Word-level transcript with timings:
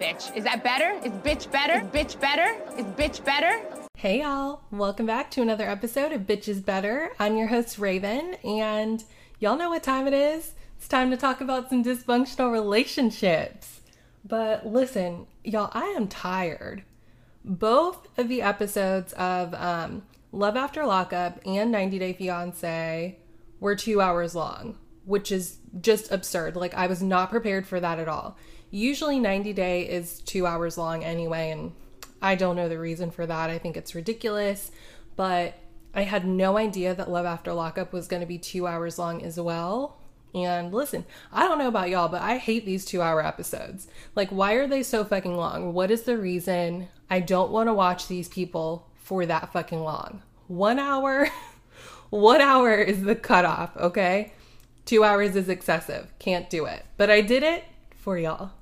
Bitch. 0.00 0.34
Is 0.34 0.44
that 0.44 0.64
better? 0.64 0.98
Is 1.04 1.12
bitch 1.12 1.50
better? 1.52 1.74
Is 1.74 1.92
bitch 1.92 2.18
better? 2.18 2.56
Is 2.78 2.86
bitch 2.86 3.22
better? 3.22 3.60
Hey 3.98 4.22
y'all, 4.22 4.62
welcome 4.70 5.04
back 5.04 5.30
to 5.32 5.42
another 5.42 5.68
episode 5.68 6.10
of 6.12 6.22
Bitches 6.22 6.64
Better. 6.64 7.12
I'm 7.18 7.36
your 7.36 7.48
host 7.48 7.78
Raven, 7.78 8.36
and 8.42 9.04
y'all 9.40 9.58
know 9.58 9.68
what 9.68 9.82
time 9.82 10.06
it 10.06 10.14
is. 10.14 10.54
It's 10.78 10.88
time 10.88 11.10
to 11.10 11.18
talk 11.18 11.42
about 11.42 11.68
some 11.68 11.84
dysfunctional 11.84 12.50
relationships. 12.50 13.82
But 14.24 14.66
listen, 14.66 15.26
y'all, 15.44 15.68
I 15.74 15.88
am 15.88 16.08
tired. 16.08 16.82
Both 17.44 18.08
of 18.18 18.28
the 18.28 18.40
episodes 18.40 19.12
of 19.12 19.52
um, 19.52 20.04
Love 20.32 20.56
After 20.56 20.86
Lockup 20.86 21.40
and 21.44 21.70
90 21.70 21.98
Day 21.98 22.14
Fiance 22.14 23.18
were 23.60 23.76
two 23.76 24.00
hours 24.00 24.34
long, 24.34 24.78
which 25.04 25.30
is 25.30 25.58
just 25.78 26.10
absurd. 26.10 26.56
Like, 26.56 26.72
I 26.72 26.86
was 26.86 27.02
not 27.02 27.28
prepared 27.28 27.66
for 27.66 27.78
that 27.80 27.98
at 27.98 28.08
all. 28.08 28.38
Usually 28.70 29.18
90 29.18 29.52
Day 29.52 29.82
is 29.88 30.20
two 30.20 30.46
hours 30.46 30.78
long 30.78 31.02
anyway, 31.02 31.50
and 31.50 31.72
I 32.22 32.34
don't 32.34 32.56
know 32.56 32.68
the 32.68 32.78
reason 32.78 33.10
for 33.10 33.26
that. 33.26 33.50
I 33.50 33.58
think 33.58 33.76
it's 33.76 33.94
ridiculous, 33.94 34.70
but 35.16 35.54
I 35.94 36.02
had 36.02 36.24
no 36.24 36.56
idea 36.56 36.94
that 36.94 37.10
Love 37.10 37.26
After 37.26 37.52
Lockup 37.52 37.92
was 37.92 38.06
going 38.06 38.20
to 38.20 38.26
be 38.26 38.38
two 38.38 38.66
hours 38.66 38.98
long 38.98 39.22
as 39.22 39.40
well. 39.40 39.98
And 40.32 40.72
listen, 40.72 41.04
I 41.32 41.48
don't 41.48 41.58
know 41.58 41.66
about 41.66 41.90
y'all, 41.90 42.08
but 42.08 42.22
I 42.22 42.36
hate 42.36 42.64
these 42.64 42.84
two 42.84 43.02
hour 43.02 43.24
episodes. 43.24 43.88
Like, 44.14 44.30
why 44.30 44.52
are 44.52 44.68
they 44.68 44.84
so 44.84 45.04
fucking 45.04 45.36
long? 45.36 45.72
What 45.72 45.90
is 45.90 46.02
the 46.02 46.16
reason? 46.16 46.88
I 47.08 47.18
don't 47.18 47.50
want 47.50 47.68
to 47.68 47.74
watch 47.74 48.06
these 48.06 48.28
people 48.28 48.86
for 48.94 49.26
that 49.26 49.52
fucking 49.52 49.80
long. 49.80 50.22
One 50.46 50.78
hour, 50.78 51.28
one 52.10 52.40
hour 52.40 52.74
is 52.76 53.02
the 53.02 53.16
cutoff, 53.16 53.76
okay? 53.76 54.32
Two 54.84 55.02
hours 55.02 55.34
is 55.34 55.48
excessive. 55.48 56.12
Can't 56.20 56.48
do 56.48 56.66
it. 56.66 56.86
But 56.96 57.10
I 57.10 57.20
did 57.20 57.42
it 57.42 57.64
for 58.00 58.18
y'all. 58.18 58.52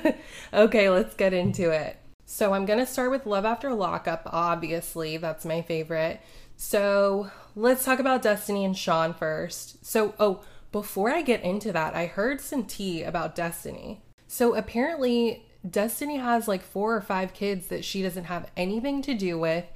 okay, 0.54 0.88
let's 0.88 1.14
get 1.14 1.32
into 1.32 1.70
it. 1.70 1.96
So 2.26 2.54
I'm 2.54 2.64
going 2.64 2.78
to 2.78 2.86
start 2.86 3.10
with 3.10 3.26
Love 3.26 3.44
After 3.44 3.74
Lockup, 3.74 4.22
obviously. 4.26 5.16
That's 5.16 5.44
my 5.44 5.62
favorite. 5.62 6.20
So 6.56 7.30
let's 7.56 7.84
talk 7.84 7.98
about 7.98 8.22
Destiny 8.22 8.64
and 8.64 8.76
Sean 8.76 9.12
first. 9.14 9.84
So, 9.84 10.14
oh, 10.18 10.42
before 10.70 11.10
I 11.10 11.22
get 11.22 11.42
into 11.42 11.72
that, 11.72 11.94
I 11.94 12.06
heard 12.06 12.40
some 12.40 12.64
tea 12.64 13.02
about 13.02 13.34
Destiny. 13.34 14.02
So 14.28 14.54
apparently, 14.54 15.44
Destiny 15.68 16.16
has 16.16 16.48
like 16.48 16.62
four 16.62 16.94
or 16.96 17.02
five 17.02 17.34
kids 17.34 17.66
that 17.68 17.84
she 17.84 18.02
doesn't 18.02 18.24
have 18.24 18.50
anything 18.56 19.02
to 19.02 19.14
do 19.14 19.38
with. 19.38 19.66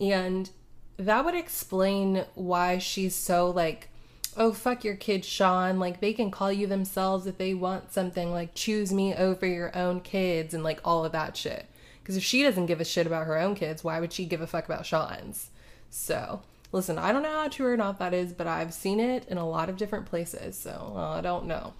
And 0.00 0.50
that 0.96 1.24
would 1.24 1.34
explain 1.34 2.24
why 2.34 2.78
she's 2.78 3.14
so 3.14 3.50
like 3.50 3.88
oh 4.36 4.52
fuck 4.52 4.84
your 4.84 4.96
kids 4.96 5.26
sean. 5.26 5.78
Like 5.78 6.00
they 6.00 6.12
can 6.12 6.30
call 6.30 6.52
you 6.52 6.66
themselves 6.66 7.26
if 7.26 7.38
they 7.38 7.54
want 7.54 7.92
something 7.92 8.30
like 8.30 8.54
choose 8.54 8.92
me 8.92 9.14
over 9.14 9.46
your 9.46 9.76
own 9.76 10.00
kids 10.00 10.54
and 10.54 10.62
like 10.64 10.80
all 10.84 11.04
of 11.04 11.12
that 11.12 11.36
shit. 11.36 11.66
Because 12.02 12.16
if 12.16 12.22
she 12.22 12.42
doesn't 12.42 12.66
give 12.66 12.80
a 12.80 12.84
shit 12.84 13.06
about 13.06 13.26
her 13.26 13.38
own 13.38 13.54
kids 13.54 13.82
why 13.82 14.00
would 14.00 14.12
she 14.12 14.26
give 14.26 14.40
a 14.40 14.46
fuck 14.46 14.66
about 14.66 14.86
sean's? 14.86 15.50
So 15.90 16.42
listen 16.72 16.98
i 16.98 17.12
don't 17.12 17.22
know 17.22 17.30
how 17.30 17.48
true 17.48 17.68
or 17.68 17.76
not 17.76 18.00
that 18.00 18.12
is 18.12 18.32
but 18.32 18.48
i've 18.48 18.74
seen 18.74 18.98
it 18.98 19.24
in 19.28 19.38
a 19.38 19.48
lot 19.48 19.68
of 19.68 19.76
different 19.76 20.06
places 20.06 20.58
so 20.58 20.92
i 20.96 21.20
don't 21.20 21.46
know. 21.46 21.72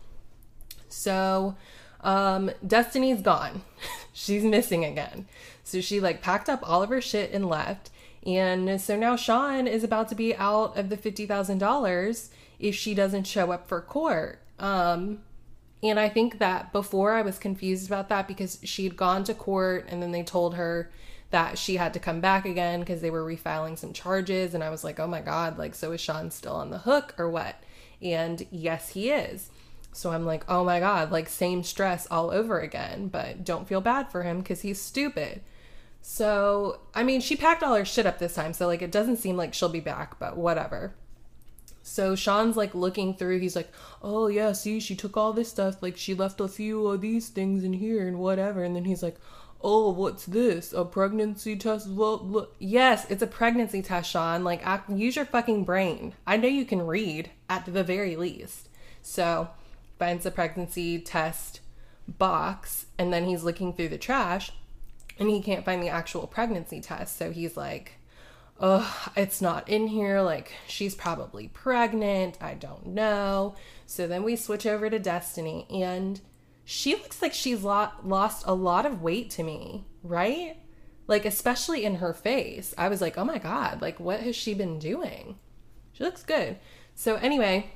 So 0.89 1.57
um 2.03 2.51
destiny's 2.67 3.21
gone. 3.21 3.63
She's 4.13 4.45
missing 4.45 4.85
again. 4.85 5.27
So 5.65 5.81
she 5.81 6.01
like 6.01 6.23
packed 6.23 6.49
up 6.49 6.61
all 6.63 6.83
of 6.83 6.91
her 6.91 7.01
shit 7.01 7.33
and 7.33 7.49
left. 7.49 7.91
And 8.27 8.81
so 8.81 8.97
now 8.97 9.17
Sean 9.17 9.67
is 9.67 9.85
about 9.85 10.09
to 10.09 10.15
be 10.15 10.35
out 10.37 10.77
of 10.79 10.89
the 10.89 10.97
$50,000 10.97 12.29
if 12.65 12.75
she 12.75 12.95
doesn't 12.95 13.27
show 13.27 13.53
up 13.53 13.69
for 13.69 13.83
court. 13.83 14.41
Um, 14.59 15.19
and 15.83 16.01
I 16.01 16.09
think 16.09 16.39
that 16.39 16.73
before 16.73 17.13
I 17.13 17.21
was 17.21 17.39
confused 17.39 17.87
about 17.87 18.09
that 18.09 18.27
because 18.27 18.59
she'd 18.65 18.97
gone 18.97 19.23
to 19.25 19.35
court 19.35 19.87
and 19.91 20.03
then 20.03 20.13
they 20.13 20.23
told 20.23 20.55
her 20.55 20.91
that 21.31 21.59
she 21.59 21.77
had 21.77 21.93
to 21.93 22.01
come 22.01 22.23
back 22.23 22.47
again 22.47 22.81
because 22.81 23.03
they 23.03 23.11
were 23.11 23.23
refiling 23.23 23.77
some 23.77 23.93
charges. 23.93 24.55
And 24.55 24.65
I 24.65 24.71
was 24.71 24.83
like, 24.83 24.99
oh 24.99 25.07
my 25.07 25.21
God, 25.21 25.59
like, 25.59 25.75
so 25.75 25.93
is 25.93 26.01
Sean 26.01 26.31
still 26.31 26.55
on 26.55 26.71
the 26.71 26.79
hook 26.79 27.15
or 27.19 27.29
what? 27.29 27.57
And 28.01 28.47
yes, 28.51 28.89
he 28.91 29.11
is. 29.11 29.51
So 29.93 30.13
I'm 30.13 30.25
like, 30.25 30.45
oh 30.49 30.65
my 30.65 30.81
God, 30.81 31.13
like, 31.13 31.29
same 31.29 31.63
stress 31.63 32.07
all 32.11 32.31
over 32.31 32.61
again. 32.61 33.09
But 33.09 33.45
don't 33.45 33.69
feel 33.69 33.83
bad 33.83 34.11
for 34.11 34.23
him 34.23 34.39
because 34.39 34.63
he's 34.63 34.81
stupid. 34.81 35.43
So, 36.01 36.81
I 36.95 37.03
mean, 37.03 37.21
she 37.21 37.37
packed 37.37 37.63
all 37.63 37.75
her 37.75 37.85
shit 37.85 38.07
up 38.07 38.19
this 38.19 38.37
time. 38.37 38.55
So, 38.55 38.67
like, 38.67 38.81
it 38.81 38.91
doesn't 38.91 39.19
seem 39.19 39.37
like 39.37 39.53
she'll 39.53 39.69
be 39.69 39.81
back, 39.81 40.19
but 40.19 40.39
whatever. 40.39 40.95
So 41.87 42.17
Sean's 42.17 42.57
like 42.57 42.75
looking 42.75 43.15
through. 43.15 43.41
He's 43.41 43.55
like, 43.55 43.71
"Oh 44.03 44.27
yeah, 44.27 44.53
see, 44.53 44.81
she 44.81 44.97
took 44.97 45.19
all 45.19 45.35
this 45.35 45.51
stuff. 45.51 45.83
Like 45.83 45.99
she 45.99 46.15
left 46.15 46.41
a 46.41 46.49
few 46.49 46.87
of 46.89 47.03
these 47.03 47.29
things 47.29 47.63
in 47.63 47.75
here 47.75 48.09
and 48.09 48.19
whatever." 48.19 48.65
And 48.65 48.75
then 48.75 48.87
he's 48.87 49.03
like, 49.03 49.19
"Oh, 49.61 49.91
what's 49.91 50.25
this? 50.25 50.73
A 50.73 50.87
pregnancy 50.87 51.57
test? 51.57 51.89
Well, 51.89 52.19
look. 52.25 52.57
Yes, 52.59 53.07
it's 53.11 53.23
a 53.23 53.27
pregnancy 53.27 53.83
test, 53.83 54.11
Sean. 54.11 54.45
Like, 54.45 54.65
use 54.89 55.17
your 55.17 55.27
fucking 55.27 55.65
brain. 55.65 56.15
I 56.27 56.39
know 56.39 56.49
you 56.49 56.65
can 56.65 56.87
read 56.87 57.31
at 57.51 57.67
the 57.67 57.85
very 57.85 58.17
least." 58.17 58.71
So 59.03 59.51
finds 59.99 60.25
the 60.25 60.31
pregnancy 60.31 60.99
test 60.99 61.61
box, 62.09 62.87
and 62.99 63.13
then 63.13 63.27
he's 63.27 63.45
looking 63.45 63.75
through 63.75 63.91
the 63.91 63.99
trash, 63.99 64.53
and 65.19 65.29
he 65.29 65.43
can't 65.43 65.67
find 65.67 65.83
the 65.83 65.91
actual 65.91 66.27
pregnancy 66.27 66.81
test. 66.81 67.19
So 67.19 67.31
he's 67.31 67.59
like 67.59 67.99
oh, 68.61 69.11
it's 69.17 69.41
not 69.41 69.69
in 69.69 69.89
here. 69.89 70.21
Like, 70.21 70.53
she's 70.67 70.95
probably 70.95 71.49
pregnant. 71.49 72.39
I 72.41 72.55
don't 72.55 72.87
know. 72.87 73.55
So 73.87 74.07
then 74.07 74.23
we 74.23 74.37
switch 74.37 74.67
over 74.67 74.89
to 74.91 74.99
Destiny, 74.99 75.67
and 75.71 76.21
she 76.65 76.95
looks 76.95 77.21
like 77.21 77.35
she's 77.35 77.63
lost 77.63 78.45
a 78.47 78.55
lot 78.55 78.87
of 78.87 79.03
weight 79.03 79.31
to 79.31 79.43
me, 79.43 79.85
right? 80.03 80.57
Like, 81.07 81.25
especially 81.25 81.85
in 81.85 81.97
her 81.97 82.15
face. 82.15 82.75
I 82.79 82.89
was 82.89 83.01
like, 83.01 83.19
oh 83.19 83.25
my 83.25 83.39
God, 83.39 83.83
like, 83.83 84.01
what 84.01 84.21
has 84.21 84.37
she 84.37 84.55
been 84.55 84.79
doing? 84.79 85.39
She 85.93 86.05
looks 86.05 86.23
good. 86.23 86.59
So, 86.95 87.17
anyway, 87.17 87.73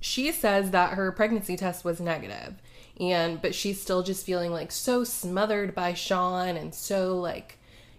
she 0.00 0.32
says 0.32 0.70
that 0.70 0.94
her 0.94 1.12
pregnancy 1.12 1.56
test 1.56 1.84
was 1.84 2.00
negative 2.00 2.54
and 3.00 3.40
but 3.40 3.54
she's 3.54 3.80
still 3.80 4.02
just 4.02 4.26
feeling 4.26 4.50
like 4.50 4.72
so 4.72 5.04
smothered 5.04 5.74
by 5.74 5.94
Sean 5.94 6.56
and 6.56 6.74
so 6.74 7.16
like 7.16 7.57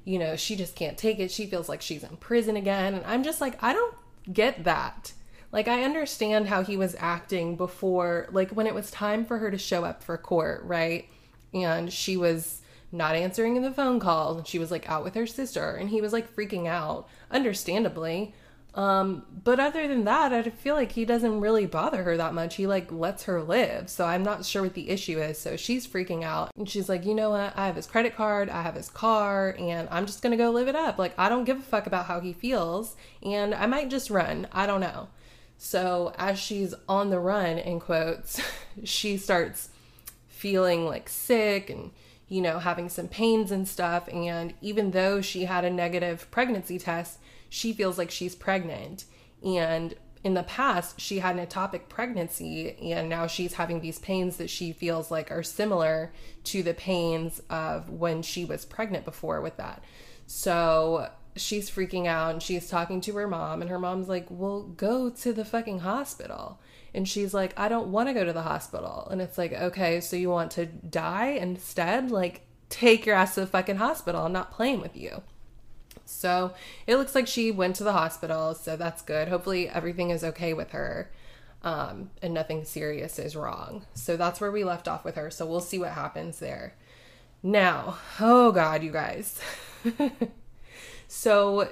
you 0.09 0.18
know, 0.18 0.36
she 0.36 0.56
just 0.56 0.75
can't 0.75 0.97
take 0.97 1.20
it. 1.20 1.30
She 1.30 1.46
feels 1.46 1.70
like 1.70 1.84
she's 1.84 2.03
in 2.03 2.18
prison 2.18 2.58
again. 2.58 2.96
And 2.96 3.06
I'm 3.06 3.22
just 3.22 3.40
like, 3.40 3.62
I 3.64 3.74
don't 3.74 3.96
get 4.34 4.64
that. 4.64 5.14
Like, 5.52 5.68
I 5.68 5.84
understand 5.84 6.47
how 6.47 6.64
he 6.64 6.75
was 6.78 6.96
acting 6.97 7.56
before, 7.56 8.28
like, 8.31 8.50
when 8.50 8.66
it 8.66 8.74
was 8.74 8.90
time 8.90 9.24
for 9.24 9.38
her 9.38 9.52
to 9.52 9.58
show 9.59 9.86
up 9.86 10.03
for 10.03 10.18
court, 10.18 10.64
right? 10.64 11.08
And 11.53 11.94
she 11.94 12.18
was 12.18 12.62
not 12.92 13.14
answering 13.14 13.62
the 13.62 13.72
phone 13.72 14.00
calls 14.00 14.38
and 14.38 14.48
she 14.48 14.58
was 14.58 14.72
like 14.72 14.90
out 14.90 15.03
with 15.03 15.14
her 15.14 15.28
sister 15.28 15.75
and 15.75 15.92
he 15.92 16.02
was 16.02 16.12
like 16.12 16.36
freaking 16.36 16.66
out, 16.66 17.08
understandably. 17.30 18.34
Um, 18.75 19.25
but 19.44 19.59
other 19.59 19.88
than 19.88 20.06
that, 20.06 20.31
I 20.31 20.44
feel 20.44 20.75
like 20.75 20.91
he 20.91 21.03
doesn't 21.03 21.41
really 21.41 21.66
bother 21.66 22.03
her 22.03 22.18
that 22.18 22.34
much. 22.34 22.56
He 22.56 22.68
like 22.68 22.91
lets 22.91 23.24
her 23.24 23.41
live. 23.41 23.90
So 23.90 24.06
I'm 24.06 24.24
not 24.24 24.46
sure 24.46 24.62
what 24.62 24.75
the 24.75 24.90
issue 24.90 25.19
is. 25.19 25.40
So 25.40 25.57
she's 25.57 25.88
freaking 25.88 26.24
out 26.24 26.52
and 26.56 26.69
she's 26.69 26.88
like, 26.88 27.06
you 27.06 27.16
know 27.16 27.31
what? 27.31 27.57
I 27.57 27.66
have 27.66 27.75
his 27.75 27.88
credit 27.88 28.16
card, 28.16 28.50
I 28.50 28.62
have 28.62 28.75
his 28.75 28.90
car, 28.90 29.56
and 29.57 29.88
I'm 29.91 30.06
just 30.06 30.22
gonna 30.22 30.38
go 30.38 30.52
live 30.52 30.68
it 30.68 30.75
up. 30.75 31.00
Like, 31.00 31.18
I 31.18 31.30
don't 31.30 31.46
give 31.46 31.59
a 31.59 31.63
fuck 31.63 31.88
about 31.88 32.06
how 32.06 32.19
he 32.19 32.31
feels, 32.31 32.96
and 33.24 33.56
I 33.56 33.66
might 33.66 33.90
just 33.90 34.09
run. 34.09 34.47
I 34.52 34.66
don't 34.68 34.81
know. 34.81 35.09
So 35.57 36.13
as 36.18 36.40
she's 36.40 36.74
on 36.88 37.09
the 37.09 37.19
run, 37.19 37.57
in 37.57 37.80
quotes, 37.80 38.40
she 38.84 39.18
starts 39.18 39.69
feeling 40.28 40.86
like 40.86 41.09
sick 41.09 41.69
and 41.69 41.91
you 42.30 42.41
know, 42.41 42.59
having 42.59 42.88
some 42.88 43.07
pains 43.07 43.51
and 43.51 43.68
stuff. 43.68 44.07
And 44.07 44.53
even 44.62 44.91
though 44.91 45.19
she 45.19 45.46
had 45.46 45.66
a 45.66 45.69
negative 45.69 46.30
pregnancy 46.30 46.78
test, 46.78 47.18
she 47.50 47.74
feels 47.74 47.98
like 47.98 48.12
she's 48.12 48.36
pregnant. 48.36 49.06
And 49.44 49.96
in 50.24 50.34
the 50.34 50.44
past, 50.44 51.00
she 51.00 51.20
had 51.20 51.38
an 51.38 51.46
ectopic 51.46 51.88
pregnancy, 51.88 52.76
and 52.92 53.08
now 53.08 53.26
she's 53.28 53.54
having 53.54 53.80
these 53.80 54.00
pains 54.00 54.38
that 54.38 54.50
she 54.50 54.74
feels 54.74 55.10
like 55.10 55.32
are 55.32 55.44
similar 55.44 56.12
to 56.46 56.62
the 56.62 56.74
pains 56.74 57.42
of 57.50 57.90
when 57.90 58.22
she 58.22 58.44
was 58.44 58.66
pregnant 58.66 59.06
before 59.06 59.40
with 59.42 59.56
that. 59.57 59.84
So 60.28 61.10
she's 61.36 61.72
freaking 61.72 62.06
out 62.06 62.31
and 62.31 62.44
she's 62.44 62.69
talking 62.69 63.00
to 63.01 63.16
her 63.16 63.28
mom, 63.28 63.62
and 63.62 63.69
her 63.69 63.80
mom's 63.80 64.10
like, 64.10 64.28
Well, 64.30 64.63
go 64.63 65.10
to 65.10 65.31
the 65.31 65.45
fucking 65.45 65.80
hospital. 65.80 66.60
And 66.94 67.07
she's 67.07 67.34
like, 67.34 67.57
I 67.57 67.69
don't 67.69 67.92
want 67.92 68.10
to 68.10 68.13
go 68.13 68.25
to 68.25 68.34
the 68.34 68.42
hospital. 68.42 69.07
And 69.12 69.22
it's 69.22 69.38
like, 69.38 69.54
okay, 69.54 70.02
so 70.02 70.16
you 70.16 70.30
want 70.30 70.52
to 70.52 70.66
die 70.66 71.38
instead? 71.40 72.10
Like, 72.10 72.42
take 72.69 73.06
your 73.06 73.16
ass 73.16 73.36
to 73.36 73.42
the 73.42 73.48
fucking 73.48 73.75
hospital. 73.75 74.25
I'm 74.25 74.34
not 74.34 74.52
playing 74.52 74.81
with 74.81 74.98
you. 74.98 75.22
So 76.09 76.53
it 76.88 76.97
looks 76.97 77.15
like 77.15 77.27
she 77.27 77.51
went 77.51 77.75
to 77.77 77.83
the 77.83 77.94
hospital, 77.94 78.56
so 78.56 78.75
that's 78.75 79.01
good. 79.01 79.27
Hopefully, 79.27 79.69
everything 79.69 80.09
is 80.09 80.23
okay 80.23 80.53
with 80.53 80.71
her 80.71 81.11
um, 81.63 82.09
and 82.21 82.33
nothing 82.33 82.63
serious 82.63 83.19
is 83.19 83.35
wrong. 83.35 83.85
So 83.94 84.15
that's 84.17 84.39
where 84.39 84.51
we 84.51 84.63
left 84.63 84.88
off 84.88 85.03
with 85.03 85.15
her. 85.15 85.29
So 85.29 85.45
we'll 85.45 85.59
see 85.59 85.79
what 85.79 85.91
happens 85.91 86.39
there. 86.39 86.75
Now, 87.44 87.97
oh 88.19 88.51
God, 88.51 88.83
you 88.83 88.91
guys. 88.91 89.39
so 91.07 91.69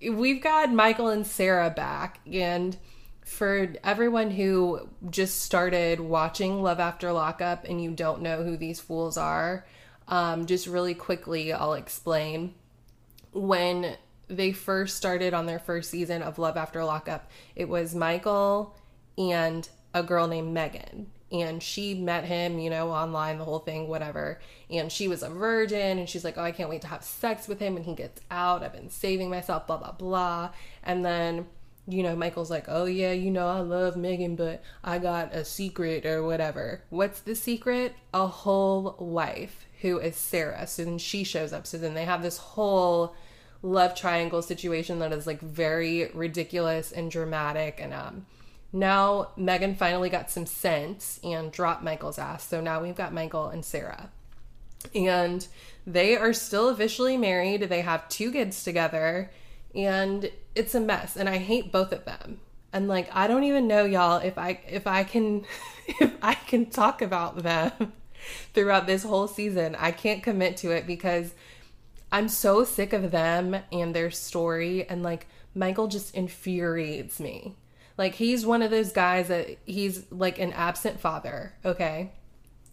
we've 0.00 0.42
got 0.42 0.72
Michael 0.72 1.08
and 1.08 1.26
Sarah 1.26 1.70
back, 1.70 2.20
and 2.30 2.76
for 3.24 3.72
everyone 3.84 4.32
who 4.32 4.88
just 5.08 5.42
started 5.42 6.00
watching 6.00 6.62
Love 6.62 6.80
After 6.80 7.12
Lockup 7.12 7.64
and 7.64 7.82
you 7.82 7.92
don't 7.92 8.22
know 8.22 8.42
who 8.42 8.56
these 8.56 8.80
fools 8.80 9.16
are, 9.16 9.66
Um, 10.08 10.46
just 10.46 10.66
really 10.66 10.94
quickly, 10.94 11.52
I'll 11.52 11.74
explain. 11.74 12.54
When 13.32 13.96
they 14.28 14.52
first 14.52 14.96
started 14.96 15.34
on 15.34 15.46
their 15.46 15.58
first 15.58 15.90
season 15.90 16.22
of 16.22 16.38
Love 16.38 16.56
After 16.56 16.84
Lockup, 16.84 17.30
it 17.56 17.68
was 17.68 17.94
Michael 17.94 18.76
and 19.18 19.68
a 19.92 20.02
girl 20.02 20.26
named 20.26 20.52
Megan. 20.52 21.08
And 21.32 21.62
she 21.62 21.94
met 21.94 22.24
him, 22.24 22.58
you 22.58 22.70
know, 22.70 22.90
online, 22.90 23.38
the 23.38 23.44
whole 23.44 23.60
thing, 23.60 23.86
whatever. 23.86 24.40
And 24.68 24.90
she 24.90 25.06
was 25.06 25.22
a 25.22 25.28
virgin, 25.30 25.98
and 25.98 26.08
she's 26.08 26.24
like, 26.24 26.36
Oh, 26.36 26.42
I 26.42 26.50
can't 26.50 26.68
wait 26.68 26.80
to 26.82 26.88
have 26.88 27.04
sex 27.04 27.46
with 27.46 27.60
him. 27.60 27.76
And 27.76 27.84
he 27.84 27.94
gets 27.94 28.20
out. 28.32 28.64
I've 28.64 28.72
been 28.72 28.90
saving 28.90 29.30
myself, 29.30 29.68
blah, 29.68 29.76
blah, 29.76 29.92
blah. 29.92 30.50
And 30.82 31.04
then 31.04 31.46
you 31.92 32.02
know, 32.02 32.16
Michael's 32.16 32.50
like, 32.50 32.66
oh 32.68 32.84
yeah, 32.84 33.12
you 33.12 33.30
know, 33.30 33.48
I 33.48 33.60
love 33.60 33.96
Megan, 33.96 34.36
but 34.36 34.62
I 34.82 34.98
got 34.98 35.34
a 35.34 35.44
secret 35.44 36.06
or 36.06 36.22
whatever. 36.22 36.82
What's 36.90 37.20
the 37.20 37.34
secret? 37.34 37.94
A 38.14 38.26
whole 38.26 38.96
wife 38.98 39.66
who 39.80 39.98
is 39.98 40.16
Sarah. 40.16 40.66
So 40.66 40.84
then 40.84 40.98
she 40.98 41.24
shows 41.24 41.52
up. 41.52 41.66
So 41.66 41.78
then 41.78 41.94
they 41.94 42.04
have 42.04 42.22
this 42.22 42.38
whole 42.38 43.14
love 43.62 43.94
triangle 43.94 44.42
situation 44.42 44.98
that 45.00 45.12
is 45.12 45.26
like 45.26 45.40
very 45.40 46.10
ridiculous 46.14 46.92
and 46.92 47.10
dramatic. 47.10 47.78
And 47.80 47.92
um, 47.92 48.26
now 48.72 49.30
Megan 49.36 49.74
finally 49.74 50.08
got 50.08 50.30
some 50.30 50.46
sense 50.46 51.20
and 51.24 51.50
dropped 51.52 51.82
Michael's 51.82 52.18
ass. 52.18 52.46
So 52.46 52.60
now 52.60 52.82
we've 52.82 52.96
got 52.96 53.12
Michael 53.12 53.48
and 53.48 53.64
Sarah. 53.64 54.10
And 54.94 55.46
they 55.86 56.16
are 56.16 56.32
still 56.32 56.68
officially 56.68 57.16
married. 57.16 57.62
They 57.62 57.82
have 57.82 58.08
two 58.08 58.32
kids 58.32 58.64
together 58.64 59.30
and 59.74 60.30
it's 60.54 60.74
a 60.74 60.80
mess 60.80 61.16
and 61.16 61.28
I 61.28 61.38
hate 61.38 61.72
both 61.72 61.92
of 61.92 62.04
them. 62.04 62.40
And 62.72 62.88
like 62.88 63.08
I 63.12 63.26
don't 63.26 63.44
even 63.44 63.66
know 63.66 63.84
y'all 63.84 64.18
if 64.18 64.38
I 64.38 64.60
if 64.68 64.86
I 64.86 65.04
can 65.04 65.44
if 65.86 66.12
I 66.22 66.34
can 66.34 66.66
talk 66.66 67.02
about 67.02 67.42
them 67.42 67.92
throughout 68.54 68.86
this 68.86 69.02
whole 69.02 69.28
season. 69.28 69.76
I 69.78 69.92
can't 69.92 70.22
commit 70.22 70.56
to 70.58 70.70
it 70.70 70.86
because 70.86 71.34
I'm 72.12 72.28
so 72.28 72.64
sick 72.64 72.92
of 72.92 73.10
them 73.10 73.56
and 73.72 73.94
their 73.94 74.10
story 74.10 74.88
and 74.88 75.02
like 75.02 75.26
Michael 75.54 75.88
just 75.88 76.14
infuriates 76.14 77.20
me. 77.20 77.56
Like 77.98 78.14
he's 78.14 78.46
one 78.46 78.62
of 78.62 78.70
those 78.70 78.92
guys 78.92 79.28
that 79.28 79.58
he's 79.66 80.10
like 80.10 80.38
an 80.38 80.52
absent 80.52 81.00
father, 81.00 81.54
okay? 81.64 82.12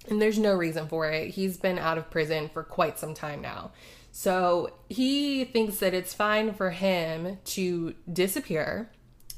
And 0.10 0.22
there's 0.22 0.40
no 0.40 0.54
reason 0.54 0.88
for 0.88 1.10
it. 1.10 1.32
He's 1.32 1.58
been 1.58 1.78
out 1.78 1.98
of 1.98 2.10
prison 2.10 2.50
for 2.50 2.64
quite 2.64 2.98
some 2.98 3.14
time 3.14 3.42
now. 3.42 3.72
So 4.18 4.72
he 4.90 5.46
thinks 5.46 5.78
that 5.78 5.94
it's 5.94 6.12
fine 6.12 6.56
for 6.56 6.72
him 6.72 7.38
to 7.46 7.94
disappear. 8.12 8.90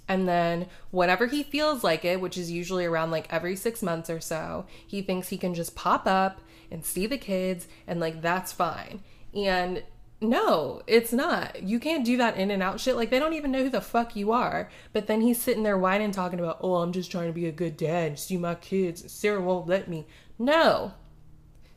And 0.08 0.26
then, 0.26 0.68
whenever 0.90 1.28
he 1.28 1.44
feels 1.44 1.84
like 1.84 2.06
it, 2.06 2.22
which 2.22 2.38
is 2.38 2.50
usually 2.50 2.86
around 2.86 3.12
like 3.12 3.28
every 3.30 3.58
six 3.58 3.84
months 3.84 4.10
or 4.10 4.22
so, 4.22 4.68
he 4.88 5.02
thinks 5.02 5.28
he 5.28 5.38
can 5.38 5.54
just 5.54 5.76
pop 5.76 6.08
up 6.08 6.40
and 6.72 6.86
see 6.86 7.08
the 7.08 7.18
kids 7.18 7.68
and 7.88 8.00
like 8.00 8.22
that's 8.22 8.54
fine. 8.54 9.04
And 9.36 9.84
no, 10.22 10.82
it's 10.88 11.12
not. 11.12 11.62
You 11.62 11.78
can't 11.78 12.06
do 12.06 12.16
that 12.16 12.38
in 12.38 12.50
and 12.50 12.64
out 12.64 12.80
shit. 12.80 12.96
Like, 12.96 13.10
they 13.10 13.20
don't 13.20 13.34
even 13.34 13.52
know 13.52 13.64
who 13.64 13.70
the 13.70 13.82
fuck 13.82 14.16
you 14.16 14.32
are. 14.32 14.70
But 14.94 15.08
then 15.08 15.20
he's 15.20 15.42
sitting 15.42 15.64
there 15.64 15.78
whining, 15.78 16.12
talking 16.12 16.40
about, 16.40 16.60
oh, 16.62 16.76
I'm 16.76 16.94
just 16.94 17.12
trying 17.12 17.28
to 17.28 17.34
be 17.34 17.48
a 17.48 17.52
good 17.52 17.76
dad, 17.76 18.18
see 18.18 18.38
my 18.38 18.56
kids. 18.56 19.12
Sarah 19.12 19.42
won't 19.42 19.68
let 19.68 19.90
me. 19.90 20.08
No, 20.38 20.94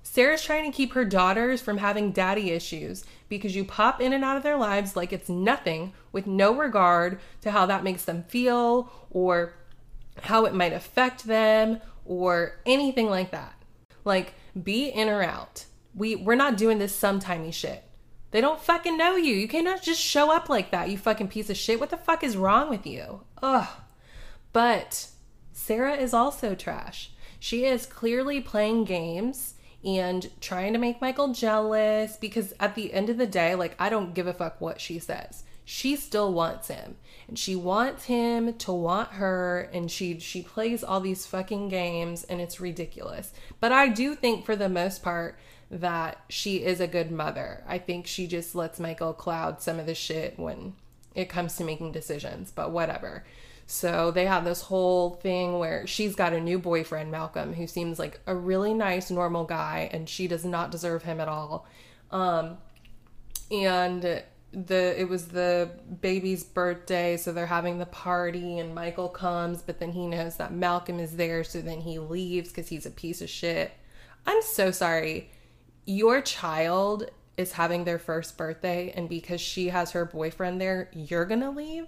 Sarah's 0.02 0.42
trying 0.42 0.70
to 0.70 0.76
keep 0.76 0.92
her 0.92 1.04
daughters 1.04 1.60
from 1.60 1.78
having 1.78 2.12
daddy 2.12 2.50
issues 2.50 3.04
because 3.28 3.56
you 3.56 3.64
pop 3.64 4.00
in 4.00 4.12
and 4.12 4.24
out 4.24 4.36
of 4.36 4.42
their 4.42 4.56
lives 4.56 4.96
like 4.96 5.12
it's 5.12 5.28
nothing 5.28 5.92
with 6.10 6.26
no 6.26 6.54
regard 6.54 7.20
to 7.40 7.50
how 7.50 7.66
that 7.66 7.84
makes 7.84 8.04
them 8.04 8.24
feel 8.24 8.92
or 9.10 9.54
how 10.22 10.44
it 10.44 10.54
might 10.54 10.72
affect 10.72 11.24
them 11.24 11.80
or 12.04 12.60
anything 12.66 13.08
like 13.08 13.30
that. 13.30 13.54
Like 14.04 14.34
be 14.60 14.88
in 14.88 15.08
or 15.08 15.22
out. 15.22 15.66
We 15.94 16.16
we're 16.16 16.34
not 16.34 16.56
doing 16.56 16.78
this 16.78 16.98
sometimey 16.98 17.52
shit. 17.52 17.84
They 18.32 18.40
don't 18.40 18.60
fucking 18.60 18.96
know 18.96 19.16
you. 19.16 19.34
You 19.34 19.46
cannot 19.46 19.82
just 19.82 20.00
show 20.00 20.34
up 20.34 20.48
like 20.48 20.70
that, 20.70 20.88
you 20.88 20.98
fucking 20.98 21.28
piece 21.28 21.50
of 21.50 21.56
shit. 21.56 21.78
What 21.78 21.90
the 21.90 21.96
fuck 21.96 22.24
is 22.24 22.36
wrong 22.36 22.70
with 22.70 22.86
you? 22.86 23.22
Ugh. 23.42 23.68
But 24.52 25.08
Sarah 25.52 25.94
is 25.94 26.14
also 26.14 26.54
trash. 26.54 27.12
She 27.38 27.64
is 27.64 27.86
clearly 27.86 28.40
playing 28.40 28.84
games 28.84 29.54
and 29.84 30.30
trying 30.40 30.72
to 30.72 30.78
make 30.78 31.00
Michael 31.00 31.32
jealous 31.32 32.16
because 32.16 32.54
at 32.60 32.74
the 32.74 32.92
end 32.92 33.10
of 33.10 33.18
the 33.18 33.26
day, 33.26 33.54
like, 33.54 33.74
I 33.78 33.88
don't 33.88 34.14
give 34.14 34.26
a 34.26 34.32
fuck 34.32 34.60
what 34.60 34.80
she 34.80 34.98
says. 34.98 35.42
She 35.64 35.96
still 35.96 36.32
wants 36.32 36.68
him 36.68 36.96
and 37.28 37.38
she 37.38 37.54
wants 37.54 38.04
him 38.04 38.54
to 38.54 38.72
want 38.72 39.12
her 39.12 39.70
and 39.72 39.90
she 39.90 40.18
she 40.18 40.42
plays 40.42 40.82
all 40.82 41.00
these 41.00 41.24
fucking 41.24 41.68
games 41.68 42.24
and 42.24 42.40
it's 42.40 42.60
ridiculous. 42.60 43.32
But 43.60 43.72
I 43.72 43.88
do 43.88 44.14
think 44.14 44.44
for 44.44 44.56
the 44.56 44.68
most 44.68 45.02
part 45.02 45.38
that 45.70 46.18
she 46.28 46.64
is 46.64 46.80
a 46.80 46.86
good 46.86 47.10
mother. 47.10 47.64
I 47.66 47.78
think 47.78 48.06
she 48.06 48.26
just 48.26 48.54
lets 48.54 48.80
Michael 48.80 49.14
cloud 49.14 49.62
some 49.62 49.78
of 49.78 49.86
the 49.86 49.94
shit 49.94 50.38
when 50.38 50.74
it 51.14 51.28
comes 51.28 51.56
to 51.56 51.64
making 51.64 51.92
decisions, 51.92 52.50
but 52.50 52.70
whatever. 52.70 53.24
So 53.72 54.10
they 54.10 54.26
have 54.26 54.44
this 54.44 54.60
whole 54.60 55.14
thing 55.14 55.58
where 55.58 55.86
she's 55.86 56.14
got 56.14 56.34
a 56.34 56.40
new 56.40 56.58
boyfriend, 56.58 57.10
Malcolm, 57.10 57.54
who 57.54 57.66
seems 57.66 57.98
like 57.98 58.20
a 58.26 58.36
really 58.36 58.74
nice, 58.74 59.10
normal 59.10 59.44
guy, 59.44 59.88
and 59.90 60.06
she 60.06 60.28
does 60.28 60.44
not 60.44 60.70
deserve 60.70 61.04
him 61.04 61.22
at 61.22 61.26
all. 61.26 61.66
Um, 62.10 62.58
and 63.50 64.02
the 64.52 65.00
it 65.00 65.08
was 65.08 65.28
the 65.28 65.70
baby's 66.02 66.44
birthday, 66.44 67.16
so 67.16 67.32
they're 67.32 67.46
having 67.46 67.78
the 67.78 67.86
party, 67.86 68.58
and 68.58 68.74
Michael 68.74 69.08
comes, 69.08 69.62
but 69.62 69.80
then 69.80 69.92
he 69.92 70.06
knows 70.06 70.36
that 70.36 70.52
Malcolm 70.52 71.00
is 71.00 71.16
there, 71.16 71.42
so 71.42 71.62
then 71.62 71.80
he 71.80 71.98
leaves 71.98 72.50
because 72.50 72.68
he's 72.68 72.84
a 72.84 72.90
piece 72.90 73.22
of 73.22 73.30
shit. 73.30 73.72
I'm 74.26 74.42
so 74.42 74.70
sorry. 74.70 75.30
Your 75.86 76.20
child 76.20 77.10
is 77.38 77.52
having 77.52 77.84
their 77.84 77.98
first 77.98 78.36
birthday, 78.36 78.92
and 78.94 79.08
because 79.08 79.40
she 79.40 79.68
has 79.68 79.92
her 79.92 80.04
boyfriend 80.04 80.60
there, 80.60 80.90
you're 80.92 81.24
gonna 81.24 81.50
leave? 81.50 81.86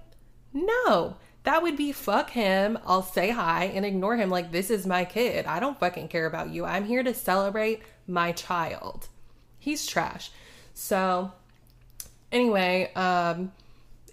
No, 0.55 1.19
that 1.45 1.63
would 1.63 1.77
be 1.77 1.93
fuck 1.93 2.31
him. 2.31 2.79
I'll 2.87 3.03
say 3.03 3.31
hi 3.31 3.65
and 3.67 3.85
ignore 3.85 4.17
him 4.17 4.31
like 4.31 4.51
this 4.51 4.71
is 4.71 4.87
my 4.87 5.05
kid. 5.05 5.47
I 5.47 5.61
don't 5.61 5.79
fucking 5.79 6.09
care 6.09 6.27
about 6.27 6.51
you. 6.51 6.65
I'm 6.65 6.87
here 6.87 7.03
to 7.03 7.15
celebrate 7.15 7.83
my 8.07 8.33
child. 8.33 9.09
He's 9.59 9.87
trash. 9.87 10.31
So 10.73 11.33
anyway, 12.33 12.93
um 12.95 13.53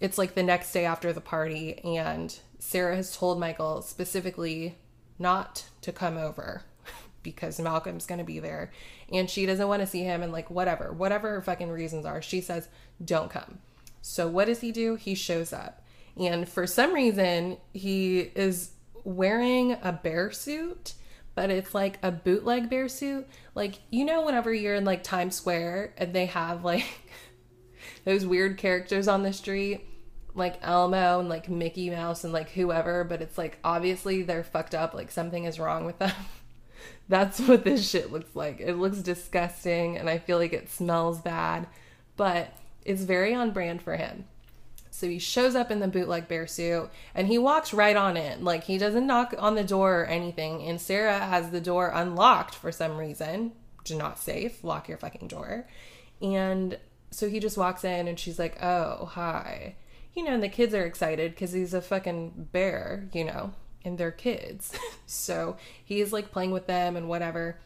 it's 0.02 0.18
like 0.18 0.36
the 0.36 0.44
next 0.44 0.72
day 0.74 0.86
after 0.86 1.14
the 1.14 1.22
party 1.22 1.78
and 1.80 2.38
Sarah 2.60 2.96
has 2.96 3.16
told 3.16 3.40
Michael 3.40 3.82
specifically 3.82 4.76
not 5.18 5.66
to 5.82 5.92
come 5.92 6.18
over 6.18 6.64
because 7.24 7.60
Malcolm's 7.60 8.08
going 8.08 8.18
to 8.18 8.26
be 8.26 8.40
there 8.40 8.72
and 9.12 9.30
she 9.30 9.46
doesn't 9.46 9.68
want 9.68 9.82
to 9.82 9.88
see 9.88 10.04
him 10.04 10.24
and 10.24 10.32
like 10.32 10.50
whatever, 10.50 10.92
whatever 10.92 11.30
her 11.30 11.42
fucking 11.42 11.70
reasons 11.70 12.06
are. 12.06 12.22
She 12.22 12.42
says, 12.42 12.68
"Don't 13.04 13.30
come." 13.30 13.60
So 14.02 14.28
what 14.28 14.46
does 14.46 14.62
he 14.62 14.72
do? 14.72 14.96
He 14.96 15.14
shows 15.16 15.54
up 15.54 15.81
and 16.18 16.48
for 16.48 16.68
some 16.68 16.94
reason, 16.94 17.58
he 17.74 18.20
is 18.20 18.72
wearing 19.04 19.78
a 19.82 19.92
bear 19.92 20.32
suit, 20.32 20.94
but 21.36 21.50
it's 21.50 21.74
like 21.74 21.98
a 22.04 22.12
bootleg 22.12 22.70
bear 22.70 22.88
suit. 22.88 23.28
Like, 23.56 23.76
you 23.90 24.06
know, 24.06 24.26
whenever 24.26 24.54
you're 24.54 24.76
in 24.76 24.86
like 24.86 25.04
Times 25.04 25.36
Square 25.36 25.94
and 25.98 26.14
they 26.14 26.28
have 26.28 26.64
like 26.64 26.86
those 28.06 28.26
weird 28.26 28.58
characters 28.58 29.08
on 29.08 29.24
the 29.24 29.34
street, 29.34 29.86
like 30.36 30.60
Elmo 30.62 31.20
and 31.20 31.30
like 31.30 31.50
Mickey 31.50 31.90
Mouse 31.90 32.24
and 32.24 32.34
like 32.34 32.50
whoever, 32.52 33.04
but 33.04 33.22
it's 33.22 33.38
like 33.38 33.58
obviously 33.64 34.24
they're 34.24 34.44
fucked 34.44 34.76
up, 34.76 34.94
like 34.94 35.12
something 35.12 35.46
is 35.46 35.60
wrong 35.60 35.86
with 35.86 36.00
them. 36.00 36.12
That's 37.10 37.40
what 37.40 37.64
this 37.64 37.90
shit 37.90 38.12
looks 38.12 38.36
like. 38.36 38.60
It 38.60 38.76
looks 38.76 39.00
disgusting 39.00 39.98
and 39.98 40.10
I 40.10 40.18
feel 40.18 40.38
like 40.38 40.54
it 40.54 40.70
smells 40.70 41.20
bad, 41.20 41.68
but 42.16 42.54
it's 42.86 43.04
very 43.04 43.34
on 43.34 43.52
brand 43.52 43.82
for 43.82 43.96
him. 43.96 44.26
So 44.92 45.08
he 45.08 45.20
shows 45.20 45.56
up 45.56 45.72
in 45.72 45.80
the 45.80 45.88
bootleg 45.88 46.28
bear 46.28 46.46
suit 46.46 46.90
and 47.16 47.28
he 47.28 47.38
walks 47.38 47.74
right 47.74 47.96
on 47.96 48.18
in. 48.18 48.44
Like 48.44 48.66
he 48.66 48.78
doesn't 48.78 49.08
knock 49.08 49.34
on 49.40 49.56
the 49.56 49.64
door 49.64 50.02
or 50.02 50.06
anything. 50.06 50.62
And 50.64 50.80
Sarah 50.80 51.20
has 51.20 51.50
the 51.50 51.62
door 51.62 51.92
unlocked 51.94 52.54
for 52.54 52.72
some 52.72 52.98
reason, 52.98 53.54
is 53.86 53.96
not 53.96 54.20
safe. 54.20 54.64
Lock 54.64 54.90
your 54.90 54.98
fucking 54.98 55.30
door. 55.30 55.66
And 56.22 56.78
so 57.10 57.30
he 57.30 57.40
just 57.40 57.58
walks 57.58 57.84
in 57.86 58.08
and 58.08 58.20
she's 58.20 58.38
like, 58.38 58.62
oh, 58.62 59.06
hi. 59.06 59.76
You 60.14 60.26
know, 60.26 60.34
and 60.34 60.44
the 60.44 60.50
kids 60.50 60.74
are 60.74 60.86
excited 60.86 61.32
because 61.32 61.54
he's 61.54 61.74
a 61.74 61.82
fucking 61.82 62.50
bear, 62.52 63.08
you 63.14 63.24
know, 63.24 63.54
and 63.86 63.98
they're 63.98 64.12
kids. 64.12 64.74
so 65.06 65.56
he's 65.84 66.12
like 66.12 66.32
playing 66.32 66.52
with 66.52 66.68
them 66.68 66.98
and 66.98 67.08
whatever. 67.08 67.60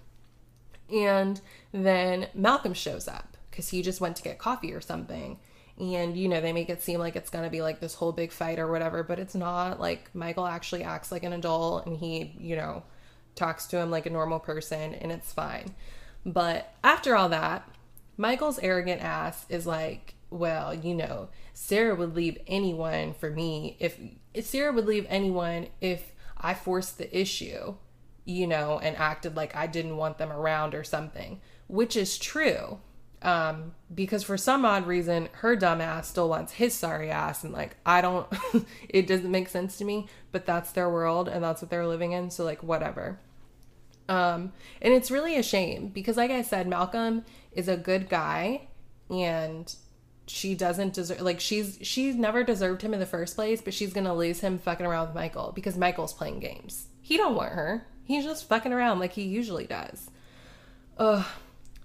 And 0.94 1.42
then 1.72 2.28
Malcolm 2.36 2.76
shows 2.76 3.08
up 3.08 3.36
because 3.50 3.70
he 3.70 3.82
just 3.82 4.00
went 4.00 4.16
to 4.18 4.24
get 4.24 4.38
coffee 4.38 4.74
or 4.74 4.82
something 4.82 5.40
and 5.80 6.16
you 6.16 6.28
know 6.30 6.40
they 6.40 6.54
make 6.54 6.70
it 6.70 6.82
seem 6.82 7.00
like 7.00 7.16
it's 7.16 7.30
gonna 7.30 7.50
be 7.50 7.62
like 7.62 7.80
this 7.80 7.96
whole 7.96 8.12
big 8.12 8.32
fight 8.32 8.60
or 8.60 8.72
whatever 8.72 9.04
but 9.04 9.20
it's 9.20 9.36
not 9.36 9.80
like 9.80 10.10
michael 10.14 10.46
actually 10.46 10.84
acts 10.84 11.12
like 11.12 11.24
an 11.24 11.34
adult 11.34 11.86
and 11.86 11.98
he 11.98 12.34
you 12.40 12.56
know 12.56 12.84
talks 13.36 13.68
to 13.68 13.78
him 13.78 13.92
like 13.92 14.06
a 14.06 14.10
normal 14.10 14.40
person 14.40 14.94
and 14.96 15.12
it's 15.12 15.34
fine 15.34 15.76
but 16.26 16.74
after 16.84 17.16
all 17.16 17.30
that 17.30 17.68
michael's 18.18 18.60
arrogant 18.60 19.02
ass 19.02 19.46
is 19.50 19.68
like 19.68 20.16
well 20.30 20.74
you 20.74 20.96
know 20.96 21.28
sarah 21.54 21.96
would 21.96 22.16
leave 22.16 22.38
anyone 22.48 23.14
for 23.14 23.30
me 23.30 23.76
if, 23.80 24.00
if 24.34 24.46
sarah 24.46 24.72
would 24.72 24.86
leave 24.86 25.06
anyone 25.10 25.68
if 25.82 26.14
i 26.38 26.54
forced 26.54 26.98
the 26.98 27.18
issue 27.20 27.76
you 28.24 28.48
know 28.48 28.80
and 28.80 28.96
acted 28.96 29.36
like 29.36 29.54
i 29.56 29.68
didn't 29.68 29.98
want 29.98 30.18
them 30.18 30.32
around 30.32 30.74
or 30.74 30.84
something 30.84 31.40
which 31.68 31.96
is 31.96 32.18
true. 32.18 32.80
Um, 33.26 33.74
because 33.94 34.22
for 34.22 34.38
some 34.38 34.66
odd 34.66 34.86
reason, 34.86 35.30
her 35.34 35.56
dumb 35.56 35.82
ass 35.82 36.08
still 36.08 36.30
wants 36.30 36.54
his 36.54 36.76
sorry 36.76 37.10
ass, 37.10 37.44
and 37.44 37.52
like, 37.52 37.76
I 37.84 38.00
don't, 38.00 38.28
it 38.90 39.08
doesn't 39.08 39.32
make 39.32 39.50
sense 39.50 39.78
to 39.80 39.84
me, 39.84 40.08
but 40.32 40.46
that's 40.46 40.72
their 40.72 40.90
world 40.92 41.28
and 41.28 41.44
that's 41.44 41.60
what 41.60 41.72
they're 41.72 41.88
living 41.88 42.12
in, 42.12 42.30
so 42.30 42.46
like, 42.46 42.62
whatever. 42.62 43.20
Um, 44.08 44.54
and 44.80 44.94
it's 44.94 45.10
really 45.10 45.36
a 45.38 45.44
shame 45.44 45.88
because, 45.88 46.18
like 46.18 46.30
I 46.30 46.44
said, 46.44 46.68
Malcolm 46.68 47.26
is 47.52 47.68
a 47.68 47.76
good 47.76 48.10
guy 48.10 48.68
and 49.10 49.74
she 50.28 50.54
doesn't 50.54 50.94
deserve 50.94 51.22
like 51.22 51.40
she's 51.40 51.78
she's 51.84 52.16
never 52.16 52.44
deserved 52.44 52.82
him 52.82 52.96
in 52.96 53.00
the 53.00 53.06
first 53.06 53.36
place 53.36 53.62
but 53.62 53.76
she's 53.76 53.94
gonna 53.94 54.16
lose 54.16 54.40
him 54.40 54.58
fucking 54.58 54.84
around 54.84 55.06
with 55.06 55.16
michael 55.16 55.52
because 55.54 55.78
michael's 55.78 56.14
playing 56.14 56.40
games. 56.40 56.88
He 57.04 57.16
don't 57.16 57.36
want 57.36 57.52
her. 57.52 57.86
He's 58.06 58.26
just 58.26 58.50
fucking 58.50 58.74
around 58.74 58.98
like 58.98 59.14
he 59.14 59.22
usually 59.22 59.68
does. 59.68 60.10
Ugh 60.98 61.24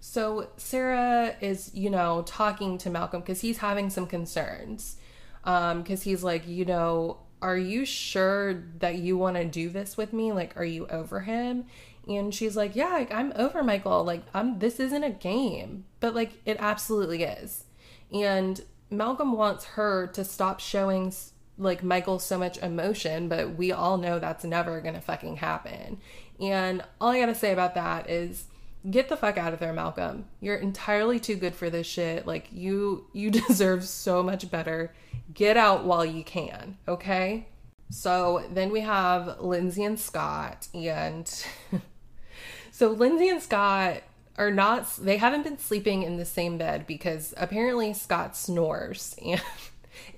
so 0.00 0.48
sarah 0.56 1.36
is 1.40 1.70
you 1.74 1.90
know 1.90 2.22
talking 2.26 2.78
to 2.78 2.90
malcolm 2.90 3.20
because 3.20 3.40
he's 3.42 3.58
having 3.58 3.90
some 3.90 4.06
concerns 4.06 4.96
um 5.44 5.82
because 5.82 6.02
he's 6.02 6.24
like 6.24 6.46
you 6.48 6.64
know 6.64 7.18
are 7.42 7.56
you 7.56 7.84
sure 7.84 8.62
that 8.78 8.96
you 8.96 9.16
want 9.16 9.36
to 9.36 9.44
do 9.44 9.70
this 9.70 9.96
with 9.96 10.12
me? 10.12 10.32
Like 10.32 10.56
are 10.56 10.64
you 10.64 10.86
over 10.88 11.20
him? 11.20 11.66
And 12.08 12.34
she's 12.34 12.56
like 12.56 12.74
yeah 12.76 12.90
like, 12.90 13.12
i'm 13.12 13.32
over 13.36 13.62
michael. 13.62 14.04
Like 14.04 14.22
i'm 14.34 14.58
this 14.58 14.80
isn't 14.80 15.04
a 15.04 15.10
game. 15.10 15.84
But 16.00 16.14
like 16.14 16.32
it 16.44 16.56
absolutely 16.60 17.22
is. 17.22 17.64
And 18.12 18.60
Malcolm 18.90 19.32
wants 19.32 19.64
her 19.66 20.08
to 20.08 20.24
stop 20.24 20.58
showing 20.58 21.14
like 21.56 21.84
Michael 21.84 22.18
so 22.18 22.38
much 22.38 22.58
emotion, 22.58 23.28
but 23.28 23.54
we 23.54 23.70
all 23.70 23.98
know 23.98 24.18
that's 24.18 24.44
never 24.44 24.80
gonna 24.80 25.00
fucking 25.00 25.36
happen. 25.36 26.00
And 26.40 26.82
all 27.00 27.10
I 27.10 27.20
gotta 27.20 27.34
say 27.34 27.52
about 27.52 27.74
that 27.74 28.10
is 28.10 28.46
get 28.88 29.08
the 29.08 29.16
fuck 29.16 29.36
out 29.36 29.52
of 29.52 29.60
there, 29.60 29.72
Malcolm. 29.72 30.26
You're 30.40 30.56
entirely 30.56 31.20
too 31.20 31.36
good 31.36 31.54
for 31.54 31.70
this 31.70 31.86
shit. 31.86 32.26
Like 32.26 32.48
you 32.52 33.06
you 33.12 33.30
deserve 33.48 33.84
so 33.84 34.22
much 34.22 34.50
better. 34.50 34.94
Get 35.32 35.56
out 35.56 35.84
while 35.84 36.04
you 36.04 36.24
can, 36.24 36.76
okay? 36.88 37.48
So 37.90 38.46
then 38.52 38.70
we 38.70 38.80
have 38.80 39.40
Lindsay 39.40 39.84
and 39.84 39.98
Scott 39.98 40.68
and 40.72 41.28
so 42.70 42.90
Lindsay 42.90 43.28
and 43.28 43.42
Scott 43.42 44.02
are 44.36 44.50
not 44.50 44.88
they 44.96 45.16
haven't 45.16 45.42
been 45.42 45.58
sleeping 45.58 46.02
in 46.02 46.16
the 46.16 46.24
same 46.24 46.56
bed 46.56 46.86
because 46.86 47.34
apparently 47.36 47.92
Scott 47.92 48.36
snores 48.36 49.16
and 49.24 49.42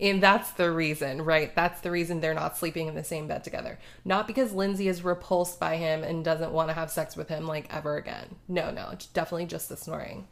and 0.01 0.23
that's 0.23 0.53
the 0.53 0.71
reason, 0.71 1.23
right? 1.23 1.55
That's 1.55 1.81
the 1.81 1.91
reason 1.91 2.21
they're 2.21 2.35
not 2.35 2.57
sleeping 2.57 2.89
in 2.89 2.95
the 2.95 3.05
same 3.05 3.27
bed 3.27 3.45
together. 3.45 3.79
Not 4.05 4.27
because 4.27 4.53
Lindsay 4.53 4.89
is 4.89 5.05
repulsed 5.05 5.59
by 5.59 5.77
him 5.77 6.03
and 6.03 6.25
doesn't 6.25 6.53
want 6.53 6.69
to 6.69 6.75
have 6.75 6.91
sex 6.91 7.17
with 7.17 7.29
him 7.29 7.47
like 7.47 7.73
ever 7.75 7.97
again. 7.97 8.37
No, 8.49 8.71
no, 8.71 8.91
it's 8.93 9.07
definitely 9.07 9.47
just 9.47 9.69
the 9.69 9.77
snoring. 9.77 10.29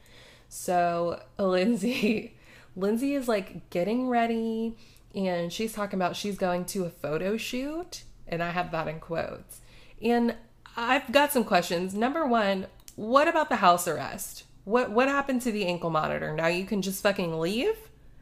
So, 0.48 1.22
Lindsay 1.38 2.36
Lindsay 2.76 3.14
is 3.14 3.28
like 3.28 3.70
getting 3.70 4.08
ready 4.08 4.76
and 5.14 5.52
she's 5.52 5.72
talking 5.72 5.98
about 5.98 6.16
she's 6.16 6.38
going 6.38 6.64
to 6.66 6.84
a 6.84 6.90
photo 6.90 7.36
shoot 7.36 8.04
and 8.28 8.42
I 8.42 8.50
have 8.50 8.70
that 8.70 8.88
in 8.88 9.00
quotes. 9.00 9.60
And 10.00 10.36
I've 10.76 11.10
got 11.12 11.32
some 11.32 11.44
questions. 11.44 11.94
Number 11.94 12.24
1, 12.26 12.66
what 12.96 13.28
about 13.28 13.48
the 13.48 13.56
house 13.56 13.88
arrest? 13.88 14.44
What 14.64 14.90
what 14.90 15.08
happened 15.08 15.42
to 15.42 15.52
the 15.52 15.66
ankle 15.66 15.90
monitor? 15.90 16.32
Now 16.34 16.46
you 16.46 16.64
can 16.64 16.82
just 16.82 17.02
fucking 17.02 17.38
leave? 17.38 17.76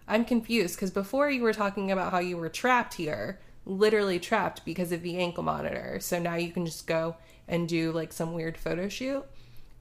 I'm 0.09 0.25
confused 0.25 0.77
because 0.77 0.91
before 0.91 1.31
you 1.31 1.43
were 1.43 1.53
talking 1.53 1.93
about 1.93 2.13
how 2.13 2.19
you 2.19 2.37
were 2.37 2.49
trapped 2.49 2.95
here, 2.95 3.39
literally 3.65 4.19
trapped 4.19 4.65
because 4.65 4.91
of 4.91 5.03
the 5.03 5.19
ankle 5.19 5.45
monitor. 5.45 5.99
So 6.01 6.19
now 6.19 6.35
you 6.35 6.51
can 6.51 6.65
just 6.65 6.87
go 6.87 7.17
and 7.47 7.69
do 7.69 7.93
like 7.93 8.13
some 8.13 8.33
weird 8.33 8.57
photo 8.57 8.89
shoot. 8.89 9.25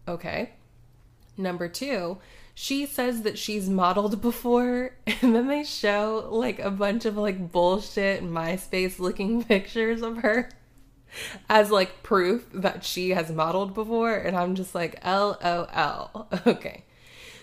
Okay. 0.08 0.52
Number 1.38 1.68
two, 1.70 2.18
she 2.54 2.86
says 2.86 3.22
that 3.22 3.38
she's 3.38 3.70
modeled 3.70 4.22
before, 4.22 4.96
and 5.22 5.36
then 5.36 5.48
they 5.48 5.64
show 5.64 6.28
like 6.30 6.60
a 6.60 6.72
bunch 6.72 7.06
of 7.06 7.18
like 7.18 7.52
bullshit 7.52 8.24
MySpace 8.24 9.00
looking 9.00 9.44
pictures 9.46 10.02
of 10.02 10.18
her 10.18 10.50
as 11.50 11.72
like 11.72 12.04
proof 12.04 12.46
that 12.54 12.84
she 12.84 13.12
has 13.12 13.32
modeled 13.32 13.74
before 13.74 14.16
and 14.16 14.36
i'm 14.36 14.56
just 14.56 14.76
like 14.76 15.04
lol 15.06 16.28
okay 16.48 16.84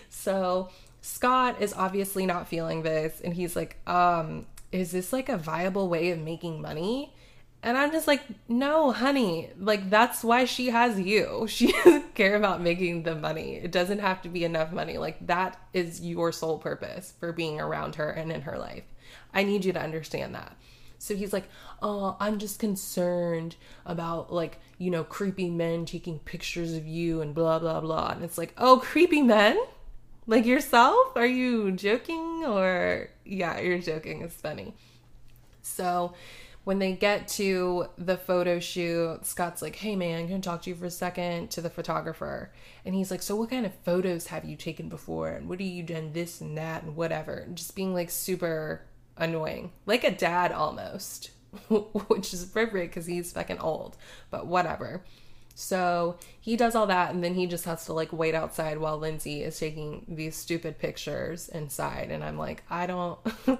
so 0.09 0.69
scott 1.05 1.61
is 1.61 1.71
obviously 1.73 2.25
not 2.25 2.47
feeling 2.47 2.81
this 2.81 3.21
and 3.23 3.35
he's 3.35 3.55
like 3.55 3.77
um 3.87 4.43
is 4.71 4.91
this 4.91 5.13
like 5.13 5.29
a 5.29 5.37
viable 5.37 5.87
way 5.87 6.09
of 6.09 6.19
making 6.19 6.61
money? 6.61 7.13
And 7.61 7.77
i'm 7.77 7.91
just 7.91 8.07
like 8.07 8.21
no 8.47 8.91
honey 8.91 9.49
like 9.59 9.89
that's 9.89 10.23
why 10.23 10.45
she 10.45 10.69
has 10.69 10.99
you. 10.99 11.47
She 11.49 11.71
doesn't 11.71 12.15
care 12.15 12.35
about 12.35 12.61
making 12.61 13.03
the 13.03 13.15
money. 13.15 13.55
It 13.55 13.71
doesn't 13.71 13.99
have 13.99 14.21
to 14.23 14.29
be 14.29 14.43
enough 14.43 14.71
money. 14.71 14.97
Like 14.97 15.25
that 15.27 15.59
is 15.73 16.01
your 16.01 16.31
sole 16.31 16.57
purpose 16.57 17.13
for 17.19 17.31
being 17.31 17.61
around 17.61 17.95
her 17.95 18.09
and 18.09 18.31
in 18.31 18.41
her 18.41 18.57
life. 18.57 18.83
I 19.33 19.43
need 19.43 19.63
you 19.63 19.73
to 19.73 19.81
understand 19.81 20.33
that. 20.33 20.57
So 20.97 21.15
he's 21.15 21.33
like, 21.33 21.47
"Oh, 21.81 22.17
I'm 22.19 22.39
just 22.39 22.57
concerned 22.59 23.57
about 23.85 24.33
like, 24.33 24.59
you 24.79 24.89
know, 24.89 25.03
creepy 25.03 25.49
men 25.49 25.85
taking 25.85 26.19
pictures 26.19 26.73
of 26.73 26.87
you 26.87 27.21
and 27.21 27.35
blah 27.35 27.59
blah 27.59 27.79
blah." 27.81 28.11
And 28.11 28.23
it's 28.23 28.37
like, 28.37 28.53
"Oh, 28.57 28.79
creepy 28.79 29.21
men? 29.21 29.57
Like 30.27 30.45
yourself? 30.45 31.15
Are 31.15 31.25
you 31.25 31.71
joking 31.71 32.43
or 32.45 33.09
yeah, 33.25 33.59
you're 33.59 33.79
joking. 33.79 34.21
It's 34.21 34.35
funny." 34.35 34.73
So, 35.61 36.13
when 36.63 36.79
they 36.79 36.93
get 36.93 37.27
to 37.27 37.87
the 37.97 38.17
photo 38.17 38.59
shoot, 38.59 39.25
Scott's 39.25 39.61
like, 39.61 39.75
"Hey 39.75 39.95
man, 39.95 40.27
can 40.27 40.37
I 40.37 40.39
talk 40.39 40.63
to 40.63 40.71
you 40.71 40.75
for 40.75 40.85
a 40.85 40.91
second 40.91 41.51
to 41.51 41.61
the 41.61 41.69
photographer. 41.69 42.51
And 42.83 42.95
he's 42.95 43.11
like, 43.11 43.21
"So 43.21 43.35
what 43.35 43.51
kind 43.51 43.65
of 43.65 43.73
photos 43.83 44.27
have 44.27 44.45
you 44.45 44.55
taken 44.55 44.89
before? 44.89 45.29
And 45.29 45.47
what 45.47 45.59
have 45.59 45.67
you 45.67 45.83
done 45.83 46.13
this 46.13 46.41
and 46.41 46.57
that 46.57 46.83
and 46.83 46.95
whatever?" 46.95 47.33
And 47.35 47.55
just 47.55 47.75
being 47.75 47.93
like 47.93 48.09
super 48.09 48.81
annoying, 49.17 49.71
like 49.85 50.03
a 50.03 50.11
dad 50.11 50.51
almost, 50.51 51.29
which 51.69 52.33
is 52.33 52.43
appropriate 52.43 52.87
because 52.87 53.05
he's 53.05 53.31
fucking 53.31 53.59
old, 53.59 53.95
but 54.31 54.47
whatever. 54.47 55.03
So 55.55 56.17
he 56.39 56.57
does 56.57 56.75
all 56.75 56.87
that, 56.87 57.13
and 57.13 57.23
then 57.23 57.33
he 57.33 57.47
just 57.47 57.65
has 57.65 57.85
to 57.85 57.93
like 57.93 58.11
wait 58.11 58.35
outside 58.35 58.77
while 58.77 58.97
Lindsay 58.97 59.41
is 59.41 59.57
taking 59.57 60.05
these 60.07 60.35
stupid 60.35 60.77
pictures 60.77 61.47
inside. 61.49 62.11
And 62.11 62.23
I'm 62.23 62.37
like, 62.37 62.63
I 62.69 62.85
don't. 62.85 63.17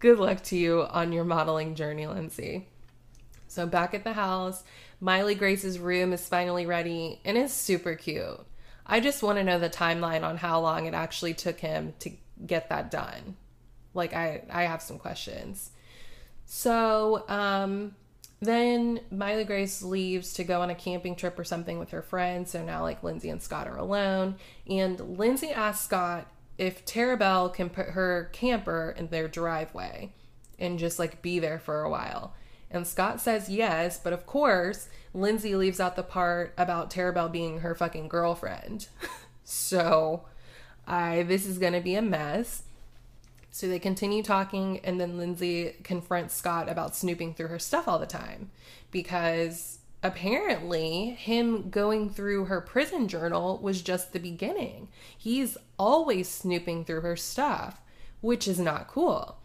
Good 0.00 0.18
luck 0.18 0.42
to 0.44 0.56
you 0.56 0.82
on 0.82 1.12
your 1.12 1.24
modeling 1.24 1.74
journey, 1.74 2.06
Lindsay. 2.06 2.68
So 3.46 3.66
back 3.66 3.94
at 3.94 4.02
the 4.02 4.14
house, 4.14 4.64
Miley 5.00 5.34
Grace's 5.34 5.78
room 5.78 6.12
is 6.12 6.26
finally 6.26 6.66
ready 6.66 7.20
and 7.24 7.38
it's 7.38 7.54
super 7.54 7.94
cute. 7.94 8.40
I 8.86 9.00
just 9.00 9.22
want 9.22 9.38
to 9.38 9.44
know 9.44 9.58
the 9.58 9.70
timeline 9.70 10.24
on 10.24 10.36
how 10.36 10.60
long 10.60 10.86
it 10.86 10.94
actually 10.94 11.34
took 11.34 11.60
him 11.60 11.94
to 12.00 12.10
get 12.44 12.68
that 12.70 12.90
done. 12.90 13.36
Like 13.94 14.12
I 14.12 14.42
I 14.50 14.64
have 14.64 14.82
some 14.82 14.98
questions. 14.98 15.70
So, 16.46 17.24
um 17.28 17.94
then 18.44 19.00
Miley 19.10 19.44
Grace 19.44 19.82
leaves 19.82 20.32
to 20.34 20.44
go 20.44 20.62
on 20.62 20.70
a 20.70 20.74
camping 20.74 21.16
trip 21.16 21.38
or 21.38 21.44
something 21.44 21.78
with 21.78 21.90
her 21.90 22.02
friends. 22.02 22.50
So 22.50 22.64
now 22.64 22.82
like 22.82 23.02
Lindsay 23.02 23.30
and 23.30 23.42
Scott 23.42 23.68
are 23.68 23.76
alone. 23.76 24.36
And 24.68 25.18
Lindsay 25.18 25.50
asks 25.50 25.84
Scott 25.84 26.26
if 26.58 26.84
Bell 27.18 27.48
can 27.48 27.70
put 27.70 27.90
her 27.90 28.30
camper 28.32 28.94
in 28.96 29.08
their 29.08 29.28
driveway 29.28 30.12
and 30.58 30.78
just 30.78 30.98
like 30.98 31.22
be 31.22 31.38
there 31.38 31.58
for 31.58 31.82
a 31.82 31.90
while. 31.90 32.34
And 32.70 32.86
Scott 32.86 33.20
says 33.20 33.48
yes, 33.48 33.98
but 34.02 34.12
of 34.12 34.26
course, 34.26 34.88
Lindsay 35.12 35.54
leaves 35.54 35.78
out 35.78 35.94
the 35.96 36.02
part 36.02 36.54
about 36.58 36.94
Bell 36.94 37.28
being 37.28 37.60
her 37.60 37.74
fucking 37.74 38.08
girlfriend. 38.08 38.88
so, 39.44 40.24
I 40.86 41.22
this 41.22 41.46
is 41.46 41.58
going 41.58 41.72
to 41.72 41.80
be 41.80 41.94
a 41.94 42.02
mess. 42.02 42.62
So 43.54 43.68
they 43.68 43.78
continue 43.78 44.24
talking, 44.24 44.80
and 44.82 45.00
then 45.00 45.16
Lindsay 45.16 45.76
confronts 45.84 46.34
Scott 46.34 46.68
about 46.68 46.96
snooping 46.96 47.34
through 47.34 47.46
her 47.46 47.60
stuff 47.60 47.86
all 47.86 48.00
the 48.00 48.04
time 48.04 48.50
because 48.90 49.78
apparently 50.02 51.10
him 51.10 51.70
going 51.70 52.10
through 52.10 52.46
her 52.46 52.60
prison 52.60 53.06
journal 53.06 53.60
was 53.62 53.80
just 53.80 54.12
the 54.12 54.18
beginning. 54.18 54.88
He's 55.16 55.56
always 55.78 56.28
snooping 56.28 56.84
through 56.84 57.02
her 57.02 57.14
stuff, 57.14 57.80
which 58.20 58.48
is 58.48 58.58
not 58.58 58.88
cool. 58.88 59.36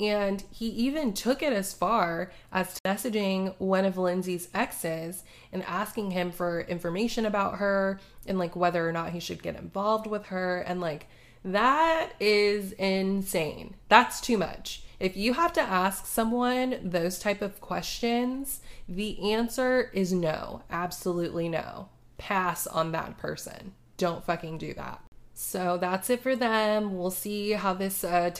And 0.00 0.42
he 0.50 0.68
even 0.68 1.12
took 1.12 1.42
it 1.42 1.52
as 1.52 1.74
far 1.74 2.32
as 2.50 2.78
messaging 2.82 3.54
one 3.58 3.84
of 3.84 3.98
Lindsay's 3.98 4.48
exes 4.54 5.22
and 5.52 5.62
asking 5.64 6.12
him 6.12 6.32
for 6.32 6.62
information 6.62 7.26
about 7.26 7.58
her 7.58 8.00
and 8.26 8.38
like 8.38 8.56
whether 8.56 8.88
or 8.88 8.92
not 8.92 9.10
he 9.10 9.20
should 9.20 9.42
get 9.42 9.56
involved 9.56 10.06
with 10.06 10.28
her 10.28 10.62
and 10.62 10.80
like 10.80 11.08
that 11.44 12.10
is 12.20 12.72
insane. 12.72 13.74
That's 13.88 14.20
too 14.20 14.38
much. 14.38 14.82
If 14.98 15.16
you 15.16 15.32
have 15.32 15.52
to 15.54 15.62
ask 15.62 16.06
someone 16.06 16.78
those 16.82 17.18
type 17.18 17.40
of 17.40 17.60
questions, 17.60 18.60
the 18.86 19.32
answer 19.32 19.90
is 19.94 20.12
no. 20.12 20.62
Absolutely 20.70 21.48
no. 21.48 21.88
Pass 22.18 22.66
on 22.66 22.92
that 22.92 23.16
person. 23.16 23.72
Don't 23.96 24.24
fucking 24.24 24.58
do 24.58 24.74
that. 24.74 25.00
So 25.32 25.78
that's 25.78 26.10
it 26.10 26.22
for 26.22 26.36
them. 26.36 26.98
We'll 26.98 27.10
see 27.10 27.52
how 27.52 27.72
this 27.72 28.04
uh, 28.04 28.30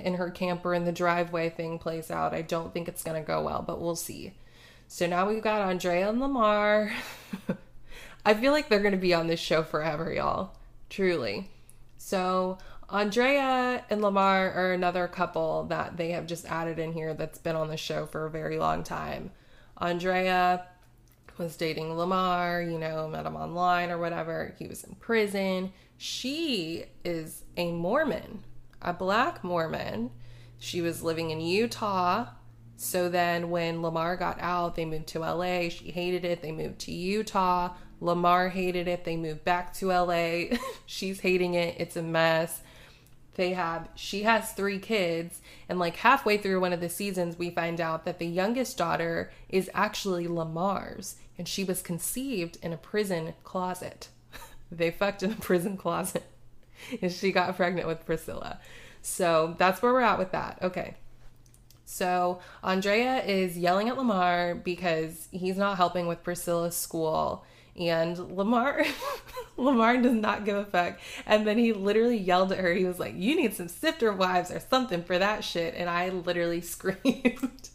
in 0.00 0.14
her 0.14 0.30
camper 0.30 0.74
in 0.74 0.84
the 0.84 0.90
driveway 0.90 1.50
thing 1.50 1.78
plays 1.78 2.10
out. 2.10 2.34
I 2.34 2.42
don't 2.42 2.74
think 2.74 2.88
it's 2.88 3.04
going 3.04 3.22
to 3.22 3.26
go 3.26 3.42
well, 3.42 3.62
but 3.64 3.80
we'll 3.80 3.94
see. 3.94 4.32
So 4.88 5.06
now 5.06 5.28
we've 5.28 5.42
got 5.42 5.60
Andrea 5.60 6.08
and 6.08 6.20
Lamar. 6.20 6.92
I 8.26 8.34
feel 8.34 8.50
like 8.50 8.68
they're 8.68 8.80
going 8.80 8.90
to 8.90 8.98
be 8.98 9.14
on 9.14 9.28
this 9.28 9.38
show 9.38 9.62
forever, 9.62 10.12
y'all. 10.12 10.56
Truly. 10.88 11.48
So, 12.02 12.56
Andrea 12.88 13.84
and 13.90 14.00
Lamar 14.00 14.50
are 14.52 14.72
another 14.72 15.06
couple 15.06 15.64
that 15.64 15.98
they 15.98 16.12
have 16.12 16.26
just 16.26 16.46
added 16.46 16.78
in 16.78 16.94
here 16.94 17.12
that's 17.12 17.38
been 17.38 17.54
on 17.54 17.68
the 17.68 17.76
show 17.76 18.06
for 18.06 18.24
a 18.24 18.30
very 18.30 18.58
long 18.58 18.82
time. 18.82 19.32
Andrea 19.76 20.66
was 21.36 21.56
dating 21.56 21.94
Lamar, 21.98 22.62
you 22.62 22.78
know, 22.78 23.06
met 23.06 23.26
him 23.26 23.36
online 23.36 23.90
or 23.90 23.98
whatever. 23.98 24.54
He 24.58 24.66
was 24.66 24.82
in 24.82 24.94
prison. 24.94 25.74
She 25.98 26.86
is 27.04 27.44
a 27.58 27.70
Mormon, 27.70 28.44
a 28.80 28.94
black 28.94 29.44
Mormon. 29.44 30.10
She 30.58 30.80
was 30.80 31.02
living 31.02 31.28
in 31.28 31.42
Utah. 31.42 32.28
So 32.76 33.10
then 33.10 33.50
when 33.50 33.82
Lamar 33.82 34.16
got 34.16 34.40
out, 34.40 34.74
they 34.74 34.86
moved 34.86 35.08
to 35.08 35.18
LA. 35.18 35.68
She 35.68 35.90
hated 35.90 36.24
it. 36.24 36.40
They 36.40 36.50
moved 36.50 36.78
to 36.80 36.92
Utah. 36.92 37.74
Lamar 38.00 38.48
hated 38.48 38.88
it. 38.88 39.04
They 39.04 39.16
moved 39.16 39.44
back 39.44 39.74
to 39.74 39.88
LA. 39.88 40.56
She's 40.86 41.20
hating 41.20 41.54
it. 41.54 41.76
It's 41.78 41.96
a 41.96 42.02
mess. 42.02 42.62
They 43.34 43.52
have, 43.52 43.88
she 43.94 44.24
has 44.24 44.52
three 44.52 44.78
kids. 44.78 45.40
And 45.68 45.78
like 45.78 45.96
halfway 45.96 46.36
through 46.36 46.60
one 46.60 46.72
of 46.72 46.80
the 46.80 46.88
seasons, 46.88 47.38
we 47.38 47.50
find 47.50 47.80
out 47.80 48.04
that 48.04 48.18
the 48.18 48.26
youngest 48.26 48.76
daughter 48.76 49.30
is 49.48 49.70
actually 49.74 50.26
Lamar's 50.26 51.16
and 51.38 51.48
she 51.48 51.64
was 51.64 51.80
conceived 51.80 52.58
in 52.62 52.72
a 52.72 52.76
prison 52.76 53.34
closet. 53.44 54.08
they 54.72 54.90
fucked 54.90 55.22
in 55.22 55.32
a 55.32 55.36
prison 55.36 55.76
closet. 55.76 56.24
and 57.02 57.12
she 57.12 57.32
got 57.32 57.56
pregnant 57.56 57.86
with 57.86 58.04
Priscilla. 58.04 58.58
So 59.02 59.54
that's 59.58 59.82
where 59.82 59.92
we're 59.92 60.00
at 60.00 60.18
with 60.18 60.32
that. 60.32 60.58
Okay. 60.62 60.96
So 61.84 62.40
Andrea 62.62 63.22
is 63.24 63.58
yelling 63.58 63.88
at 63.88 63.96
Lamar 63.96 64.54
because 64.54 65.28
he's 65.32 65.56
not 65.56 65.76
helping 65.76 66.06
with 66.06 66.22
Priscilla's 66.22 66.76
school. 66.76 67.44
And 67.80 68.18
Lamar 68.36 68.84
Lamar 69.56 69.96
does 69.96 70.14
not 70.14 70.44
give 70.44 70.56
a 70.56 70.64
fuck. 70.64 70.98
And 71.26 71.46
then 71.46 71.58
he 71.58 71.72
literally 71.72 72.18
yelled 72.18 72.52
at 72.52 72.58
her. 72.58 72.72
He 72.74 72.84
was 72.84 72.98
like, 72.98 73.14
You 73.16 73.36
need 73.36 73.54
some 73.54 73.68
sister 73.68 74.12
wives 74.12 74.50
or 74.50 74.60
something 74.60 75.02
for 75.02 75.18
that 75.18 75.44
shit. 75.44 75.74
And 75.74 75.88
I 75.88 76.10
literally 76.10 76.60
screamed. 76.62 77.70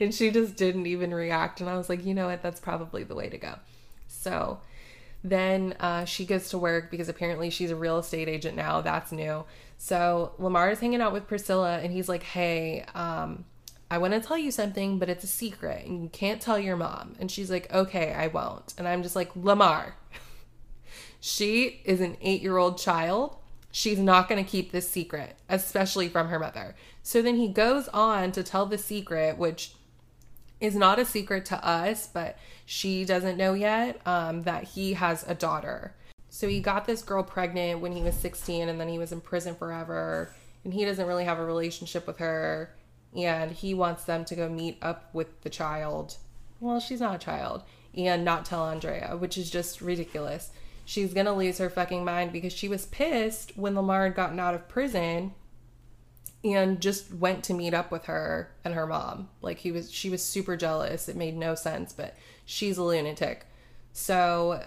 and 0.00 0.14
she 0.14 0.30
just 0.30 0.56
didn't 0.56 0.86
even 0.86 1.12
react. 1.12 1.60
And 1.60 1.68
I 1.68 1.76
was 1.76 1.88
like, 1.88 2.04
you 2.04 2.14
know 2.14 2.26
what? 2.26 2.42
That's 2.42 2.60
probably 2.60 3.04
the 3.04 3.14
way 3.14 3.28
to 3.28 3.38
go. 3.38 3.56
So 4.06 4.60
then 5.22 5.74
uh, 5.80 6.04
she 6.04 6.24
goes 6.24 6.50
to 6.50 6.58
work 6.58 6.90
because 6.90 7.08
apparently 7.08 7.50
she's 7.50 7.70
a 7.70 7.76
real 7.76 7.98
estate 7.98 8.28
agent 8.28 8.56
now. 8.56 8.80
That's 8.80 9.10
new. 9.10 9.44
So 9.78 10.32
Lamar 10.38 10.70
is 10.70 10.80
hanging 10.80 11.00
out 11.00 11.12
with 11.12 11.26
Priscilla 11.26 11.78
and 11.78 11.92
he's 11.92 12.08
like, 12.08 12.22
hey, 12.22 12.84
um, 12.94 13.44
I 13.94 13.98
want 13.98 14.12
to 14.12 14.18
tell 14.18 14.36
you 14.36 14.50
something, 14.50 14.98
but 14.98 15.08
it's 15.08 15.22
a 15.22 15.28
secret 15.28 15.86
and 15.86 16.02
you 16.02 16.08
can't 16.08 16.40
tell 16.40 16.58
your 16.58 16.76
mom. 16.76 17.14
And 17.20 17.30
she's 17.30 17.48
like, 17.48 17.72
okay, 17.72 18.12
I 18.12 18.26
won't. 18.26 18.74
And 18.76 18.88
I'm 18.88 19.04
just 19.04 19.14
like, 19.14 19.30
Lamar, 19.36 19.94
she 21.20 21.80
is 21.84 22.00
an 22.00 22.16
eight 22.20 22.42
year 22.42 22.56
old 22.56 22.76
child. 22.76 23.36
She's 23.70 24.00
not 24.00 24.28
going 24.28 24.44
to 24.44 24.50
keep 24.50 24.72
this 24.72 24.90
secret, 24.90 25.36
especially 25.48 26.08
from 26.08 26.26
her 26.26 26.40
mother. 26.40 26.74
So 27.04 27.22
then 27.22 27.36
he 27.36 27.46
goes 27.46 27.86
on 27.90 28.32
to 28.32 28.42
tell 28.42 28.66
the 28.66 28.78
secret, 28.78 29.38
which 29.38 29.74
is 30.60 30.74
not 30.74 30.98
a 30.98 31.04
secret 31.04 31.44
to 31.46 31.64
us, 31.64 32.08
but 32.08 32.36
she 32.66 33.04
doesn't 33.04 33.36
know 33.36 33.54
yet 33.54 34.04
um, 34.04 34.42
that 34.42 34.64
he 34.64 34.94
has 34.94 35.24
a 35.28 35.36
daughter. 35.36 35.94
So 36.30 36.48
he 36.48 36.58
got 36.58 36.84
this 36.84 37.00
girl 37.00 37.22
pregnant 37.22 37.78
when 37.78 37.92
he 37.92 38.02
was 38.02 38.16
16 38.16 38.68
and 38.68 38.80
then 38.80 38.88
he 38.88 38.98
was 38.98 39.12
in 39.12 39.20
prison 39.20 39.54
forever. 39.54 40.34
And 40.64 40.74
he 40.74 40.84
doesn't 40.84 41.06
really 41.06 41.26
have 41.26 41.38
a 41.38 41.44
relationship 41.44 42.08
with 42.08 42.18
her. 42.18 42.74
And 43.16 43.52
he 43.52 43.74
wants 43.74 44.04
them 44.04 44.24
to 44.24 44.34
go 44.34 44.48
meet 44.48 44.78
up 44.82 45.08
with 45.12 45.42
the 45.42 45.50
child. 45.50 46.16
Well, 46.60 46.80
she's 46.80 47.00
not 47.00 47.14
a 47.16 47.24
child. 47.24 47.62
And 47.96 48.24
not 48.24 48.44
tell 48.44 48.64
Andrea, 48.64 49.16
which 49.16 49.38
is 49.38 49.50
just 49.50 49.80
ridiculous. 49.80 50.50
She's 50.84 51.14
gonna 51.14 51.34
lose 51.34 51.58
her 51.58 51.70
fucking 51.70 52.04
mind 52.04 52.32
because 52.32 52.52
she 52.52 52.68
was 52.68 52.86
pissed 52.86 53.56
when 53.56 53.76
Lamar 53.76 54.04
had 54.04 54.16
gotten 54.16 54.40
out 54.40 54.54
of 54.54 54.68
prison 54.68 55.32
and 56.44 56.80
just 56.80 57.14
went 57.14 57.42
to 57.44 57.54
meet 57.54 57.72
up 57.72 57.90
with 57.90 58.04
her 58.04 58.50
and 58.64 58.74
her 58.74 58.86
mom. 58.86 59.30
Like 59.40 59.58
he 59.58 59.72
was 59.72 59.90
she 59.90 60.10
was 60.10 60.22
super 60.22 60.56
jealous. 60.56 61.08
It 61.08 61.16
made 61.16 61.36
no 61.36 61.54
sense, 61.54 61.92
but 61.92 62.16
she's 62.44 62.76
a 62.76 62.82
lunatic. 62.82 63.46
So 63.92 64.64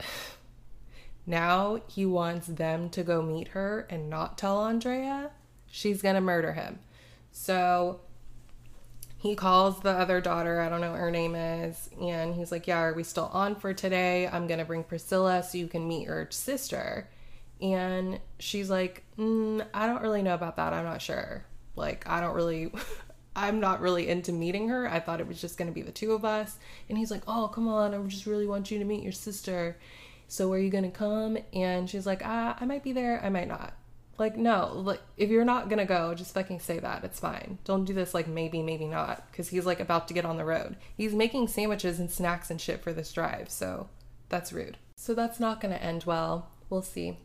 now 1.26 1.80
he 1.86 2.04
wants 2.04 2.48
them 2.48 2.90
to 2.90 3.04
go 3.04 3.22
meet 3.22 3.48
her 3.48 3.86
and 3.88 4.10
not 4.10 4.38
tell 4.38 4.64
Andrea. 4.64 5.30
She's 5.70 6.02
going 6.02 6.16
to 6.16 6.20
murder 6.20 6.54
him. 6.54 6.80
So 7.32 8.00
he 9.18 9.34
calls 9.34 9.80
the 9.80 9.90
other 9.90 10.20
daughter, 10.20 10.60
I 10.60 10.68
don't 10.68 10.80
know 10.80 10.92
what 10.92 11.00
her 11.00 11.10
name 11.10 11.34
is, 11.34 11.90
and 12.00 12.34
he's 12.34 12.50
like, 12.50 12.66
"Yeah, 12.66 12.80
are 12.80 12.94
we 12.94 13.04
still 13.04 13.30
on 13.32 13.54
for 13.54 13.74
today? 13.74 14.26
I'm 14.26 14.46
going 14.46 14.60
to 14.60 14.64
bring 14.64 14.84
Priscilla 14.84 15.42
so 15.42 15.58
you 15.58 15.68
can 15.68 15.86
meet 15.86 16.06
your 16.06 16.30
sister." 16.30 17.08
And 17.60 18.20
she's 18.38 18.70
like, 18.70 19.04
mm, 19.18 19.66
I 19.74 19.86
don't 19.86 20.02
really 20.02 20.22
know 20.22 20.34
about 20.34 20.56
that. 20.56 20.72
I'm 20.72 20.84
not 20.84 21.02
sure. 21.02 21.44
Like, 21.76 22.08
I 22.08 22.20
don't 22.20 22.34
really, 22.34 22.72
I'm 23.36 23.60
not 23.60 23.80
really 23.80 24.08
into 24.08 24.32
meeting 24.32 24.68
her. 24.68 24.88
I 24.88 25.00
thought 25.00 25.20
it 25.20 25.28
was 25.28 25.40
just 25.40 25.58
going 25.58 25.68
to 25.68 25.74
be 25.74 25.82
the 25.82 25.92
two 25.92 26.12
of 26.12 26.24
us. 26.24 26.56
And 26.88 26.96
he's 26.96 27.10
like, 27.10 27.22
Oh, 27.28 27.48
come 27.48 27.68
on. 27.68 27.94
I 27.94 27.98
just 28.08 28.26
really 28.26 28.46
want 28.46 28.70
you 28.70 28.78
to 28.78 28.84
meet 28.84 29.02
your 29.02 29.12
sister. 29.12 29.78
So, 30.28 30.50
are 30.52 30.58
you 30.58 30.70
going 30.70 30.84
to 30.84 30.90
come? 30.90 31.38
And 31.52 31.90
she's 31.90 32.06
like, 32.06 32.22
ah, 32.24 32.56
I 32.60 32.64
might 32.64 32.84
be 32.84 32.92
there. 32.92 33.20
I 33.22 33.30
might 33.30 33.48
not. 33.48 33.74
Like, 34.20 34.36
no, 34.36 34.72
like, 34.74 35.00
if 35.16 35.30
you're 35.30 35.46
not 35.46 35.70
to 35.70 35.84
go, 35.86 36.14
just 36.14 36.34
fucking 36.34 36.60
say 36.60 36.78
that. 36.78 37.04
It's 37.04 37.18
fine. 37.18 37.56
Don't 37.64 37.86
do 37.86 37.94
this, 37.94 38.12
like, 38.12 38.28
maybe, 38.28 38.62
maybe 38.62 38.84
not. 38.84 39.26
Because 39.30 39.48
he's, 39.48 39.64
like, 39.64 39.80
about 39.80 40.08
to 40.08 40.14
get 40.14 40.26
on 40.26 40.36
the 40.36 40.44
road. 40.44 40.76
He's 40.94 41.14
making 41.14 41.48
sandwiches 41.48 41.98
and 41.98 42.10
snacks 42.10 42.50
and 42.50 42.60
shit 42.60 42.82
for 42.82 42.92
this 42.92 43.14
drive. 43.14 43.48
So, 43.48 43.88
that's 44.28 44.52
rude. 44.52 44.76
So, 44.94 45.14
that's 45.14 45.40
not 45.40 45.62
to 45.62 45.82
end 45.82 46.04
well. 46.04 46.50
We'll 46.68 46.82
see. 46.82 47.16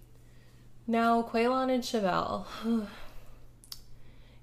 Now, 0.87 1.21
Quaylon 1.21 1.69
and 1.69 1.83
Chevelle. 1.83 2.45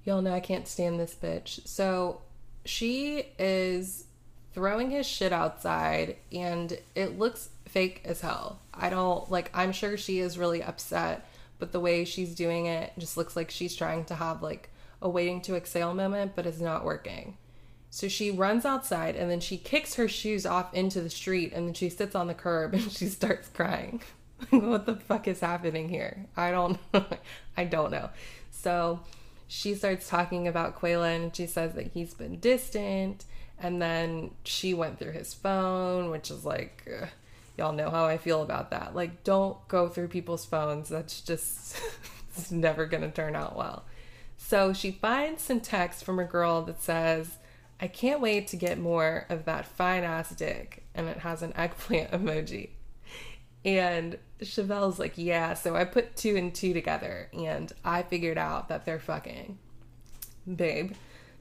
Y'all 0.04 0.20
know 0.20 0.34
I 0.34 0.40
can't 0.40 0.68
stand 0.68 1.00
this 1.00 1.14
bitch. 1.14 1.66
So 1.66 2.20
she 2.66 3.28
is 3.38 4.04
throwing 4.52 4.90
his 4.90 5.06
shit 5.06 5.32
outside 5.32 6.16
and 6.30 6.78
it 6.94 7.18
looks 7.18 7.48
fake 7.66 8.02
as 8.04 8.20
hell. 8.20 8.60
I 8.74 8.90
don't 8.90 9.30
like, 9.30 9.50
I'm 9.54 9.72
sure 9.72 9.96
she 9.96 10.18
is 10.18 10.36
really 10.36 10.62
upset, 10.62 11.26
but 11.62 11.70
the 11.70 11.78
way 11.78 12.04
she's 12.04 12.34
doing 12.34 12.66
it 12.66 12.92
just 12.98 13.16
looks 13.16 13.36
like 13.36 13.48
she's 13.48 13.76
trying 13.76 14.04
to 14.04 14.16
have 14.16 14.42
like 14.42 14.68
a 15.00 15.08
waiting 15.08 15.40
to 15.42 15.54
exhale 15.54 15.94
moment, 15.94 16.32
but 16.34 16.44
it's 16.44 16.58
not 16.58 16.84
working. 16.84 17.36
So 17.88 18.08
she 18.08 18.32
runs 18.32 18.64
outside 18.64 19.14
and 19.14 19.30
then 19.30 19.38
she 19.38 19.56
kicks 19.58 19.94
her 19.94 20.08
shoes 20.08 20.44
off 20.44 20.74
into 20.74 21.00
the 21.00 21.08
street 21.08 21.52
and 21.52 21.68
then 21.68 21.74
she 21.74 21.88
sits 21.88 22.16
on 22.16 22.26
the 22.26 22.34
curb 22.34 22.74
and 22.74 22.90
she 22.90 23.06
starts 23.06 23.46
crying. 23.46 24.02
what 24.50 24.86
the 24.86 24.96
fuck 24.96 25.28
is 25.28 25.38
happening 25.38 25.88
here? 25.88 26.26
I 26.36 26.50
don't 26.50 26.80
I 27.56 27.62
don't 27.62 27.92
know. 27.92 28.10
So 28.50 28.98
she 29.46 29.76
starts 29.76 30.08
talking 30.08 30.48
about 30.48 30.80
Quaylon. 30.80 31.32
She 31.32 31.46
says 31.46 31.74
that 31.74 31.92
he's 31.94 32.12
been 32.12 32.40
distant. 32.40 33.24
And 33.60 33.80
then 33.80 34.32
she 34.42 34.74
went 34.74 34.98
through 34.98 35.12
his 35.12 35.32
phone, 35.32 36.10
which 36.10 36.28
is 36.28 36.44
like, 36.44 36.90
ugh, 36.92 37.08
y'all 37.56 37.72
know 37.72 37.90
how 37.90 38.04
I 38.04 38.18
feel 38.18 38.42
about 38.42 38.70
that. 38.70 38.94
Like, 38.94 39.24
don't 39.24 39.56
go 39.68 39.88
through 39.88 40.08
people's 40.08 40.44
phones. 40.44 40.88
That's 40.88 41.20
just, 41.20 41.80
it's 42.36 42.50
never 42.50 42.86
going 42.86 43.02
to 43.02 43.10
turn 43.10 43.36
out 43.36 43.56
well. 43.56 43.84
So 44.36 44.72
she 44.72 44.90
finds 44.90 45.42
some 45.42 45.60
text 45.60 46.04
from 46.04 46.18
a 46.18 46.24
girl 46.24 46.62
that 46.62 46.82
says, 46.82 47.38
I 47.80 47.88
can't 47.88 48.20
wait 48.20 48.48
to 48.48 48.56
get 48.56 48.78
more 48.78 49.26
of 49.28 49.44
that 49.44 49.66
fine 49.66 50.04
ass 50.04 50.30
dick. 50.30 50.84
And 50.94 51.08
it 51.08 51.18
has 51.18 51.42
an 51.42 51.52
eggplant 51.56 52.10
emoji. 52.12 52.70
And 53.64 54.18
Chevelle's 54.42 54.98
like, 54.98 55.14
yeah. 55.16 55.54
So 55.54 55.76
I 55.76 55.84
put 55.84 56.16
two 56.16 56.36
and 56.36 56.54
two 56.54 56.72
together 56.72 57.28
and 57.32 57.72
I 57.84 58.02
figured 58.02 58.38
out 58.38 58.68
that 58.68 58.84
they're 58.84 58.98
fucking. 58.98 59.58
Babe, 60.56 60.92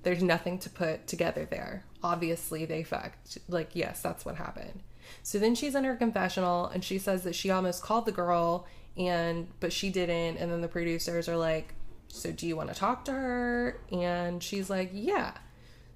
there's 0.03 0.21
nothing 0.21 0.59
to 0.59 0.69
put 0.69 1.07
together 1.07 1.45
there. 1.49 1.83
Obviously, 2.03 2.65
they 2.65 2.83
fucked. 2.83 3.39
Like, 3.47 3.71
yes, 3.73 4.01
that's 4.01 4.25
what 4.25 4.35
happened. 4.35 4.81
So 5.23 5.39
then 5.39 5.55
she's 5.55 5.75
in 5.75 5.83
her 5.83 5.95
confessional 5.95 6.67
and 6.67 6.83
she 6.83 6.97
says 6.97 7.23
that 7.23 7.35
she 7.35 7.49
almost 7.49 7.83
called 7.83 8.05
the 8.05 8.11
girl 8.11 8.67
and 8.97 9.47
but 9.59 9.71
she 9.71 9.89
didn't 9.89 10.37
and 10.37 10.51
then 10.51 10.61
the 10.61 10.67
producers 10.67 11.29
are 11.29 11.37
like, 11.37 11.73
"So 12.07 12.31
do 12.31 12.47
you 12.47 12.55
want 12.55 12.69
to 12.69 12.75
talk 12.75 13.05
to 13.05 13.11
her?" 13.11 13.79
And 13.91 14.41
she's 14.43 14.69
like, 14.69 14.89
"Yeah." 14.93 15.33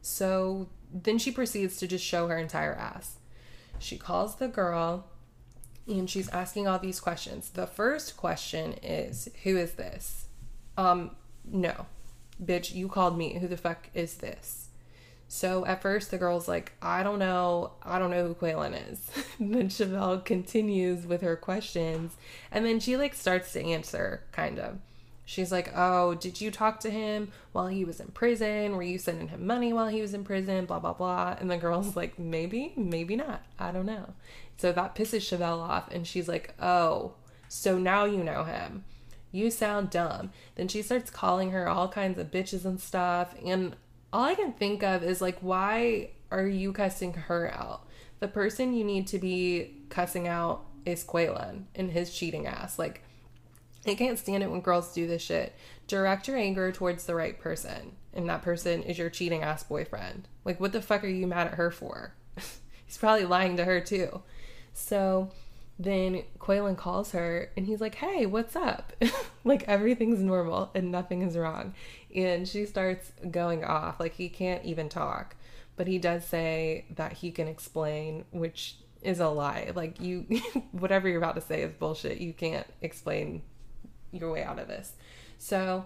So 0.02 0.70
then 0.94 1.18
she 1.18 1.32
proceeds 1.32 1.78
to 1.78 1.88
just 1.88 2.06
show 2.06 2.28
her 2.28 2.38
entire 2.38 2.74
ass. 2.74 3.18
She 3.80 3.98
calls 3.98 4.36
the 4.36 4.48
girl 4.48 5.06
and 5.88 6.10
she's 6.10 6.30
asking 6.30 6.68
all 6.68 6.80
these 6.80 7.00
questions. 7.00 7.50
The 7.50 7.68
first 7.68 8.18
question 8.18 8.74
is, 8.82 9.30
Who 9.44 9.58
is 9.58 9.74
this? 9.74 10.26
Um, 10.78 11.12
no. 11.46 11.86
Bitch, 12.44 12.74
you 12.74 12.88
called 12.88 13.18
me. 13.18 13.38
Who 13.40 13.48
the 13.48 13.58
fuck 13.58 13.90
is 13.94 14.16
this? 14.16 14.65
So 15.28 15.66
at 15.66 15.82
first 15.82 16.12
the 16.12 16.18
girl's 16.18 16.48
like, 16.48 16.74
I 16.82 17.04
don't 17.04 17.20
know, 17.20 17.72
I 17.84 18.00
don't 18.00 18.12
know 18.12 18.28
who 18.28 18.36
Quaylon 18.36 18.92
is. 18.92 19.02
then 19.40 19.70
Chevelle 19.70 20.24
continues 20.24 21.06
with 21.06 21.22
her 21.22 21.36
questions 21.36 22.16
and 22.52 22.66
then 22.66 22.80
she 22.80 22.96
like 22.98 23.14
starts 23.14 23.52
to 23.54 23.64
answer, 23.64 24.24
kind 24.32 24.60
of. 24.60 24.78
She's 25.26 25.52
like, 25.52 25.72
Oh, 25.76 26.14
did 26.14 26.40
you 26.40 26.52
talk 26.52 26.80
to 26.82 26.90
him 26.92 27.32
while 27.52 27.68
he 27.68 27.84
was 27.84 28.00
in 28.00 28.08
prison? 28.08 28.76
Were 28.76 28.84
you 28.84 29.00
sending 29.00 29.30
him 29.30 29.48
money 29.48 29.74
while 29.74 29.88
he 29.88 30.02
was 30.02 30.14
in 30.14 30.24
prison? 30.24 30.66
Blah, 30.66 30.80
blah, 30.80 30.94
blah. 30.94 31.36
And 31.40 31.50
the 31.50 31.58
girl's 31.58 31.96
like, 31.98 32.20
Maybe, 32.20 32.74
maybe 32.78 33.16
not. 33.16 33.44
I 33.60 33.72
don't 33.72 33.88
know. 33.88 34.14
So 34.58 34.72
that 34.72 34.96
pisses 34.96 35.22
Chevelle 35.22 35.60
off. 35.60 35.92
And 35.92 36.06
she's 36.06 36.28
like, 36.28 36.54
Oh, 36.62 37.14
so 37.50 37.78
now 37.78 38.06
you 38.06 38.24
know 38.24 38.44
him. 38.44 38.86
You 39.32 39.52
sound 39.52 39.90
dumb. 39.90 40.32
Then 40.56 40.68
she 40.68 40.82
starts 40.82 41.10
calling 41.10 41.52
her 41.52 41.68
all 41.68 41.90
kinds 41.90 42.20
of 42.20 42.32
bitches 42.32 42.64
and 42.64 42.80
stuff. 42.80 43.36
And 43.44 43.76
all 44.16 44.24
I 44.24 44.34
can 44.34 44.54
think 44.54 44.82
of 44.82 45.04
is 45.04 45.20
like, 45.20 45.38
why 45.42 46.12
are 46.32 46.48
you 46.48 46.72
cussing 46.72 47.12
her 47.14 47.54
out? 47.54 47.86
The 48.22 48.30
person 48.30 48.74
you 48.74 48.86
need 48.86 49.08
to 49.08 49.20
be 49.20 49.84
cussing 49.90 50.26
out 50.26 50.64
is 50.86 51.04
Quaylon 51.04 51.66
and 51.76 51.92
his 51.92 52.16
cheating 52.16 52.48
ass. 52.48 52.80
Like, 52.80 53.04
I 53.86 53.94
can't 53.94 54.18
stand 54.18 54.42
it 54.42 54.50
when 54.50 54.62
girls 54.62 54.94
do 54.94 55.06
this 55.06 55.22
shit. 55.22 55.54
Direct 55.88 56.30
your 56.30 56.38
anger 56.38 56.72
towards 56.72 57.06
the 57.06 57.14
right 57.14 57.38
person, 57.38 57.98
and 58.14 58.30
that 58.30 58.42
person 58.42 58.84
is 58.84 58.98
your 58.98 59.10
cheating 59.10 59.44
ass 59.44 59.64
boyfriend. 59.64 60.30
Like, 60.46 60.62
what 60.62 60.72
the 60.72 60.82
fuck 60.82 61.04
are 61.04 61.08
you 61.08 61.28
mad 61.28 61.48
at 61.48 61.56
her 61.56 61.70
for? 61.70 62.14
He's 62.86 62.98
probably 62.98 63.26
lying 63.26 63.58
to 63.58 63.66
her 63.66 63.82
too. 63.82 64.22
So 64.72 65.30
then 65.78 66.24
Quaylon 66.40 66.78
calls 66.78 67.12
her 67.12 67.52
and 67.58 67.66
he's 67.66 67.82
like, 67.82 67.96
Hey, 67.96 68.26
what's 68.26 68.56
up? 68.56 68.94
like, 69.44 69.64
everything's 69.64 70.20
normal 70.20 70.72
and 70.74 70.92
nothing 70.92 71.22
is 71.22 71.38
wrong. 71.38 71.74
And 72.16 72.48
she 72.48 72.66
starts 72.66 73.12
going 73.30 73.64
off. 73.64 74.00
Like, 74.00 74.16
he 74.16 74.30
can't 74.30 74.64
even 74.64 74.88
talk. 74.88 75.36
But 75.76 75.88
he 75.88 75.98
does 75.98 76.24
say 76.24 76.86
that 76.96 77.14
he 77.14 77.32
can 77.32 77.48
explain, 77.48 78.24
which 78.32 78.78
is 79.02 79.20
a 79.20 79.28
lie. 79.28 79.72
Like, 79.76 80.00
you, 80.00 80.26
whatever 80.72 81.10
you're 81.10 81.18
about 81.18 81.36
to 81.36 81.42
say 81.42 81.62
is 81.62 81.74
bullshit. 81.74 82.20
You 82.20 82.32
can't 82.32 82.68
explain 82.82 83.42
your 84.12 84.32
way 84.32 84.44
out 84.44 84.60
of 84.60 84.70
this. 84.70 84.94
So 85.38 85.86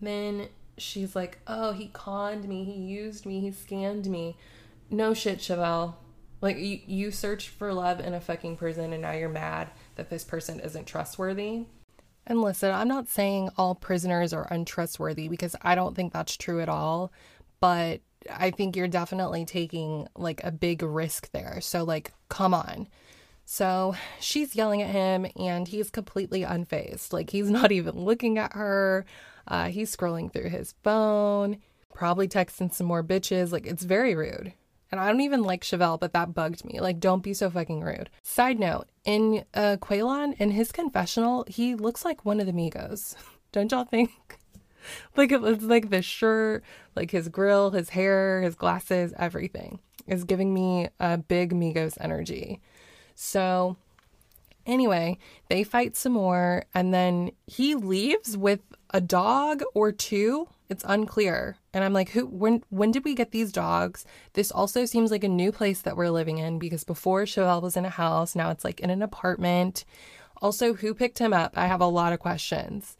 then 0.00 0.48
she's 0.76 1.14
like, 1.14 1.38
Oh, 1.46 1.72
he 1.72 1.88
conned 1.92 2.48
me. 2.48 2.64
He 2.64 2.72
used 2.72 3.24
me. 3.24 3.40
He 3.40 3.50
scammed 3.50 4.06
me. 4.06 4.36
No 4.90 5.14
shit, 5.14 5.38
Chevelle. 5.38 5.94
Like, 6.40 6.58
you, 6.58 6.80
you 6.86 7.10
searched 7.10 7.48
for 7.48 7.72
love 7.72 8.00
in 8.00 8.14
a 8.14 8.20
fucking 8.20 8.56
prison 8.56 8.92
and 8.92 9.02
now 9.02 9.12
you're 9.12 9.28
mad 9.28 9.68
that 9.96 10.10
this 10.10 10.24
person 10.24 10.60
isn't 10.60 10.86
trustworthy. 10.86 11.64
And 12.26 12.40
listen, 12.42 12.72
I'm 12.72 12.88
not 12.88 13.08
saying 13.08 13.50
all 13.56 13.74
prisoners 13.74 14.32
are 14.32 14.46
untrustworthy 14.50 15.28
because 15.28 15.56
I 15.62 15.74
don't 15.74 15.94
think 15.94 16.12
that's 16.12 16.36
true 16.36 16.60
at 16.60 16.68
all. 16.68 17.12
But 17.60 18.00
I 18.30 18.50
think 18.50 18.76
you're 18.76 18.88
definitely 18.88 19.44
taking 19.44 20.08
like 20.16 20.42
a 20.44 20.50
big 20.50 20.82
risk 20.82 21.30
there. 21.32 21.60
So, 21.60 21.84
like, 21.84 22.12
come 22.28 22.54
on. 22.54 22.88
So 23.52 23.96
she's 24.20 24.54
yelling 24.54 24.80
at 24.80 24.90
him 24.90 25.26
and 25.34 25.66
he's 25.66 25.90
completely 25.90 26.42
unfazed. 26.42 27.12
Like 27.12 27.30
he's 27.30 27.50
not 27.50 27.72
even 27.72 28.04
looking 28.04 28.38
at 28.38 28.52
her. 28.52 29.04
Uh, 29.48 29.70
he's 29.70 29.94
scrolling 29.94 30.32
through 30.32 30.50
his 30.50 30.74
phone, 30.84 31.58
probably 31.92 32.28
texting 32.28 32.72
some 32.72 32.86
more 32.86 33.02
bitches. 33.02 33.50
Like 33.50 33.66
it's 33.66 33.82
very 33.82 34.14
rude. 34.14 34.52
And 34.90 35.00
I 35.00 35.06
don't 35.06 35.20
even 35.20 35.42
like 35.42 35.62
Chevelle, 35.62 36.00
but 36.00 36.12
that 36.12 36.34
bugged 36.34 36.64
me. 36.64 36.80
Like, 36.80 36.98
don't 36.98 37.22
be 37.22 37.32
so 37.32 37.48
fucking 37.48 37.80
rude. 37.80 38.10
Side 38.22 38.58
note, 38.58 38.88
in 39.04 39.44
uh, 39.54 39.76
Quaylon, 39.80 40.34
in 40.40 40.50
his 40.50 40.72
confessional, 40.72 41.44
he 41.46 41.74
looks 41.74 42.04
like 42.04 42.24
one 42.24 42.40
of 42.40 42.46
the 42.46 42.52
Migos. 42.52 43.14
don't 43.52 43.70
y'all 43.70 43.84
think? 43.84 44.10
like, 45.16 45.30
it's 45.30 45.62
like 45.62 45.90
the 45.90 46.02
shirt, 46.02 46.64
like 46.96 47.10
his 47.12 47.28
grill, 47.28 47.70
his 47.70 47.90
hair, 47.90 48.42
his 48.42 48.54
glasses, 48.54 49.14
everything 49.16 49.78
is 50.06 50.24
giving 50.24 50.52
me 50.52 50.88
a 50.98 51.16
big 51.16 51.54
Migos 51.54 51.96
energy. 52.00 52.60
So, 53.14 53.76
anyway, 54.66 55.18
they 55.48 55.62
fight 55.62 55.96
some 55.96 56.12
more, 56.12 56.64
and 56.74 56.92
then 56.92 57.30
he 57.46 57.74
leaves 57.74 58.36
with 58.36 58.60
a 58.90 59.00
dog 59.00 59.62
or 59.74 59.92
two. 59.92 60.48
It's 60.68 60.84
unclear. 60.86 61.56
And 61.72 61.82
I'm 61.82 61.92
like, 61.92 62.10
who 62.10 62.26
when 62.26 62.62
when 62.70 62.90
did 62.90 63.04
we 63.04 63.14
get 63.14 63.32
these 63.32 63.52
dogs? 63.52 64.04
This 64.34 64.50
also 64.50 64.84
seems 64.84 65.10
like 65.10 65.24
a 65.24 65.28
new 65.28 65.52
place 65.52 65.80
that 65.82 65.96
we're 65.96 66.10
living 66.10 66.38
in 66.38 66.58
because 66.58 66.84
before 66.84 67.24
Chevelle 67.24 67.62
was 67.62 67.76
in 67.76 67.84
a 67.84 67.90
house, 67.90 68.34
now 68.34 68.50
it's 68.50 68.64
like 68.64 68.80
in 68.80 68.90
an 68.90 69.02
apartment. 69.02 69.84
Also, 70.42 70.74
who 70.74 70.94
picked 70.94 71.18
him 71.18 71.32
up? 71.32 71.56
I 71.56 71.66
have 71.66 71.80
a 71.80 71.86
lot 71.86 72.12
of 72.12 72.20
questions. 72.20 72.96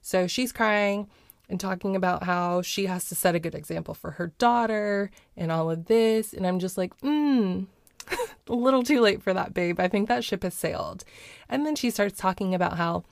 So 0.00 0.26
she's 0.26 0.52
crying 0.52 1.08
and 1.48 1.60
talking 1.60 1.96
about 1.96 2.24
how 2.24 2.62
she 2.62 2.86
has 2.86 3.08
to 3.08 3.14
set 3.14 3.34
a 3.34 3.40
good 3.40 3.54
example 3.54 3.94
for 3.94 4.12
her 4.12 4.32
daughter 4.38 5.10
and 5.36 5.52
all 5.52 5.70
of 5.70 5.86
this. 5.86 6.32
And 6.32 6.46
I'm 6.46 6.58
just 6.58 6.76
like, 6.76 6.92
hmm, 7.00 7.64
a 8.48 8.54
little 8.54 8.82
too 8.82 9.00
late 9.00 9.22
for 9.22 9.32
that, 9.32 9.54
babe. 9.54 9.80
I 9.80 9.88
think 9.88 10.08
that 10.08 10.24
ship 10.24 10.42
has 10.42 10.54
sailed. 10.54 11.04
And 11.48 11.64
then 11.64 11.76
she 11.76 11.90
starts 11.90 12.18
talking 12.18 12.54
about 12.54 12.76
how 12.76 13.04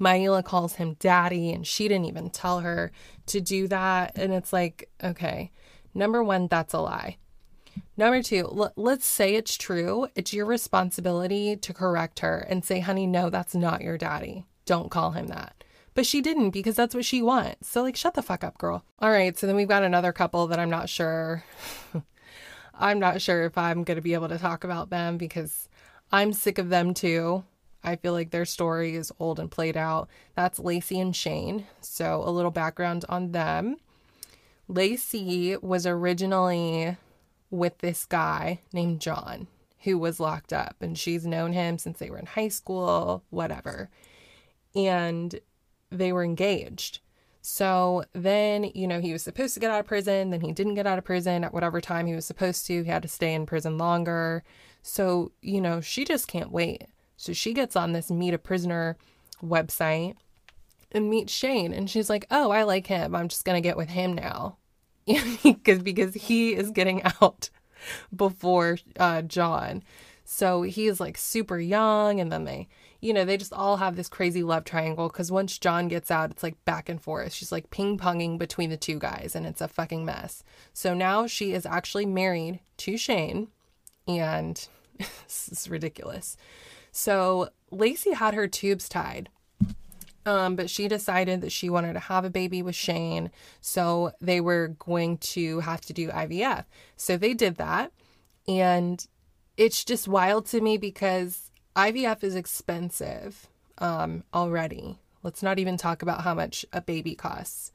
Maila 0.00 0.44
calls 0.44 0.76
him 0.76 0.96
daddy 0.98 1.52
and 1.52 1.66
she 1.66 1.88
didn't 1.88 2.06
even 2.06 2.30
tell 2.30 2.60
her 2.60 2.90
to 3.26 3.40
do 3.40 3.68
that. 3.68 4.12
And 4.16 4.32
it's 4.32 4.52
like, 4.52 4.88
okay, 5.02 5.52
number 5.94 6.24
one, 6.24 6.48
that's 6.48 6.74
a 6.74 6.80
lie. 6.80 7.18
Number 7.96 8.22
two, 8.22 8.46
l- 8.46 8.72
let's 8.76 9.06
say 9.06 9.34
it's 9.34 9.56
true. 9.56 10.08
It's 10.14 10.32
your 10.32 10.46
responsibility 10.46 11.56
to 11.56 11.74
correct 11.74 12.20
her 12.20 12.38
and 12.38 12.64
say, 12.64 12.80
honey, 12.80 13.06
no, 13.06 13.30
that's 13.30 13.54
not 13.54 13.82
your 13.82 13.98
daddy. 13.98 14.46
Don't 14.64 14.90
call 14.90 15.12
him 15.12 15.26
that. 15.28 15.64
But 15.94 16.06
she 16.06 16.20
didn't 16.20 16.50
because 16.50 16.76
that's 16.76 16.94
what 16.94 17.04
she 17.04 17.20
wants. 17.20 17.68
So, 17.68 17.82
like, 17.82 17.96
shut 17.96 18.14
the 18.14 18.22
fuck 18.22 18.44
up, 18.44 18.58
girl. 18.58 18.84
All 19.00 19.10
right. 19.10 19.36
So 19.36 19.46
then 19.46 19.56
we've 19.56 19.68
got 19.68 19.82
another 19.82 20.12
couple 20.12 20.46
that 20.46 20.58
I'm 20.58 20.70
not 20.70 20.88
sure 20.88 21.44
I'm 22.80 22.98
not 22.98 23.20
sure 23.20 23.44
if 23.44 23.58
I'm 23.58 23.84
going 23.84 23.96
to 23.96 24.02
be 24.02 24.14
able 24.14 24.28
to 24.28 24.38
talk 24.38 24.64
about 24.64 24.88
them 24.88 25.18
because 25.18 25.68
I'm 26.10 26.32
sick 26.32 26.56
of 26.56 26.70
them 26.70 26.94
too. 26.94 27.44
I 27.82 27.96
feel 27.96 28.12
like 28.12 28.30
their 28.30 28.44
story 28.44 28.94
is 28.94 29.12
old 29.18 29.38
and 29.40 29.50
played 29.50 29.76
out. 29.76 30.08
That's 30.34 30.58
Lacey 30.58 31.00
and 31.00 31.14
Shane. 31.14 31.66
So, 31.80 32.22
a 32.24 32.30
little 32.30 32.50
background 32.50 33.04
on 33.08 33.32
them. 33.32 33.76
Lacey 34.68 35.56
was 35.56 35.86
originally 35.86 36.96
with 37.50 37.78
this 37.78 38.04
guy 38.04 38.60
named 38.72 39.00
John 39.00 39.48
who 39.84 39.98
was 39.98 40.20
locked 40.20 40.52
up, 40.52 40.76
and 40.80 40.98
she's 40.98 41.26
known 41.26 41.52
him 41.52 41.78
since 41.78 41.98
they 41.98 42.10
were 42.10 42.18
in 42.18 42.26
high 42.26 42.48
school, 42.48 43.24
whatever. 43.30 43.88
And 44.74 45.40
they 45.90 46.12
were 46.12 46.22
engaged. 46.22 47.00
So 47.42 48.04
then, 48.12 48.64
you 48.74 48.86
know, 48.86 49.00
he 49.00 49.12
was 49.12 49.22
supposed 49.22 49.54
to 49.54 49.60
get 49.60 49.70
out 49.70 49.80
of 49.80 49.86
prison, 49.86 50.30
then 50.30 50.42
he 50.42 50.52
didn't 50.52 50.74
get 50.74 50.86
out 50.86 50.98
of 50.98 51.04
prison 51.04 51.42
at 51.42 51.54
whatever 51.54 51.80
time 51.80 52.06
he 52.06 52.14
was 52.14 52.26
supposed 52.26 52.66
to. 52.66 52.82
He 52.84 52.90
had 52.90 53.02
to 53.02 53.08
stay 53.08 53.32
in 53.32 53.46
prison 53.46 53.78
longer. 53.78 54.44
So, 54.82 55.32
you 55.40 55.60
know, 55.60 55.80
she 55.80 56.04
just 56.04 56.28
can't 56.28 56.52
wait. 56.52 56.84
So 57.20 57.34
she 57.34 57.52
gets 57.52 57.76
on 57.76 57.92
this 57.92 58.10
Meet 58.10 58.32
a 58.32 58.38
Prisoner 58.38 58.96
website 59.44 60.14
and 60.90 61.10
meets 61.10 61.30
Shane. 61.30 61.74
And 61.74 61.90
she's 61.90 62.08
like, 62.08 62.24
oh, 62.30 62.50
I 62.50 62.62
like 62.62 62.86
him. 62.86 63.14
I'm 63.14 63.28
just 63.28 63.44
going 63.44 63.62
to 63.62 63.68
get 63.68 63.76
with 63.76 63.90
him 63.90 64.14
now. 64.14 64.56
because 65.42 65.80
because 65.80 66.14
he 66.14 66.54
is 66.54 66.70
getting 66.70 67.02
out 67.20 67.50
before 68.16 68.78
uh, 68.98 69.20
John. 69.20 69.82
So 70.24 70.62
he's 70.62 70.98
like 70.98 71.18
super 71.18 71.58
young. 71.58 72.20
And 72.20 72.32
then 72.32 72.44
they 72.44 72.68
you 73.02 73.12
know, 73.12 73.26
they 73.26 73.36
just 73.36 73.52
all 73.52 73.76
have 73.76 73.96
this 73.96 74.08
crazy 74.08 74.42
love 74.42 74.64
triangle 74.64 75.08
because 75.08 75.30
once 75.30 75.58
John 75.58 75.88
gets 75.88 76.10
out, 76.10 76.30
it's 76.30 76.42
like 76.42 76.62
back 76.64 76.88
and 76.88 77.00
forth. 77.00 77.32
She's 77.32 77.52
like 77.52 77.70
ping 77.70 77.98
ponging 77.98 78.38
between 78.38 78.70
the 78.70 78.76
two 78.78 78.98
guys 78.98 79.34
and 79.34 79.46
it's 79.46 79.60
a 79.60 79.68
fucking 79.68 80.06
mess. 80.06 80.42
So 80.72 80.94
now 80.94 81.26
she 81.26 81.52
is 81.52 81.66
actually 81.66 82.06
married 82.06 82.60
to 82.78 82.96
Shane 82.96 83.48
and 84.06 84.66
this 84.98 85.48
is 85.50 85.68
ridiculous. 85.68 86.38
So 86.92 87.50
Lacey 87.70 88.12
had 88.12 88.34
her 88.34 88.48
tubes 88.48 88.88
tied. 88.88 89.28
Um, 90.26 90.54
but 90.54 90.68
she 90.68 90.86
decided 90.86 91.40
that 91.40 91.52
she 91.52 91.70
wanted 91.70 91.94
to 91.94 91.98
have 91.98 92.24
a 92.24 92.30
baby 92.30 92.62
with 92.62 92.74
Shane. 92.74 93.30
So 93.60 94.12
they 94.20 94.40
were 94.40 94.68
going 94.78 95.18
to 95.18 95.60
have 95.60 95.80
to 95.82 95.92
do 95.92 96.10
IVF. 96.10 96.66
So 96.96 97.16
they 97.16 97.32
did 97.32 97.56
that. 97.56 97.92
And 98.46 99.04
it's 99.56 99.84
just 99.84 100.08
wild 100.08 100.46
to 100.46 100.60
me 100.60 100.76
because 100.76 101.50
IVF 101.74 102.22
is 102.22 102.34
expensive 102.34 103.48
um, 103.78 104.24
already. 104.34 104.98
Let's 105.22 105.42
not 105.42 105.58
even 105.58 105.76
talk 105.76 106.02
about 106.02 106.22
how 106.22 106.34
much 106.34 106.66
a 106.72 106.80
baby 106.80 107.14
costs. 107.14 107.72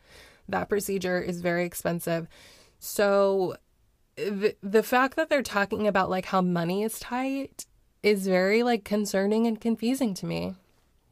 That 0.47 0.69
procedure 0.69 1.19
is 1.19 1.41
very 1.41 1.65
expensive. 1.65 2.27
So 2.79 3.55
the, 4.15 4.55
the 4.61 4.83
fact 4.83 5.15
that 5.15 5.29
they're 5.29 5.41
talking 5.41 5.87
about 5.87 6.09
like 6.09 6.25
how 6.25 6.41
money 6.41 6.83
is 6.83 6.99
tight 6.99 7.65
is 8.05 8.27
very 8.27 8.63
like 8.63 8.83
concerning 8.85 9.47
and 9.47 9.59
confusing 9.59 10.13
to 10.15 10.25
me. 10.25 10.55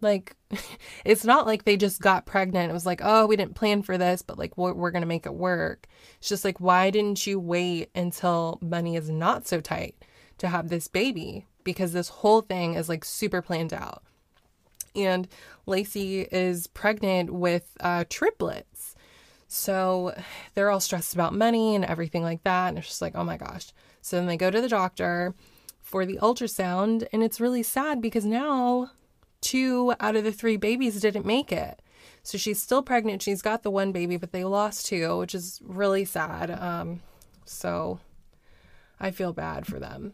Like 0.01 0.35
it's 1.05 1.25
not 1.25 1.45
like 1.45 1.63
they 1.63 1.77
just 1.77 2.01
got 2.01 2.25
pregnant. 2.25 2.69
It 2.69 2.73
was 2.73 2.85
like, 2.85 3.01
"Oh, 3.03 3.25
we 3.25 3.35
didn't 3.35 3.55
plan 3.55 3.81
for 3.81 3.97
this, 3.97 4.21
but 4.21 4.37
like 4.37 4.57
we're, 4.57 4.73
we're 4.73 4.91
going 4.91 5.01
to 5.01 5.07
make 5.07 5.25
it 5.25 5.33
work." 5.33 5.87
It's 6.19 6.29
just 6.29 6.45
like, 6.45 6.59
"Why 6.59 6.89
didn't 6.89 7.25
you 7.25 7.39
wait 7.39 7.89
until 7.95 8.59
money 8.61 8.95
is 8.95 9.09
not 9.09 9.47
so 9.47 9.59
tight 9.59 9.95
to 10.37 10.47
have 10.47 10.69
this 10.69 10.87
baby?" 10.87 11.47
because 11.63 11.93
this 11.93 12.09
whole 12.09 12.41
thing 12.41 12.75
is 12.75 12.89
like 12.89 13.05
super 13.05 13.41
planned 13.41 13.73
out. 13.73 14.03
And 14.95 15.27
Lacey 15.65 16.21
is 16.21 16.67
pregnant 16.67 17.31
with 17.31 17.69
uh, 17.79 18.05
triplets. 18.09 18.95
So 19.47 20.13
they're 20.53 20.69
all 20.69 20.79
stressed 20.79 21.13
about 21.13 21.33
money 21.33 21.75
and 21.75 21.85
everything 21.85 22.23
like 22.23 22.43
that. 22.43 22.69
And 22.69 22.77
it's 22.77 22.87
just 22.87 23.01
like, 23.01 23.15
oh 23.15 23.23
my 23.23 23.37
gosh. 23.37 23.73
So 24.01 24.17
then 24.17 24.25
they 24.25 24.37
go 24.37 24.51
to 24.51 24.61
the 24.61 24.69
doctor 24.69 25.33
for 25.93 26.07
the 26.07 26.17
ultrasound. 26.23 27.07
And 27.13 27.21
it's 27.21 27.39
really 27.39 27.61
sad 27.61 28.01
because 28.01 28.25
now 28.25 28.89
two 29.41 29.93
out 29.99 30.15
of 30.15 30.23
the 30.23 30.31
three 30.31 30.57
babies 30.57 30.99
didn't 30.99 31.23
make 31.23 31.51
it. 31.51 31.83
So 32.23 32.35
she's 32.35 32.59
still 32.59 32.81
pregnant. 32.81 33.21
She's 33.21 33.43
got 33.43 33.61
the 33.61 33.69
one 33.69 33.91
baby, 33.91 34.17
but 34.17 34.31
they 34.31 34.43
lost 34.43 34.87
two, 34.87 35.19
which 35.19 35.35
is 35.35 35.61
really 35.63 36.03
sad. 36.03 36.49
Um, 36.49 37.01
so 37.45 37.99
I 38.99 39.11
feel 39.11 39.33
bad 39.33 39.67
for 39.67 39.79
them. 39.79 40.13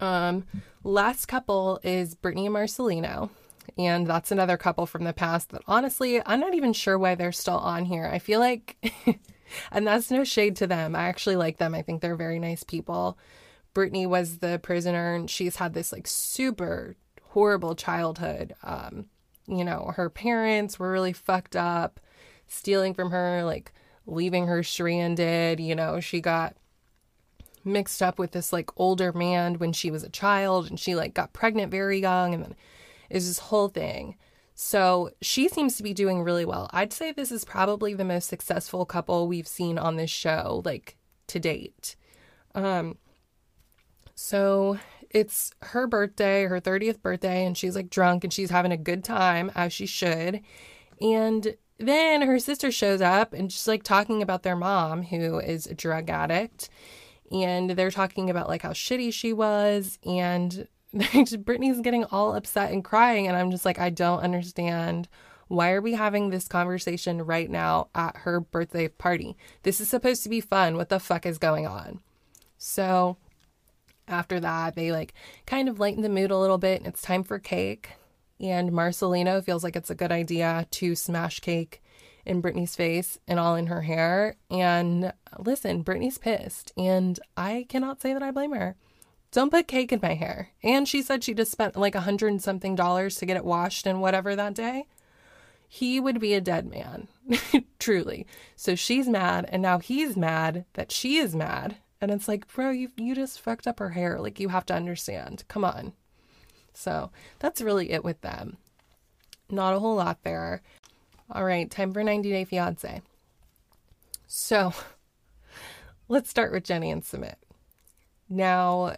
Um, 0.00 0.46
last 0.84 1.26
couple 1.26 1.78
is 1.82 2.14
Brittany 2.14 2.46
and 2.46 2.54
Marcelino. 2.56 3.28
And 3.76 4.06
that's 4.06 4.32
another 4.32 4.56
couple 4.56 4.86
from 4.86 5.04
the 5.04 5.12
past 5.12 5.50
that 5.50 5.64
honestly, 5.68 6.22
I'm 6.24 6.40
not 6.40 6.54
even 6.54 6.72
sure 6.72 6.98
why 6.98 7.14
they're 7.14 7.30
still 7.30 7.58
on 7.58 7.84
here. 7.84 8.08
I 8.10 8.18
feel 8.18 8.40
like, 8.40 8.76
and 9.70 9.86
that's 9.86 10.10
no 10.10 10.24
shade 10.24 10.56
to 10.56 10.66
them. 10.66 10.96
I 10.96 11.02
actually 11.02 11.36
like 11.36 11.58
them. 11.58 11.74
I 11.74 11.82
think 11.82 12.00
they're 12.00 12.16
very 12.16 12.38
nice 12.38 12.64
people. 12.64 13.18
Brittany 13.74 14.06
was 14.06 14.38
the 14.38 14.58
prisoner 14.62 15.14
and 15.14 15.30
she's 15.30 15.56
had 15.56 15.74
this 15.74 15.92
like 15.92 16.06
super 16.06 16.96
horrible 17.30 17.74
childhood. 17.74 18.54
Um, 18.62 19.06
you 19.46 19.64
know, 19.64 19.92
her 19.96 20.10
parents 20.10 20.78
were 20.78 20.92
really 20.92 21.12
fucked 21.12 21.56
up, 21.56 22.00
stealing 22.46 22.94
from 22.94 23.10
her, 23.10 23.42
like 23.44 23.72
leaving 24.06 24.46
her 24.46 24.62
stranded. 24.62 25.60
You 25.60 25.74
know, 25.74 26.00
she 26.00 26.20
got 26.20 26.56
mixed 27.64 28.02
up 28.02 28.18
with 28.18 28.32
this 28.32 28.52
like 28.52 28.70
older 28.76 29.12
man 29.12 29.54
when 29.54 29.72
she 29.72 29.90
was 29.90 30.02
a 30.02 30.08
child 30.08 30.68
and 30.68 30.78
she 30.78 30.94
like 30.94 31.14
got 31.14 31.32
pregnant 31.32 31.70
very 31.70 32.00
young 32.00 32.34
and 32.34 32.42
then 32.42 32.54
is 33.08 33.28
this 33.28 33.38
whole 33.38 33.68
thing. 33.68 34.16
So 34.54 35.10
she 35.20 35.48
seems 35.48 35.76
to 35.76 35.82
be 35.82 35.94
doing 35.94 36.22
really 36.22 36.44
well. 36.44 36.68
I'd 36.72 36.92
say 36.92 37.12
this 37.12 37.32
is 37.32 37.44
probably 37.44 37.94
the 37.94 38.04
most 38.04 38.28
successful 38.28 38.84
couple 38.84 39.26
we've 39.26 39.48
seen 39.48 39.78
on 39.78 39.96
this 39.96 40.10
show, 40.10 40.62
like 40.64 40.96
to 41.28 41.38
date. 41.38 41.96
Um, 42.54 42.98
so 44.22 44.78
it's 45.10 45.50
her 45.62 45.88
birthday, 45.88 46.44
her 46.44 46.60
30th 46.60 47.02
birthday, 47.02 47.44
and 47.44 47.58
she's 47.58 47.74
like 47.74 47.90
drunk 47.90 48.22
and 48.22 48.32
she's 48.32 48.50
having 48.50 48.70
a 48.70 48.76
good 48.76 49.02
time 49.02 49.50
as 49.56 49.72
she 49.72 49.84
should. 49.84 50.42
And 51.00 51.56
then 51.78 52.22
her 52.22 52.38
sister 52.38 52.70
shows 52.70 53.00
up 53.00 53.32
and 53.32 53.50
she's 53.50 53.66
like 53.66 53.82
talking 53.82 54.22
about 54.22 54.44
their 54.44 54.54
mom, 54.54 55.02
who 55.02 55.40
is 55.40 55.66
a 55.66 55.74
drug 55.74 56.08
addict. 56.08 56.70
And 57.32 57.70
they're 57.70 57.90
talking 57.90 58.30
about 58.30 58.48
like 58.48 58.62
how 58.62 58.70
shitty 58.70 59.12
she 59.12 59.32
was. 59.32 59.98
And 60.06 60.68
Brittany's 61.44 61.80
getting 61.80 62.04
all 62.04 62.36
upset 62.36 62.70
and 62.70 62.84
crying. 62.84 63.26
And 63.26 63.36
I'm 63.36 63.50
just 63.50 63.64
like, 63.64 63.80
I 63.80 63.90
don't 63.90 64.20
understand. 64.20 65.08
Why 65.48 65.72
are 65.72 65.82
we 65.82 65.94
having 65.94 66.30
this 66.30 66.46
conversation 66.46 67.22
right 67.22 67.50
now 67.50 67.88
at 67.92 68.18
her 68.18 68.38
birthday 68.38 68.86
party? 68.86 69.36
This 69.64 69.80
is 69.80 69.88
supposed 69.88 70.22
to 70.22 70.28
be 70.28 70.40
fun. 70.40 70.76
What 70.76 70.90
the 70.90 71.00
fuck 71.00 71.26
is 71.26 71.38
going 71.38 71.66
on? 71.66 71.98
So 72.56 73.16
after 74.12 74.40
that, 74.40 74.74
they 74.74 74.92
like 74.92 75.14
kind 75.46 75.68
of 75.68 75.80
lighten 75.80 76.02
the 76.02 76.08
mood 76.08 76.30
a 76.30 76.38
little 76.38 76.58
bit 76.58 76.78
and 76.78 76.86
it's 76.86 77.02
time 77.02 77.24
for 77.24 77.38
cake. 77.38 77.90
And 78.40 78.72
Marcelino 78.72 79.42
feels 79.42 79.62
like 79.62 79.76
it's 79.76 79.90
a 79.90 79.94
good 79.94 80.10
idea 80.10 80.66
to 80.72 80.94
smash 80.96 81.40
cake 81.40 81.82
in 82.24 82.40
Brittany's 82.40 82.76
face 82.76 83.18
and 83.26 83.38
all 83.38 83.54
in 83.54 83.66
her 83.66 83.82
hair. 83.82 84.36
And 84.50 85.12
listen, 85.38 85.82
Brittany's 85.82 86.18
pissed, 86.18 86.72
and 86.76 87.18
I 87.36 87.66
cannot 87.68 88.00
say 88.00 88.12
that 88.12 88.22
I 88.22 88.30
blame 88.30 88.52
her. 88.52 88.76
Don't 89.30 89.50
put 89.50 89.66
cake 89.66 89.92
in 89.92 90.00
my 90.02 90.14
hair. 90.14 90.50
And 90.62 90.86
she 90.86 91.02
said 91.02 91.24
she 91.24 91.34
just 91.34 91.52
spent 91.52 91.76
like 91.76 91.94
a 91.94 92.02
hundred 92.02 92.28
and 92.28 92.42
something 92.42 92.74
dollars 92.74 93.16
to 93.16 93.26
get 93.26 93.36
it 93.36 93.44
washed 93.44 93.86
and 93.86 94.00
whatever 94.00 94.36
that 94.36 94.54
day. 94.54 94.86
He 95.66 95.98
would 95.98 96.20
be 96.20 96.34
a 96.34 96.40
dead 96.40 96.66
man, 96.66 97.08
truly. 97.78 98.26
So 98.56 98.74
she's 98.74 99.08
mad, 99.08 99.48
and 99.48 99.62
now 99.62 99.78
he's 99.78 100.18
mad 100.18 100.66
that 100.74 100.92
she 100.92 101.16
is 101.16 101.34
mad 101.34 101.76
and 102.02 102.10
it's 102.10 102.26
like, 102.26 102.52
bro, 102.52 102.70
you 102.70 102.90
you 102.96 103.14
just 103.14 103.40
fucked 103.40 103.68
up 103.68 103.78
her 103.78 103.90
hair. 103.90 104.18
Like 104.18 104.40
you 104.40 104.48
have 104.48 104.66
to 104.66 104.74
understand. 104.74 105.44
Come 105.46 105.64
on. 105.64 105.92
So 106.74 107.12
that's 107.38 107.62
really 107.62 107.90
it 107.90 108.02
with 108.02 108.20
them. 108.22 108.56
Not 109.48 109.74
a 109.74 109.78
whole 109.78 109.94
lot 109.94 110.24
there. 110.24 110.62
All 111.30 111.44
right, 111.44 111.70
time 111.70 111.92
for 111.92 112.02
90 112.02 112.28
Day 112.30 112.44
Fiance. 112.44 113.02
So 114.26 114.74
let's 116.08 116.28
start 116.28 116.50
with 116.50 116.64
Jenny 116.64 116.90
and 116.90 117.02
Sumit. 117.02 117.36
Now, 118.28 118.96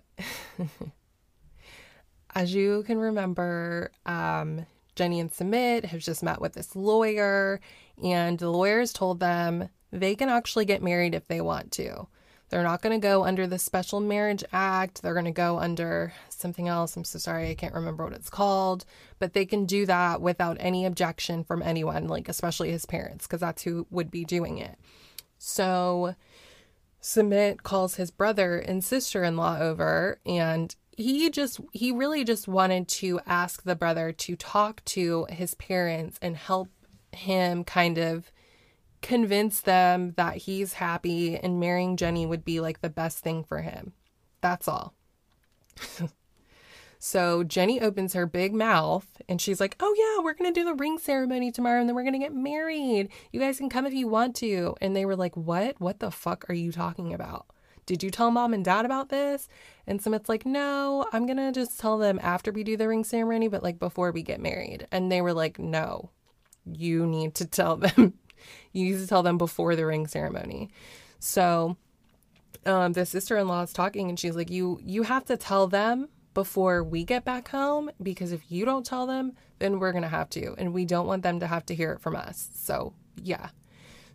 as 2.34 2.54
you 2.54 2.84
can 2.86 2.98
remember, 2.98 3.90
um, 4.06 4.64
Jenny 4.96 5.20
and 5.20 5.30
Sumit 5.30 5.84
have 5.84 6.00
just 6.00 6.22
met 6.22 6.40
with 6.40 6.54
this 6.54 6.74
lawyer, 6.74 7.60
and 8.02 8.38
the 8.38 8.48
lawyers 8.48 8.92
told 8.94 9.20
them 9.20 9.68
they 9.92 10.14
can 10.14 10.30
actually 10.30 10.64
get 10.64 10.82
married 10.82 11.14
if 11.14 11.26
they 11.28 11.42
want 11.42 11.70
to. 11.72 12.06
They're 12.50 12.62
not 12.62 12.82
going 12.82 12.98
to 12.98 13.04
go 13.04 13.24
under 13.24 13.46
the 13.46 13.58
Special 13.58 14.00
Marriage 14.00 14.44
Act. 14.52 15.02
They're 15.02 15.14
going 15.14 15.24
to 15.24 15.30
go 15.30 15.58
under 15.58 16.12
something 16.28 16.68
else. 16.68 16.96
I'm 16.96 17.04
so 17.04 17.18
sorry, 17.18 17.50
I 17.50 17.54
can't 17.54 17.74
remember 17.74 18.04
what 18.04 18.12
it's 18.12 18.30
called. 18.30 18.84
But 19.18 19.32
they 19.32 19.46
can 19.46 19.64
do 19.64 19.86
that 19.86 20.20
without 20.20 20.56
any 20.60 20.84
objection 20.84 21.42
from 21.42 21.62
anyone, 21.62 22.06
like 22.06 22.28
especially 22.28 22.70
his 22.70 22.86
parents, 22.86 23.26
because 23.26 23.40
that's 23.40 23.62
who 23.62 23.86
would 23.90 24.10
be 24.10 24.24
doing 24.24 24.58
it. 24.58 24.78
So 25.38 26.14
Sumit 27.02 27.62
calls 27.62 27.96
his 27.96 28.10
brother 28.10 28.58
and 28.58 28.84
sister 28.84 29.24
in 29.24 29.36
law 29.36 29.58
over, 29.58 30.20
and 30.24 30.74
he 30.96 31.28
just, 31.30 31.60
he 31.72 31.90
really 31.90 32.24
just 32.24 32.46
wanted 32.46 32.88
to 32.88 33.20
ask 33.26 33.64
the 33.64 33.74
brother 33.74 34.12
to 34.12 34.36
talk 34.36 34.84
to 34.84 35.26
his 35.28 35.54
parents 35.54 36.18
and 36.22 36.36
help 36.36 36.68
him 37.12 37.64
kind 37.64 37.98
of 37.98 38.30
convince 39.04 39.60
them 39.60 40.14
that 40.16 40.38
he's 40.38 40.74
happy 40.74 41.36
and 41.36 41.60
marrying 41.60 41.96
Jenny 41.96 42.24
would 42.24 42.44
be 42.44 42.58
like 42.60 42.80
the 42.80 42.88
best 42.88 43.18
thing 43.18 43.44
for 43.44 43.60
him. 43.60 43.92
That's 44.40 44.66
all. 44.66 44.94
so 46.98 47.44
Jenny 47.44 47.82
opens 47.82 48.14
her 48.14 48.24
big 48.24 48.54
mouth 48.54 49.06
and 49.28 49.42
she's 49.42 49.60
like, 49.60 49.76
Oh, 49.80 49.94
yeah, 49.96 50.24
we're 50.24 50.32
going 50.32 50.52
to 50.52 50.58
do 50.58 50.64
the 50.64 50.74
ring 50.74 50.96
ceremony 50.96 51.52
tomorrow 51.52 51.80
and 51.80 51.88
then 51.88 51.94
we're 51.94 52.02
going 52.02 52.14
to 52.14 52.18
get 52.18 52.34
married. 52.34 53.10
You 53.30 53.40
guys 53.40 53.58
can 53.58 53.68
come 53.68 53.84
if 53.84 53.92
you 53.92 54.08
want 54.08 54.36
to. 54.36 54.74
And 54.80 54.96
they 54.96 55.04
were 55.04 55.16
like, 55.16 55.36
What? 55.36 55.78
What 55.80 56.00
the 56.00 56.10
fuck 56.10 56.48
are 56.48 56.54
you 56.54 56.72
talking 56.72 57.12
about? 57.12 57.46
Did 57.84 58.02
you 58.02 58.10
tell 58.10 58.30
mom 58.30 58.54
and 58.54 58.64
dad 58.64 58.86
about 58.86 59.10
this? 59.10 59.48
And 59.86 60.00
Sumit's 60.00 60.30
like, 60.30 60.46
No, 60.46 61.06
I'm 61.12 61.26
going 61.26 61.36
to 61.36 61.52
just 61.52 61.78
tell 61.78 61.98
them 61.98 62.18
after 62.22 62.50
we 62.52 62.64
do 62.64 62.78
the 62.78 62.88
ring 62.88 63.04
ceremony, 63.04 63.48
but 63.48 63.62
like 63.62 63.78
before 63.78 64.12
we 64.12 64.22
get 64.22 64.40
married. 64.40 64.88
And 64.90 65.12
they 65.12 65.20
were 65.20 65.34
like, 65.34 65.58
No, 65.58 66.08
you 66.64 67.06
need 67.06 67.34
to 67.34 67.44
tell 67.44 67.76
them 67.76 68.14
you 68.72 68.86
used 68.86 69.02
to 69.02 69.08
tell 69.08 69.22
them 69.22 69.38
before 69.38 69.76
the 69.76 69.86
ring 69.86 70.06
ceremony. 70.06 70.70
So 71.18 71.76
um, 72.66 72.92
the 72.92 73.06
sister-in-law 73.06 73.62
is 73.62 73.72
talking 73.72 74.08
and 74.08 74.18
she's 74.18 74.36
like, 74.36 74.50
you 74.50 74.80
you 74.82 75.02
have 75.04 75.24
to 75.26 75.36
tell 75.36 75.66
them 75.66 76.08
before 76.34 76.82
we 76.82 77.04
get 77.04 77.24
back 77.24 77.48
home 77.48 77.90
because 78.02 78.32
if 78.32 78.50
you 78.50 78.64
don't 78.64 78.84
tell 78.84 79.06
them, 79.06 79.32
then 79.58 79.78
we're 79.78 79.92
gonna 79.92 80.08
have 80.08 80.28
to, 80.30 80.54
and 80.58 80.74
we 80.74 80.84
don't 80.84 81.06
want 81.06 81.22
them 81.22 81.40
to 81.40 81.46
have 81.46 81.64
to 81.66 81.74
hear 81.74 81.92
it 81.92 82.00
from 82.00 82.16
us. 82.16 82.50
So 82.54 82.92
yeah. 83.22 83.50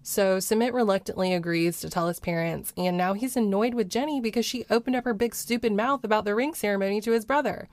So 0.02 0.38
Sumit 0.38 0.74
reluctantly 0.74 1.34
agrees 1.34 1.82
to 1.82 1.90
tell 1.90 2.08
his 2.08 2.20
parents, 2.20 2.74
and 2.78 2.98
now 2.98 3.14
he's 3.14 3.36
annoyed 3.36 3.74
with 3.74 3.90
Jenny 3.90 4.22
because 4.22 4.46
she 4.46 4.66
opened 4.70 4.96
up 4.96 5.06
her 5.06 5.14
big 5.14 5.36
stupid 5.36 5.74
mouth 5.74 6.04
about 6.04 6.26
the 6.26 6.36
ring 6.36 6.54
ceremony 6.54 7.02
to 7.02 7.12
his 7.12 7.26
brother. 7.26 7.68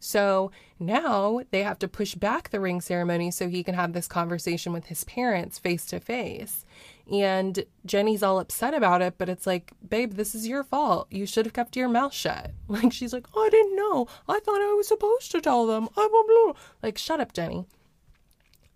So 0.00 0.50
now 0.78 1.42
they 1.50 1.62
have 1.62 1.78
to 1.80 1.88
push 1.88 2.14
back 2.14 2.48
the 2.48 2.58
ring 2.58 2.80
ceremony 2.80 3.30
so 3.30 3.48
he 3.48 3.62
can 3.62 3.74
have 3.74 3.92
this 3.92 4.08
conversation 4.08 4.72
with 4.72 4.86
his 4.86 5.04
parents 5.04 5.58
face 5.58 5.84
to 5.86 6.00
face. 6.00 6.64
And 7.12 7.64
Jenny's 7.84 8.22
all 8.22 8.40
upset 8.40 8.72
about 8.72 9.02
it, 9.02 9.14
but 9.18 9.28
it's 9.28 9.46
like, 9.46 9.72
babe, 9.86 10.14
this 10.14 10.34
is 10.34 10.48
your 10.48 10.64
fault. 10.64 11.08
You 11.10 11.26
should 11.26 11.44
have 11.44 11.52
kept 11.52 11.76
your 11.76 11.88
mouth 11.88 12.14
shut. 12.14 12.52
Like, 12.68 12.92
she's 12.92 13.12
like, 13.12 13.26
oh, 13.34 13.44
I 13.44 13.50
didn't 13.50 13.76
know. 13.76 14.06
I 14.28 14.40
thought 14.40 14.60
I 14.60 14.72
was 14.74 14.88
supposed 14.88 15.30
to 15.32 15.40
tell 15.40 15.66
them. 15.66 15.88
I 15.96 16.08
blah, 16.08 16.22
blah. 16.52 16.60
Like, 16.82 16.96
shut 16.96 17.20
up, 17.20 17.32
Jenny. 17.32 17.66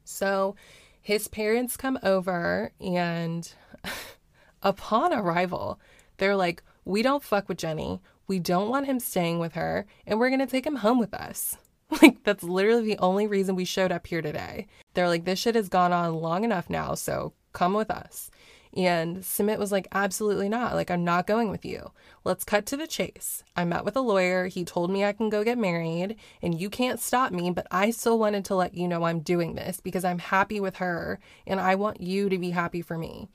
So 0.04 0.56
his 1.00 1.28
parents 1.28 1.76
come 1.76 1.98
over, 2.02 2.72
and 2.80 3.50
upon 4.62 5.14
arrival, 5.14 5.78
they're 6.18 6.36
like, 6.36 6.62
we 6.84 7.02
don't 7.02 7.22
fuck 7.22 7.48
with 7.48 7.58
Jenny. 7.58 8.00
We 8.26 8.38
don't 8.38 8.68
want 8.68 8.86
him 8.86 9.00
staying 9.00 9.38
with 9.38 9.54
her, 9.54 9.86
and 10.06 10.18
we're 10.18 10.30
going 10.30 10.40
to 10.40 10.46
take 10.46 10.66
him 10.66 10.76
home 10.76 10.98
with 10.98 11.14
us. 11.14 11.56
Like, 12.02 12.24
that's 12.24 12.42
literally 12.42 12.86
the 12.86 12.98
only 12.98 13.26
reason 13.26 13.54
we 13.54 13.66
showed 13.66 13.92
up 13.92 14.06
here 14.06 14.22
today. 14.22 14.66
They're 14.94 15.06
like, 15.06 15.26
this 15.26 15.38
shit 15.38 15.54
has 15.54 15.68
gone 15.68 15.92
on 15.92 16.14
long 16.14 16.42
enough 16.42 16.68
now, 16.68 16.94
so 16.94 17.34
come 17.52 17.74
with 17.74 17.90
us. 17.90 18.30
And 18.76 19.18
Sumit 19.18 19.58
was 19.58 19.70
like, 19.70 19.86
absolutely 19.92 20.48
not. 20.48 20.74
Like, 20.74 20.90
I'm 20.90 21.04
not 21.04 21.28
going 21.28 21.50
with 21.50 21.64
you. 21.64 21.92
Let's 22.24 22.42
cut 22.42 22.66
to 22.66 22.76
the 22.76 22.88
chase. 22.88 23.44
I 23.54 23.64
met 23.64 23.84
with 23.84 23.96
a 23.96 24.00
lawyer. 24.00 24.46
He 24.46 24.64
told 24.64 24.90
me 24.90 25.04
I 25.04 25.12
can 25.12 25.28
go 25.28 25.44
get 25.44 25.58
married, 25.58 26.16
and 26.42 26.60
you 26.60 26.68
can't 26.68 26.98
stop 26.98 27.30
me, 27.30 27.50
but 27.50 27.68
I 27.70 27.90
still 27.90 28.18
wanted 28.18 28.44
to 28.46 28.56
let 28.56 28.74
you 28.74 28.88
know 28.88 29.04
I'm 29.04 29.20
doing 29.20 29.54
this 29.54 29.78
because 29.78 30.04
I'm 30.04 30.18
happy 30.18 30.58
with 30.58 30.76
her, 30.76 31.20
and 31.46 31.60
I 31.60 31.76
want 31.76 32.00
you 32.00 32.28
to 32.28 32.38
be 32.38 32.50
happy 32.50 32.82
for 32.82 32.98
me. 32.98 33.28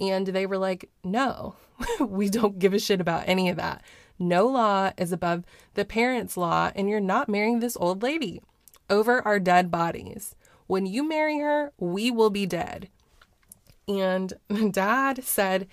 And 0.00 0.26
they 0.28 0.46
were 0.46 0.58
like, 0.58 0.88
no, 1.04 1.56
we 2.00 2.30
don't 2.30 2.58
give 2.58 2.72
a 2.72 2.78
shit 2.78 3.00
about 3.00 3.24
any 3.26 3.50
of 3.50 3.56
that. 3.56 3.82
No 4.18 4.46
law 4.46 4.92
is 4.96 5.12
above 5.12 5.44
the 5.74 5.84
parents' 5.84 6.36
law, 6.36 6.70
and 6.74 6.88
you're 6.88 7.00
not 7.00 7.28
marrying 7.28 7.60
this 7.60 7.76
old 7.78 8.02
lady 8.02 8.42
over 8.90 9.22
our 9.26 9.38
dead 9.38 9.70
bodies. 9.70 10.34
When 10.66 10.86
you 10.86 11.08
marry 11.08 11.38
her, 11.38 11.72
we 11.78 12.10
will 12.10 12.30
be 12.30 12.46
dead. 12.46 12.88
And 13.86 14.32
dad 14.72 15.24
said 15.24 15.66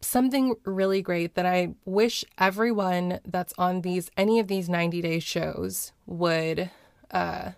something 0.00 0.54
really 0.64 1.02
great 1.02 1.34
that 1.34 1.46
I 1.46 1.74
wish 1.84 2.24
everyone 2.38 3.20
that's 3.24 3.52
on 3.58 3.80
these 3.80 4.10
any 4.16 4.38
of 4.38 4.48
these 4.48 4.68
90 4.68 5.02
day 5.02 5.18
shows 5.18 5.92
would 6.06 6.70
uh, 7.10 7.52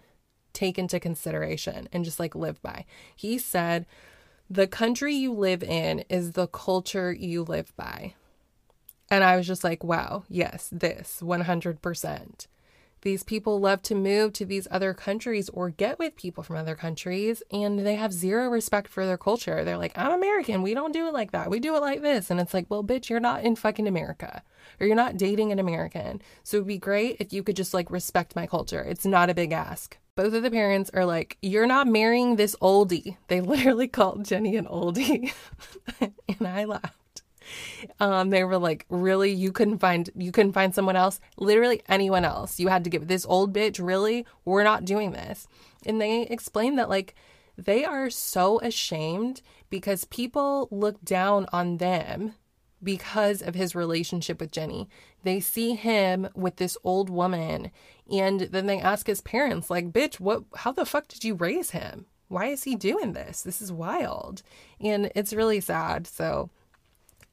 take 0.52 0.78
into 0.78 0.98
consideration 0.98 1.88
and 1.92 2.04
just 2.04 2.18
like 2.18 2.34
live 2.34 2.60
by. 2.62 2.84
He 3.14 3.38
said, 3.38 3.86
The 4.48 4.66
country 4.66 5.14
you 5.14 5.32
live 5.32 5.62
in 5.62 6.00
is 6.08 6.32
the 6.32 6.46
culture 6.48 7.12
you 7.12 7.42
live 7.42 7.74
by. 7.76 8.14
And 9.10 9.24
I 9.24 9.36
was 9.36 9.46
just 9.46 9.64
like, 9.64 9.82
wow, 9.82 10.24
yes, 10.28 10.68
this 10.70 11.20
100%. 11.22 12.46
These 13.02 13.22
people 13.22 13.60
love 13.60 13.82
to 13.82 13.94
move 13.94 14.32
to 14.34 14.44
these 14.44 14.66
other 14.70 14.92
countries 14.92 15.48
or 15.50 15.70
get 15.70 16.00
with 16.00 16.16
people 16.16 16.42
from 16.42 16.56
other 16.56 16.74
countries, 16.74 17.44
and 17.50 17.86
they 17.86 17.94
have 17.94 18.12
zero 18.12 18.48
respect 18.48 18.88
for 18.88 19.06
their 19.06 19.16
culture. 19.16 19.64
They're 19.64 19.78
like, 19.78 19.96
I'm 19.96 20.12
American. 20.12 20.62
We 20.62 20.74
don't 20.74 20.92
do 20.92 21.06
it 21.06 21.14
like 21.14 21.30
that. 21.30 21.48
We 21.48 21.60
do 21.60 21.76
it 21.76 21.80
like 21.80 22.02
this. 22.02 22.28
And 22.28 22.40
it's 22.40 22.52
like, 22.52 22.66
well, 22.68 22.82
bitch, 22.82 23.08
you're 23.08 23.20
not 23.20 23.44
in 23.44 23.54
fucking 23.54 23.86
America 23.86 24.42
or 24.80 24.86
you're 24.86 24.96
not 24.96 25.16
dating 25.16 25.52
an 25.52 25.58
American. 25.58 26.20
So 26.42 26.58
it'd 26.58 26.66
be 26.66 26.78
great 26.78 27.16
if 27.20 27.32
you 27.32 27.42
could 27.42 27.56
just 27.56 27.74
like 27.74 27.90
respect 27.90 28.36
my 28.36 28.46
culture. 28.46 28.82
It's 28.82 29.06
not 29.06 29.30
a 29.30 29.34
big 29.34 29.52
ask. 29.52 29.96
Both 30.16 30.34
of 30.34 30.42
the 30.42 30.50
parents 30.50 30.90
are 30.94 31.04
like, 31.04 31.38
You're 31.40 31.66
not 31.66 31.86
marrying 31.86 32.36
this 32.36 32.56
oldie. 32.60 33.16
They 33.28 33.40
literally 33.42 33.88
called 33.88 34.24
Jenny 34.24 34.56
an 34.56 34.66
oldie. 34.66 35.32
and 36.00 36.46
I 36.46 36.64
laughed. 36.64 36.94
Um, 38.00 38.30
they 38.30 38.44
were 38.44 38.58
like, 38.58 38.86
really, 38.88 39.30
you 39.30 39.52
couldn't 39.52 39.78
find 39.78 40.10
you 40.16 40.32
couldn't 40.32 40.52
find 40.52 40.74
someone 40.74 40.96
else, 40.96 41.20
literally 41.36 41.82
anyone 41.88 42.24
else. 42.24 42.58
You 42.58 42.68
had 42.68 42.84
to 42.84 42.90
get 42.90 43.08
this 43.08 43.26
old 43.26 43.52
bitch. 43.52 43.84
Really, 43.84 44.26
we're 44.44 44.64
not 44.64 44.84
doing 44.84 45.12
this. 45.12 45.46
And 45.86 46.00
they 46.00 46.22
explained 46.22 46.78
that 46.78 46.88
like 46.88 47.14
they 47.56 47.84
are 47.84 48.10
so 48.10 48.60
ashamed 48.60 49.42
because 49.70 50.04
people 50.04 50.68
look 50.70 51.04
down 51.04 51.46
on 51.52 51.78
them 51.78 52.34
because 52.82 53.42
of 53.42 53.54
his 53.54 53.74
relationship 53.74 54.40
with 54.40 54.52
Jenny. 54.52 54.88
They 55.24 55.40
see 55.40 55.74
him 55.74 56.28
with 56.34 56.56
this 56.56 56.78
old 56.84 57.10
woman 57.10 57.72
and 58.10 58.40
then 58.40 58.66
they 58.66 58.80
ask 58.80 59.06
his 59.06 59.20
parents 59.20 59.70
like, 59.70 59.92
"Bitch, 59.92 60.20
what 60.20 60.44
how 60.56 60.72
the 60.72 60.86
fuck 60.86 61.08
did 61.08 61.24
you 61.24 61.34
raise 61.34 61.70
him? 61.70 62.06
Why 62.28 62.46
is 62.46 62.64
he 62.64 62.76
doing 62.76 63.12
this? 63.12 63.42
This 63.42 63.60
is 63.60 63.72
wild." 63.72 64.42
And 64.80 65.10
it's 65.14 65.32
really 65.32 65.60
sad. 65.60 66.06
So 66.06 66.50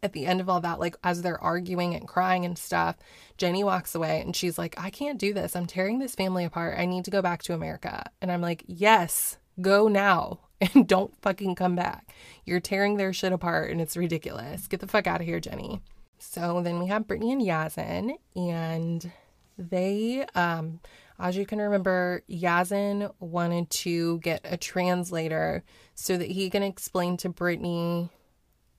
at 0.03 0.13
the 0.13 0.25
end 0.25 0.41
of 0.41 0.49
all 0.49 0.61
that, 0.61 0.79
like 0.79 0.95
as 1.03 1.21
they're 1.21 1.41
arguing 1.41 1.95
and 1.95 2.07
crying 2.07 2.45
and 2.45 2.57
stuff, 2.57 2.95
Jenny 3.37 3.63
walks 3.63 3.95
away 3.95 4.21
and 4.21 4.35
she's 4.35 4.57
like, 4.57 4.75
I 4.77 4.89
can't 4.89 5.19
do 5.19 5.33
this. 5.33 5.55
I'm 5.55 5.65
tearing 5.65 5.99
this 5.99 6.15
family 6.15 6.45
apart. 6.45 6.77
I 6.77 6.85
need 6.85 7.05
to 7.05 7.11
go 7.11 7.21
back 7.21 7.43
to 7.43 7.53
America. 7.53 8.03
And 8.21 8.31
I'm 8.31 8.41
like, 8.41 8.63
yes, 8.67 9.37
go 9.61 9.87
now 9.87 10.39
and 10.61 10.87
don't 10.87 11.15
fucking 11.21 11.55
come 11.55 11.75
back. 11.75 12.13
You're 12.45 12.59
tearing 12.59 12.97
their 12.97 13.13
shit 13.13 13.33
apart 13.33 13.71
and 13.71 13.81
it's 13.81 13.97
ridiculous. 13.97 14.67
Get 14.67 14.79
the 14.79 14.87
fuck 14.87 15.07
out 15.07 15.21
of 15.21 15.27
here, 15.27 15.39
Jenny. 15.39 15.81
So 16.17 16.61
then 16.61 16.79
we 16.79 16.87
have 16.87 17.07
Brittany 17.07 17.33
and 17.33 17.41
Yazan, 17.41 18.15
and 18.35 19.11
they, 19.57 20.25
um, 20.33 20.79
as 21.19 21.37
you 21.37 21.45
can 21.45 21.59
remember, 21.59 22.23
Yazan 22.29 23.13
wanted 23.19 23.69
to 23.69 24.19
get 24.19 24.41
a 24.43 24.57
translator 24.57 25.63
so 25.93 26.17
that 26.17 26.29
he 26.29 26.49
can 26.49 26.63
explain 26.63 27.17
to 27.17 27.29
Brittany 27.29 28.09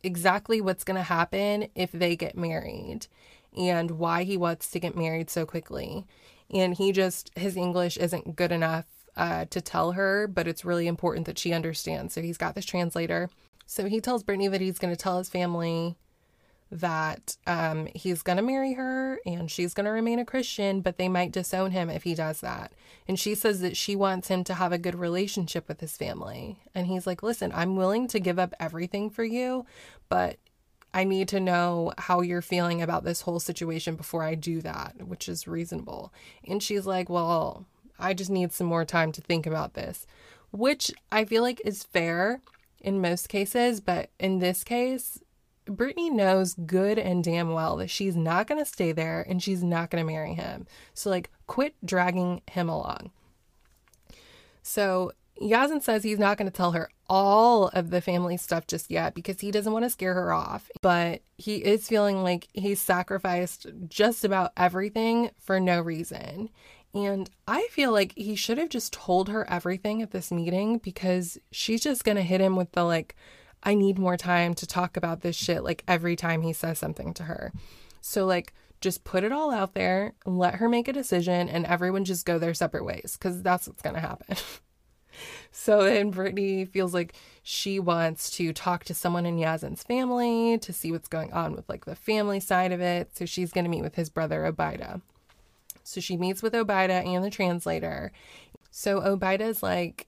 exactly 0.06 0.60
what's 0.60 0.84
going 0.84 0.96
to 0.96 1.02
happen 1.02 1.68
if 1.74 1.92
they 1.92 2.16
get 2.16 2.36
married 2.36 3.08
and 3.56 3.92
why 3.92 4.22
he 4.22 4.36
wants 4.36 4.70
to 4.70 4.80
get 4.80 4.96
married 4.96 5.28
so 5.28 5.44
quickly. 5.44 6.06
And 6.50 6.74
he 6.74 6.92
just, 6.92 7.30
his 7.36 7.56
English 7.56 7.96
isn't 7.96 8.36
good 8.36 8.52
enough 8.52 8.86
uh, 9.16 9.46
to 9.46 9.60
tell 9.60 9.92
her, 9.92 10.28
but 10.28 10.46
it's 10.46 10.64
really 10.64 10.86
important 10.86 11.26
that 11.26 11.38
she 11.38 11.52
understands. 11.52 12.14
So 12.14 12.22
he's 12.22 12.38
got 12.38 12.54
this 12.54 12.64
translator. 12.64 13.28
So 13.66 13.86
he 13.86 14.00
tells 14.00 14.22
Brittany 14.22 14.48
that 14.48 14.60
he's 14.60 14.78
going 14.78 14.94
to 14.94 15.00
tell 15.00 15.18
his 15.18 15.28
family 15.28 15.96
that 16.70 17.36
um, 17.46 17.88
he's 17.94 18.22
going 18.22 18.36
to 18.36 18.42
marry 18.42 18.74
her 18.74 19.20
and 19.24 19.50
she's 19.50 19.72
going 19.72 19.84
to 19.84 19.90
remain 19.90 20.18
a 20.18 20.24
Christian, 20.24 20.80
but 20.80 20.98
they 20.98 21.08
might 21.08 21.32
disown 21.32 21.70
him 21.70 21.88
if 21.88 22.02
he 22.02 22.14
does 22.14 22.40
that. 22.40 22.72
And 23.06 23.18
she 23.18 23.34
says 23.34 23.60
that 23.60 23.76
she 23.76 23.94
wants 23.94 24.28
him 24.28 24.42
to 24.44 24.54
have 24.54 24.72
a 24.72 24.78
good 24.78 24.96
relationship 24.96 25.68
with 25.68 25.80
his 25.80 25.96
family. 25.96 26.58
And 26.74 26.86
he's 26.86 27.06
like, 27.06 27.22
Listen, 27.22 27.52
I'm 27.54 27.76
willing 27.76 28.08
to 28.08 28.20
give 28.20 28.38
up 28.38 28.52
everything 28.58 29.10
for 29.10 29.24
you, 29.24 29.64
but 30.08 30.38
I 30.92 31.04
need 31.04 31.28
to 31.28 31.40
know 31.40 31.92
how 31.98 32.20
you're 32.20 32.42
feeling 32.42 32.82
about 32.82 33.04
this 33.04 33.20
whole 33.20 33.40
situation 33.40 33.94
before 33.94 34.24
I 34.24 34.34
do 34.34 34.60
that, 34.62 35.06
which 35.06 35.28
is 35.28 35.46
reasonable. 35.46 36.12
And 36.48 36.62
she's 36.62 36.86
like, 36.86 37.08
Well, 37.08 37.64
I 37.98 38.12
just 38.12 38.30
need 38.30 38.52
some 38.52 38.66
more 38.66 38.84
time 38.84 39.12
to 39.12 39.20
think 39.20 39.46
about 39.46 39.74
this, 39.74 40.06
which 40.50 40.92
I 41.12 41.24
feel 41.24 41.42
like 41.42 41.60
is 41.64 41.84
fair 41.84 42.40
in 42.80 43.00
most 43.00 43.28
cases, 43.28 43.80
but 43.80 44.10
in 44.18 44.38
this 44.40 44.64
case, 44.64 45.20
Brittany 45.66 46.10
knows 46.10 46.54
good 46.54 46.98
and 46.98 47.22
damn 47.22 47.52
well 47.52 47.76
that 47.76 47.90
she's 47.90 48.16
not 48.16 48.46
going 48.46 48.62
to 48.62 48.70
stay 48.70 48.92
there 48.92 49.24
and 49.28 49.42
she's 49.42 49.62
not 49.62 49.90
going 49.90 50.04
to 50.04 50.12
marry 50.12 50.34
him. 50.34 50.66
So, 50.94 51.10
like, 51.10 51.30
quit 51.46 51.74
dragging 51.84 52.42
him 52.50 52.68
along. 52.68 53.10
So, 54.62 55.12
Yazan 55.40 55.82
says 55.82 56.02
he's 56.02 56.18
not 56.18 56.38
going 56.38 56.50
to 56.50 56.56
tell 56.56 56.72
her 56.72 56.88
all 57.08 57.68
of 57.68 57.90
the 57.90 58.00
family 58.00 58.36
stuff 58.36 58.66
just 58.66 58.90
yet 58.90 59.14
because 59.14 59.40
he 59.40 59.50
doesn't 59.50 59.72
want 59.72 59.84
to 59.84 59.90
scare 59.90 60.14
her 60.14 60.32
off. 60.32 60.70
But 60.80 61.22
he 61.36 61.56
is 61.56 61.88
feeling 61.88 62.22
like 62.22 62.48
he's 62.52 62.80
sacrificed 62.80 63.66
just 63.88 64.24
about 64.24 64.52
everything 64.56 65.30
for 65.38 65.60
no 65.60 65.80
reason. 65.80 66.50
And 66.94 67.28
I 67.46 67.68
feel 67.70 67.92
like 67.92 68.14
he 68.16 68.36
should 68.36 68.56
have 68.56 68.70
just 68.70 68.92
told 68.92 69.28
her 69.28 69.48
everything 69.50 70.00
at 70.00 70.12
this 70.12 70.32
meeting 70.32 70.78
because 70.78 71.38
she's 71.52 71.82
just 71.82 72.04
going 72.04 72.16
to 72.16 72.22
hit 72.22 72.40
him 72.40 72.56
with 72.56 72.72
the 72.72 72.84
like, 72.84 73.14
I 73.62 73.74
need 73.74 73.98
more 73.98 74.16
time 74.16 74.54
to 74.54 74.66
talk 74.66 74.96
about 74.96 75.22
this 75.22 75.36
shit 75.36 75.64
like 75.64 75.82
every 75.88 76.16
time 76.16 76.42
he 76.42 76.52
says 76.52 76.78
something 76.78 77.14
to 77.14 77.24
her. 77.24 77.52
So, 78.00 78.26
like, 78.26 78.52
just 78.80 79.04
put 79.04 79.24
it 79.24 79.32
all 79.32 79.50
out 79.50 79.74
there, 79.74 80.14
let 80.24 80.56
her 80.56 80.68
make 80.68 80.86
a 80.86 80.92
decision, 80.92 81.48
and 81.48 81.66
everyone 81.66 82.04
just 82.04 82.26
go 82.26 82.38
their 82.38 82.54
separate 82.54 82.84
ways 82.84 83.16
because 83.18 83.42
that's 83.42 83.66
what's 83.66 83.82
going 83.82 83.94
to 83.94 84.00
happen. 84.00 84.36
so 85.50 85.82
then 85.84 86.10
Brittany 86.10 86.64
feels 86.64 86.92
like 86.92 87.14
she 87.42 87.80
wants 87.80 88.30
to 88.36 88.52
talk 88.52 88.84
to 88.84 88.94
someone 88.94 89.26
in 89.26 89.38
Yazan's 89.38 89.82
family 89.82 90.58
to 90.58 90.72
see 90.72 90.92
what's 90.92 91.08
going 91.08 91.32
on 91.32 91.54
with 91.54 91.68
like 91.68 91.84
the 91.84 91.96
family 91.96 92.40
side 92.40 92.72
of 92.72 92.80
it. 92.80 93.16
So 93.16 93.24
she's 93.24 93.52
going 93.52 93.64
to 93.64 93.70
meet 93.70 93.82
with 93.82 93.94
his 93.94 94.10
brother 94.10 94.50
Obaida. 94.50 95.00
So 95.82 96.00
she 96.00 96.16
meets 96.16 96.42
with 96.42 96.52
Obaida 96.52 97.06
and 97.06 97.24
the 97.24 97.30
translator. 97.30 98.12
So 98.70 99.00
Obaida's 99.00 99.62
like, 99.62 100.06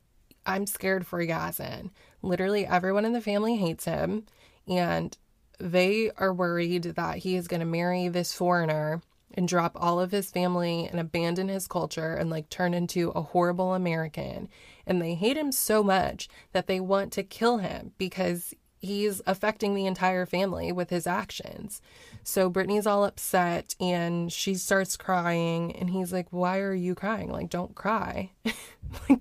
I'm 0.48 0.66
scared 0.66 1.06
for 1.06 1.24
Yazan. 1.24 1.90
Literally, 2.22 2.66
everyone 2.66 3.04
in 3.04 3.12
the 3.12 3.20
family 3.20 3.56
hates 3.56 3.84
him, 3.84 4.24
and 4.66 5.16
they 5.60 6.10
are 6.16 6.32
worried 6.32 6.84
that 6.84 7.18
he 7.18 7.36
is 7.36 7.48
going 7.48 7.60
to 7.60 7.66
marry 7.66 8.08
this 8.08 8.32
foreigner 8.32 9.02
and 9.34 9.46
drop 9.46 9.72
all 9.76 10.00
of 10.00 10.10
his 10.10 10.30
family 10.30 10.88
and 10.90 10.98
abandon 10.98 11.48
his 11.48 11.68
culture 11.68 12.14
and 12.14 12.30
like 12.30 12.48
turn 12.48 12.72
into 12.72 13.10
a 13.10 13.20
horrible 13.20 13.74
American. 13.74 14.48
And 14.86 15.02
they 15.02 15.14
hate 15.14 15.36
him 15.36 15.52
so 15.52 15.82
much 15.82 16.28
that 16.52 16.66
they 16.66 16.80
want 16.80 17.12
to 17.12 17.22
kill 17.22 17.58
him 17.58 17.92
because 17.98 18.54
he's 18.78 19.20
affecting 19.26 19.74
the 19.74 19.86
entire 19.86 20.24
family 20.24 20.72
with 20.72 20.88
his 20.88 21.06
actions. 21.06 21.82
So 22.22 22.48
Brittany's 22.48 22.86
all 22.86 23.04
upset 23.04 23.74
and 23.78 24.32
she 24.32 24.54
starts 24.54 24.96
crying 24.96 25.76
and 25.76 25.90
he's 25.90 26.12
like, 26.12 26.28
"Why 26.30 26.60
are 26.60 26.74
you 26.74 26.94
crying? 26.94 27.30
Like 27.30 27.50
don't 27.50 27.74
cry." 27.74 28.30
like 29.08 29.20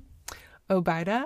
Obaida, 0.70 1.26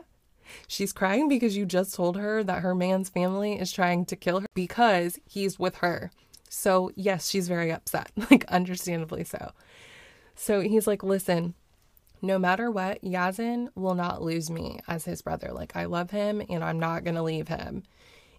she's 0.68 0.94
crying 0.94 1.28
because 1.28 1.56
you 1.58 1.66
just 1.66 1.96
told 1.96 2.18
her 2.18 2.44
that 2.44 2.62
her 2.62 2.76
man's 2.76 3.10
family 3.10 3.60
is 3.60 3.72
trying 3.72 4.06
to 4.06 4.16
kill 4.16 4.42
her 4.42 4.48
because 4.54 5.20
he's 5.26 5.60
with 5.60 5.78
her. 5.78 6.12
So, 6.50 6.92
yes, 6.96 7.30
she's 7.30 7.48
very 7.48 7.72
upset, 7.72 8.12
like, 8.30 8.46
understandably 8.46 9.24
so. 9.24 9.52
So 10.36 10.62
he's 10.62 10.88
like, 10.88 11.04
listen, 11.04 11.54
no 12.22 12.38
matter 12.38 12.70
what, 12.70 13.02
Yazan 13.02 13.70
will 13.76 13.96
not 13.96 14.22
lose 14.22 14.50
me 14.50 14.80
as 14.88 15.06
his 15.06 15.22
brother. 15.22 15.52
Like, 15.52 15.76
I 15.76 15.86
love 15.86 16.12
him 16.12 16.42
and 16.50 16.64
I'm 16.64 16.80
not 16.80 17.04
going 17.04 17.16
to 17.16 17.24
leave 17.24 17.48
him. 17.48 17.84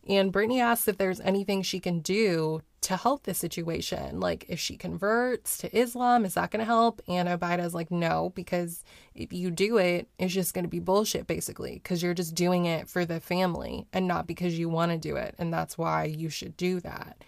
And 0.09 0.33
Brittany 0.33 0.61
asks 0.61 0.89
if 0.89 0.99
there's 0.99 1.21
anything 1.21 1.63
she 1.63 1.79
can 1.79 2.01
do 2.01 2.63
to 2.83 2.97
help 2.97 3.23
the 3.23 3.35
situation. 3.35 4.19
Like, 4.19 4.45
if 4.49 4.59
she 4.59 4.77
converts 4.77 5.57
to 5.59 5.77
Islam, 5.77 6.25
is 6.25 6.35
that 6.35 6.51
going 6.51 6.61
to 6.61 6.67
help? 6.67 7.01
And 7.07 7.29
Obaida's 7.29 7.75
like, 7.75 7.93
no, 7.93 8.33
because 8.35 8.83
if 9.15 9.33
you 9.33 9.53
do 9.53 9.79
it, 9.79 10.09
it's 10.19 10.35
just 10.35 10.55
going 10.55 10.65
to 10.65 10.69
be 10.69 10.81
bullshit, 10.81 11.29
basically, 11.29 11.75
because 11.75 12.03
you're 12.03 12.15
just 12.15 12.35
doing 12.35 12.67
it 12.67 12.89
for 12.89 13.05
the 13.05 13.21
family 13.21 13.87
and 13.93 14.09
not 14.09 14.27
because 14.27 14.59
you 14.59 14.69
want 14.69 14.91
to 14.91 14.99
do 14.99 15.15
it. 15.15 15.37
And 15.39 15.53
that's 15.53 15.79
why 15.79 16.05
you 16.05 16.29
should 16.29 16.57
do 16.57 16.81
that. 16.81 17.25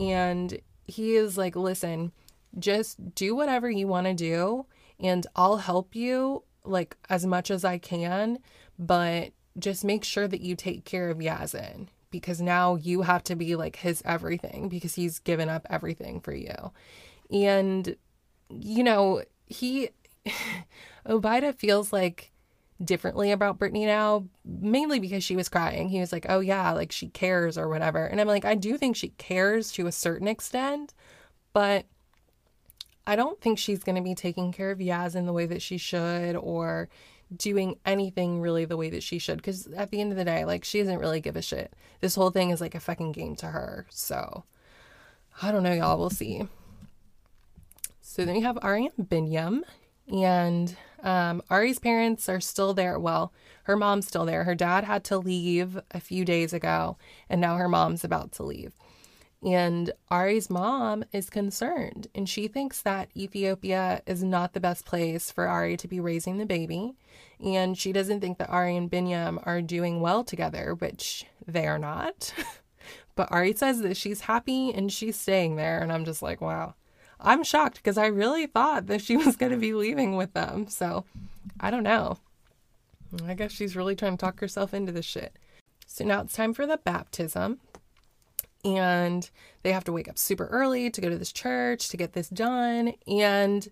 And 0.00 0.58
he 0.88 1.14
is 1.14 1.38
like, 1.38 1.54
listen, 1.54 2.10
just 2.58 3.14
do 3.14 3.36
whatever 3.36 3.70
you 3.70 3.86
want 3.86 4.06
to 4.06 4.14
do, 4.14 4.66
and 4.98 5.26
I'll 5.36 5.58
help 5.58 5.94
you 5.94 6.42
like 6.64 6.96
as 7.08 7.24
much 7.24 7.50
as 7.50 7.64
I 7.64 7.78
can, 7.78 8.38
but 8.78 9.32
just 9.58 9.84
make 9.84 10.02
sure 10.04 10.26
that 10.26 10.40
you 10.40 10.56
take 10.56 10.84
care 10.84 11.10
of 11.10 11.18
Yazan 11.18 11.88
because 12.10 12.40
now 12.40 12.76
you 12.76 13.02
have 13.02 13.22
to 13.24 13.36
be 13.36 13.56
like 13.56 13.76
his 13.76 14.02
everything 14.04 14.68
because 14.68 14.94
he's 14.94 15.18
given 15.18 15.48
up 15.48 15.66
everything 15.68 16.20
for 16.20 16.34
you. 16.34 16.72
And, 17.30 17.96
you 18.50 18.82
know, 18.82 19.22
he, 19.46 19.90
Obaida 21.06 21.54
feels 21.54 21.92
like 21.92 22.32
differently 22.82 23.32
about 23.32 23.58
Brittany 23.58 23.86
now, 23.86 24.24
mainly 24.44 25.00
because 25.00 25.24
she 25.24 25.36
was 25.36 25.48
crying. 25.48 25.88
He 25.88 26.00
was 26.00 26.12
like, 26.12 26.26
oh, 26.28 26.40
yeah, 26.40 26.72
like 26.72 26.92
she 26.92 27.08
cares 27.08 27.58
or 27.58 27.68
whatever. 27.68 28.04
And 28.06 28.20
I'm 28.20 28.28
like, 28.28 28.44
I 28.44 28.54
do 28.54 28.76
think 28.76 28.96
she 28.96 29.08
cares 29.10 29.72
to 29.72 29.86
a 29.86 29.92
certain 29.92 30.28
extent, 30.28 30.94
but 31.52 31.86
I 33.06 33.16
don't 33.16 33.40
think 33.40 33.58
she's 33.58 33.82
going 33.82 33.96
to 33.96 34.02
be 34.02 34.14
taking 34.14 34.52
care 34.52 34.70
of 34.70 34.78
Yazan 34.78 35.26
the 35.26 35.32
way 35.32 35.46
that 35.46 35.62
she 35.62 35.78
should 35.78 36.36
or 36.36 36.88
doing 37.36 37.76
anything 37.84 38.40
really 38.40 38.64
the 38.64 38.76
way 38.76 38.90
that 38.90 39.02
she 39.02 39.18
should. 39.18 39.38
Because 39.38 39.66
at 39.68 39.90
the 39.90 40.00
end 40.00 40.12
of 40.12 40.18
the 40.18 40.24
day, 40.24 40.44
like, 40.44 40.64
she 40.64 40.80
doesn't 40.80 40.98
really 40.98 41.20
give 41.20 41.36
a 41.36 41.42
shit. 41.42 41.74
This 42.00 42.14
whole 42.14 42.30
thing 42.30 42.50
is 42.50 42.60
like 42.60 42.74
a 42.74 42.80
fucking 42.80 43.12
game 43.12 43.36
to 43.36 43.46
her. 43.46 43.86
So, 43.90 44.44
I 45.42 45.52
don't 45.52 45.62
know, 45.62 45.72
y'all. 45.72 45.98
We'll 45.98 46.10
see. 46.10 46.46
So 48.00 48.24
then 48.24 48.34
we 48.34 48.40
have 48.40 48.58
Ari 48.62 48.90
and 48.96 49.08
Binyam. 49.08 49.60
And 50.10 50.76
um, 51.02 51.42
Ari's 51.50 51.78
parents 51.78 52.28
are 52.28 52.40
still 52.40 52.72
there. 52.72 52.98
Well, 52.98 53.32
her 53.64 53.76
mom's 53.76 54.06
still 54.06 54.24
there. 54.24 54.44
Her 54.44 54.54
dad 54.54 54.84
had 54.84 55.04
to 55.04 55.18
leave 55.18 55.78
a 55.90 56.00
few 56.00 56.24
days 56.24 56.54
ago, 56.54 56.96
and 57.28 57.40
now 57.40 57.56
her 57.56 57.68
mom's 57.68 58.04
about 58.04 58.32
to 58.32 58.42
leave. 58.42 58.72
And 59.44 59.92
Ari's 60.10 60.50
mom 60.50 61.04
is 61.12 61.30
concerned, 61.30 62.08
and 62.12 62.28
she 62.28 62.48
thinks 62.48 62.82
that 62.82 63.08
Ethiopia 63.16 64.02
is 64.04 64.24
not 64.24 64.52
the 64.52 64.60
best 64.60 64.84
place 64.84 65.30
for 65.30 65.46
Ari 65.46 65.76
to 65.76 65.88
be 65.88 66.00
raising 66.00 66.38
the 66.38 66.46
baby. 66.46 66.94
And 67.44 67.78
she 67.78 67.92
doesn't 67.92 68.20
think 68.20 68.38
that 68.38 68.50
Ari 68.50 68.76
and 68.76 68.90
Binyam 68.90 69.40
are 69.46 69.62
doing 69.62 70.00
well 70.00 70.24
together, 70.24 70.74
which 70.74 71.24
they 71.46 71.68
are 71.68 71.78
not. 71.78 72.34
but 73.14 73.30
Ari 73.30 73.52
says 73.54 73.80
that 73.82 73.96
she's 73.96 74.22
happy 74.22 74.74
and 74.74 74.92
she's 74.92 75.18
staying 75.18 75.54
there. 75.54 75.80
And 75.80 75.92
I'm 75.92 76.04
just 76.04 76.20
like, 76.20 76.40
wow. 76.40 76.74
I'm 77.20 77.44
shocked 77.44 77.76
because 77.76 77.98
I 77.98 78.06
really 78.06 78.46
thought 78.46 78.86
that 78.88 79.02
she 79.02 79.16
was 79.24 79.36
going 79.36 79.52
to 79.52 79.58
be 79.58 79.72
leaving 79.72 80.16
with 80.16 80.32
them. 80.34 80.66
So 80.66 81.04
I 81.60 81.70
don't 81.70 81.84
know. 81.84 82.18
I 83.24 83.34
guess 83.34 83.52
she's 83.52 83.76
really 83.76 83.94
trying 83.94 84.16
to 84.16 84.20
talk 84.20 84.40
herself 84.40 84.74
into 84.74 84.90
this 84.90 85.06
shit. 85.06 85.32
So 85.86 86.04
now 86.04 86.22
it's 86.22 86.34
time 86.34 86.52
for 86.52 86.66
the 86.66 86.76
baptism 86.76 87.60
and 88.64 89.28
they 89.62 89.72
have 89.72 89.84
to 89.84 89.92
wake 89.92 90.08
up 90.08 90.18
super 90.18 90.46
early 90.46 90.90
to 90.90 91.00
go 91.00 91.08
to 91.08 91.18
this 91.18 91.32
church 91.32 91.88
to 91.88 91.96
get 91.96 92.12
this 92.12 92.28
done. 92.28 92.94
And 93.06 93.68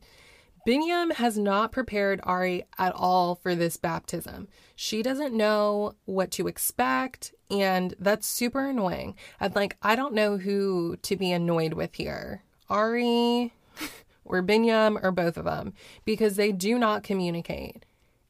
Binyam 0.66 1.12
has 1.12 1.39
not 1.39 1.70
prepared 1.70 2.20
Ari 2.24 2.64
at 2.76 2.93
all 2.95 3.37
for 3.37 3.55
this 3.55 3.76
baptism. 3.76 4.49
She 4.74 5.01
doesn't 5.01 5.32
know 5.32 5.95
what 6.07 6.32
to 6.32 6.49
expect, 6.49 7.32
and 7.49 7.95
that's 8.01 8.26
super 8.26 8.66
annoying. 8.66 9.14
And 9.39 9.55
like, 9.55 9.76
I 9.80 9.95
don't 9.95 10.12
know 10.12 10.39
who 10.39 10.97
to 11.03 11.16
be 11.16 11.30
annoyed 11.30 11.74
with 11.74 11.95
here 11.95 12.43
Ari 12.68 13.55
or 14.24 14.43
Binyam 14.43 15.03
or 15.03 15.12
both 15.12 15.37
of 15.37 15.45
them 15.45 15.72
because 16.05 16.34
they 16.34 16.51
do 16.51 16.78
not 16.78 17.05
communicate. 17.05 17.84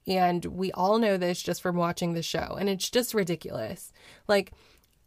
And 0.07 0.45
we 0.45 0.71
all 0.73 0.99
know 0.99 1.17
this 1.17 1.43
just 1.43 1.63
from 1.63 1.77
watching 1.77 2.13
the 2.13 2.23
show, 2.23 2.57
and 2.61 2.69
it's 2.69 2.91
just 2.91 3.15
ridiculous. 3.15 3.93
Like, 4.29 4.53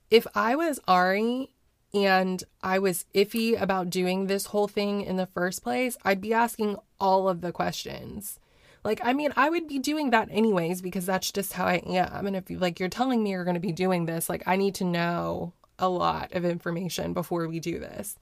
if 0.10 0.26
I 0.36 0.56
was 0.56 0.80
Ari 0.88 1.50
and 1.94 2.44
I 2.62 2.80
was 2.80 3.06
iffy 3.14 3.60
about 3.60 3.90
doing 3.90 4.28
this 4.28 4.48
whole 4.48 4.68
thing 4.68 5.02
in 5.02 5.18
the 5.18 5.26
first 5.26 5.64
place, 5.64 5.98
I'd 6.04 6.22
be 6.22 6.34
asking 6.34 6.78
all 7.00 7.28
of 7.28 7.42
the 7.42 7.52
questions. 7.52 8.40
Like, 8.84 9.02
I 9.04 9.14
mean, 9.14 9.34
I 9.36 9.50
would 9.50 9.68
be 9.68 9.80
doing 9.80 10.12
that 10.12 10.30
anyways 10.32 10.82
because 10.82 11.06
that's 11.06 11.32
just 11.32 11.54
how 11.54 11.66
I 11.66 11.82
am. 11.86 12.28
And 12.28 12.36
if 12.36 12.50
you 12.50 12.60
like, 12.60 12.80
you're 12.80 12.90
telling 12.90 13.24
me 13.24 13.32
you're 13.32 13.44
going 13.44 13.56
to 13.56 13.60
be 13.60 13.72
doing 13.72 14.06
this, 14.06 14.30
like, 14.30 14.44
I 14.46 14.56
need 14.56 14.76
to 14.76 14.86
know 14.86 15.54
a 15.78 15.90
lot 15.90 16.34
of 16.34 16.46
information 16.46 17.14
before 17.14 17.48
we 17.48 17.60
do 17.60 17.80
this. 17.80 18.18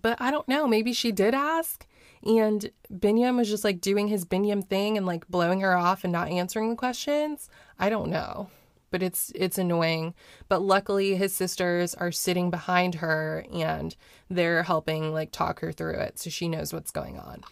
But 0.00 0.20
I 0.20 0.30
don't 0.30 0.48
know. 0.48 0.66
Maybe 0.66 0.92
she 0.92 1.12
did 1.12 1.34
ask, 1.34 1.86
and 2.24 2.70
Binyam 2.92 3.36
was 3.36 3.50
just 3.50 3.64
like 3.64 3.80
doing 3.80 4.08
his 4.08 4.24
Binyam 4.24 4.64
thing 4.64 4.96
and 4.96 5.04
like 5.04 5.28
blowing 5.28 5.60
her 5.60 5.76
off 5.76 6.04
and 6.04 6.12
not 6.12 6.28
answering 6.28 6.70
the 6.70 6.76
questions. 6.76 7.50
I 7.78 7.88
don't 7.88 8.08
know 8.08 8.48
but 8.92 9.02
it's 9.02 9.32
it's 9.34 9.58
annoying. 9.58 10.14
But 10.48 10.62
luckily 10.62 11.16
his 11.16 11.34
sisters 11.34 11.94
are 11.94 12.12
sitting 12.12 12.50
behind 12.50 12.96
her 12.96 13.44
and 13.52 13.96
they're 14.30 14.62
helping 14.62 15.12
like 15.12 15.32
talk 15.32 15.58
her 15.60 15.72
through 15.72 15.94
it 15.94 16.20
so 16.20 16.30
she 16.30 16.46
knows 16.48 16.72
what's 16.72 16.92
going 16.92 17.18
on. 17.18 17.42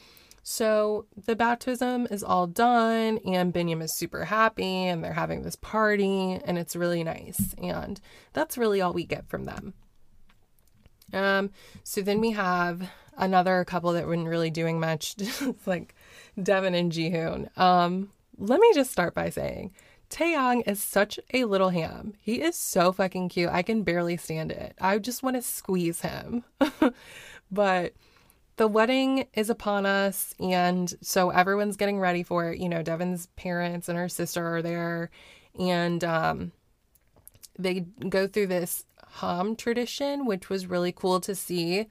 So 0.42 1.06
the 1.26 1.36
baptism 1.36 2.06
is 2.10 2.22
all 2.22 2.46
done 2.46 3.18
and 3.26 3.52
Binyam 3.52 3.82
is 3.82 3.96
super 3.96 4.24
happy 4.24 4.86
and 4.86 5.02
they're 5.02 5.12
having 5.12 5.42
this 5.42 5.56
party 5.56 6.40
and 6.44 6.58
it's 6.58 6.76
really 6.76 7.02
nice. 7.02 7.54
And 7.60 8.00
that's 8.32 8.56
really 8.56 8.80
all 8.80 8.92
we 8.92 9.04
get 9.04 9.28
from 9.28 9.44
them. 9.44 9.74
Um, 11.12 11.50
so 11.82 12.02
then 12.02 12.20
we 12.20 12.30
have 12.30 12.88
another 13.16 13.64
couple 13.64 13.92
that 13.92 14.06
weren't 14.06 14.28
really 14.28 14.50
doing 14.50 14.80
much, 14.80 15.16
like 15.66 15.94
Devin 16.40 16.74
and 16.74 16.92
Jihoon. 16.92 17.56
Um, 17.58 18.10
let 18.38 18.60
me 18.60 18.72
just 18.74 18.90
start 18.90 19.14
by 19.14 19.30
saying 19.30 19.72
Taeyang 20.10 20.66
is 20.66 20.82
such 20.82 21.20
a 21.32 21.44
little 21.44 21.70
ham. 21.70 22.14
He 22.20 22.40
is 22.40 22.56
so 22.56 22.92
fucking 22.92 23.28
cute. 23.28 23.50
I 23.50 23.62
can 23.62 23.82
barely 23.82 24.16
stand 24.16 24.50
it. 24.50 24.74
I 24.80 24.98
just 24.98 25.22
want 25.22 25.36
to 25.36 25.42
squeeze 25.42 26.00
him. 26.00 26.44
but 27.50 27.94
the 28.56 28.68
wedding 28.68 29.26
is 29.34 29.48
upon 29.48 29.86
us, 29.86 30.34
and 30.40 30.92
so 31.00 31.30
everyone's 31.30 31.76
getting 31.76 32.00
ready 32.00 32.22
for 32.22 32.50
it. 32.50 32.58
You 32.58 32.68
know, 32.68 32.82
Devin's 32.82 33.26
parents 33.36 33.88
and 33.88 33.96
her 33.96 34.08
sister 34.08 34.56
are 34.56 34.62
there, 34.62 35.10
and 35.58 36.02
um, 36.04 36.52
they 37.58 37.80
go 38.08 38.26
through 38.26 38.48
this 38.48 38.84
ham 39.12 39.56
tradition, 39.56 40.26
which 40.26 40.50
was 40.50 40.66
really 40.66 40.92
cool 40.92 41.20
to 41.20 41.34
see. 41.34 41.86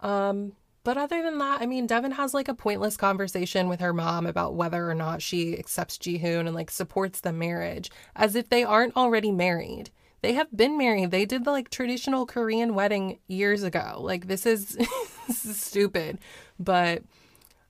Um, 0.00 0.52
but 0.86 0.96
other 0.96 1.20
than 1.20 1.38
that, 1.38 1.60
I 1.60 1.66
mean, 1.66 1.88
Devin 1.88 2.12
has 2.12 2.32
like 2.32 2.46
a 2.46 2.54
pointless 2.54 2.96
conversation 2.96 3.68
with 3.68 3.80
her 3.80 3.92
mom 3.92 4.24
about 4.24 4.54
whether 4.54 4.88
or 4.88 4.94
not 4.94 5.20
she 5.20 5.58
accepts 5.58 5.98
Jihoon 5.98 6.46
and 6.46 6.54
like 6.54 6.70
supports 6.70 7.22
the 7.22 7.32
marriage 7.32 7.90
as 8.14 8.36
if 8.36 8.50
they 8.50 8.62
aren't 8.62 8.94
already 8.94 9.32
married. 9.32 9.90
They 10.22 10.34
have 10.34 10.46
been 10.56 10.78
married. 10.78 11.10
They 11.10 11.24
did 11.24 11.44
the 11.44 11.50
like 11.50 11.70
traditional 11.70 12.24
Korean 12.24 12.76
wedding 12.76 13.18
years 13.26 13.64
ago. 13.64 13.96
Like 13.98 14.28
this 14.28 14.46
is, 14.46 14.78
this 15.26 15.44
is 15.44 15.60
stupid. 15.60 16.20
But 16.56 17.02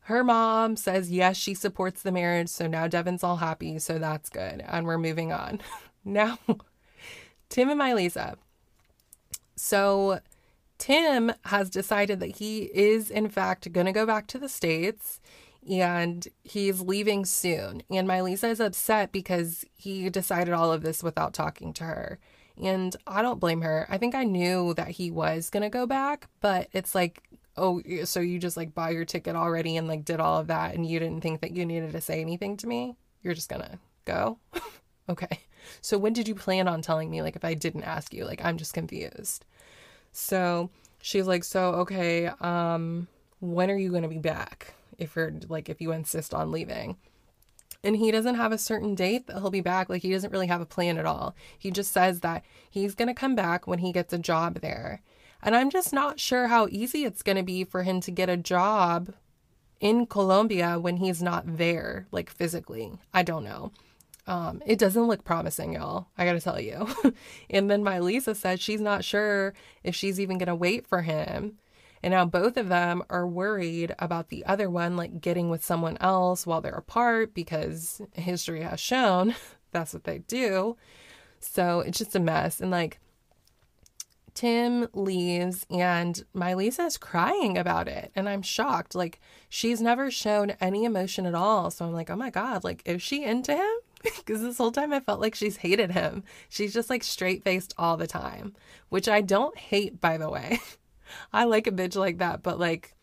her 0.01 0.23
mom 0.23 0.77
says 0.77 1.11
yes, 1.11 1.39
she 1.39 1.55
supports 1.55 2.03
the 2.03 2.13
marriage. 2.13 2.51
So 2.51 2.67
now 2.67 2.87
Devin's 2.87 3.25
all 3.25 3.37
happy. 3.37 3.79
So 3.79 3.99
that's 3.99 4.29
good. 4.29 4.63
And 4.69 4.85
we're 4.85 4.99
moving 4.99 5.33
on. 5.33 5.63
now, 6.05 6.39
Tim 7.49 7.71
and 7.71 7.81
Melyza. 7.81 8.35
So 9.55 10.21
Tim 10.79 11.33
has 11.47 11.71
decided 11.71 12.21
that 12.21 12.37
he 12.37 12.65
is, 12.75 13.11
in 13.11 13.29
fact, 13.29 13.73
going 13.73 13.87
to 13.87 13.93
go 13.93 14.07
back 14.07 14.27
to 14.29 14.39
the 14.39 14.49
States 14.49 15.21
and 15.69 16.27
he's 16.45 16.81
leaving 16.81 17.25
soon. 17.25 17.83
And 17.91 18.09
Melyza 18.09 18.51
is 18.51 18.61
upset 18.61 19.13
because 19.13 19.65
he 19.75 20.09
decided 20.11 20.55
all 20.55 20.73
of 20.73 20.83
this 20.83 21.03
without 21.03 21.35
talking 21.35 21.73
to 21.75 21.85
her. 21.85 22.19
And 22.63 22.95
I 23.07 23.23
don't 23.23 23.41
blame 23.41 23.63
her. 23.63 23.87
I 23.91 23.99
think 23.99 24.15
I 24.15 24.25
knew 24.25 24.75
that 24.75 24.89
he 24.89 25.11
was 25.11 25.51
going 25.51 25.63
to 25.63 25.69
go 25.69 25.87
back, 25.87 26.29
but 26.41 26.69
it's 26.73 26.95
like, 26.95 27.23
oh, 27.57 27.83
so 28.05 28.21
you 28.21 28.39
just 28.39 28.57
like 28.57 28.75
buy 28.75 28.91
your 28.91 29.05
ticket 29.05 29.35
already 29.37 29.77
and 29.77 29.89
like 29.89 30.05
did 30.05 30.21
all 30.21 30.39
of 30.39 30.47
that 30.47 30.75
and 30.75 30.87
you 30.87 30.99
didn't 30.99 31.23
think 31.23 31.41
that 31.41 31.53
you 31.53 31.67
needed 31.67 31.93
to 31.93 32.01
say 32.01 32.21
anything 32.21 32.57
to 32.59 32.67
me? 32.67 32.97
You're 33.23 33.35
just 33.35 33.49
going 33.49 33.63
to 33.63 33.79
go? 34.05 34.39
okay. 35.09 35.41
So 35.81 35.99
when 35.99 36.13
did 36.13 36.29
you 36.29 36.35
plan 36.35 36.69
on 36.69 36.83
telling 36.83 37.11
me? 37.11 37.23
Like, 37.23 37.37
if 37.37 37.45
I 37.45 37.55
didn't 37.55 37.83
ask 37.83 38.15
you, 38.15 38.25
like, 38.25 38.45
I'm 38.45 38.57
just 38.57 38.75
confused. 38.75 39.45
So 40.17 40.71
she's 41.03 41.27
like, 41.27 41.45
So, 41.45 41.75
okay, 41.75 42.27
um, 42.41 43.07
when 43.41 43.71
are 43.71 43.77
you 43.77 43.91
going 43.91 44.03
to 44.03 44.09
be 44.09 44.19
back? 44.19 44.75
If 44.99 45.15
you're 45.15 45.35
like, 45.49 45.69
if 45.69 45.81
you 45.81 45.93
insist 45.93 46.33
on 46.33 46.51
leaving. 46.51 46.97
And 47.85 47.97
he 47.97 48.11
doesn't 48.11 48.37
have 48.37 48.51
a 48.51 48.59
certain 48.59 48.95
date 48.95 49.27
that 49.27 49.41
he'll 49.41 49.51
be 49.51 49.61
back. 49.61 49.89
Like, 49.89 50.03
he 50.03 50.11
doesn't 50.11 50.33
really 50.33 50.47
have 50.47 50.63
a 50.63 50.67
plan 50.67 50.97
at 50.97 51.05
all. 51.05 51.37
He 51.59 51.71
just 51.71 51.93
says 51.93 52.21
that 52.21 52.45
he's 52.69 52.95
going 52.95 53.09
to 53.09 53.15
come 53.15 53.35
back 53.35 53.67
when 53.67 53.81
he 53.81 53.93
gets 53.93 54.13
a 54.13 54.19
job 54.19 54.61
there. 54.61 55.03
And 55.43 55.55
I'm 55.55 55.71
just 55.71 55.93
not 55.93 56.19
sure 56.19 56.49
how 56.49 56.67
easy 56.71 57.05
it's 57.05 57.23
going 57.23 57.37
to 57.37 57.45
be 57.45 57.63
for 57.63 57.83
him 57.83 58.01
to 58.01 58.11
get 58.11 58.31
a 58.31 58.37
job 58.39 59.13
in 59.79 60.07
Colombia 60.07 60.81
when 60.81 60.97
he's 60.97 61.23
not 61.23 61.59
there, 61.59 62.07
like 62.11 62.31
physically. 62.31 62.95
I 63.13 63.23
don't 63.23 63.45
know. 63.45 63.71
Um, 64.27 64.61
it 64.67 64.79
doesn't 64.79 65.07
look 65.07 65.25
promising, 65.25 65.75
y'all. 65.75 66.09
I 66.19 66.25
gotta 66.25 66.41
tell 66.41 66.61
you. 66.61 66.89
and 67.51 67.71
then 67.71 67.85
Melyza 67.85 68.35
said 68.35 68.61
she's 68.61 68.81
not 68.81 69.05
sure 69.05 69.55
if 69.85 69.95
she's 69.95 70.19
even 70.19 70.39
gonna 70.39 70.57
wait 70.57 70.87
for 70.87 71.03
him. 71.03 71.59
And 72.03 72.13
now 72.13 72.25
both 72.25 72.57
of 72.57 72.69
them 72.69 73.03
are 73.09 73.27
worried 73.27 73.95
about 73.99 74.29
the 74.29 74.45
other 74.47 74.69
one, 74.69 74.97
like 74.97 75.21
getting 75.21 75.49
with 75.49 75.65
someone 75.65 75.97
else 76.01 76.47
while 76.47 76.61
they're 76.61 76.75
apart 76.75 77.35
because 77.35 78.01
history 78.15 78.63
has 78.63 78.81
shown 78.81 79.35
that's 79.73 79.93
what 79.93 80.05
they 80.05 80.19
do. 80.19 80.77
So 81.39 81.81
it's 81.81 81.99
just 81.99 82.17
a 82.17 82.21
mess. 82.21 82.61
And 82.61 82.71
like, 82.71 82.99
Tim 84.35 84.89
leaves 84.93 85.65
and 85.71 86.23
Melyza 86.35 86.87
is 86.87 86.99
crying 86.99 87.57
about 87.57 87.89
it. 87.89 88.11
And 88.15 88.29
I'm 88.29 88.43
shocked. 88.43 88.95
Like, 88.95 89.21
she's 89.49 89.81
never 89.81 90.11
shown 90.11 90.51
any 90.61 90.85
emotion 90.85 91.25
at 91.25 91.35
all. 91.35 91.71
So 91.71 91.87
I'm 91.87 91.93
like, 91.93 92.11
oh 92.11 92.17
my 92.17 92.31
God, 92.31 92.63
like, 92.63 92.83
is 92.85 93.03
she 93.03 93.25
into 93.25 93.55
him? 93.55 93.77
because 94.03 94.43
this 94.43 94.59
whole 94.59 94.73
time 94.73 94.93
I 94.93 95.01
felt 95.01 95.21
like 95.21 95.35
she's 95.35 95.59
hated 95.59 95.93
him. 95.93 96.25
She's 96.49 96.75
just 96.75 96.91
like 96.91 97.03
straight 97.03 97.45
faced 97.45 97.75
all 97.79 97.97
the 97.97 98.07
time, 98.07 98.55
which 98.89 99.09
I 99.09 99.21
don't 99.21 99.57
hate, 99.57 100.01
by 100.01 100.17
the 100.19 100.31
way. 100.31 100.61
I 101.33 101.45
like 101.45 101.67
a 101.67 101.73
bitch 101.73 101.97
like 101.97 102.19
that, 102.19 102.43
but 102.43 102.59
like, 102.59 102.95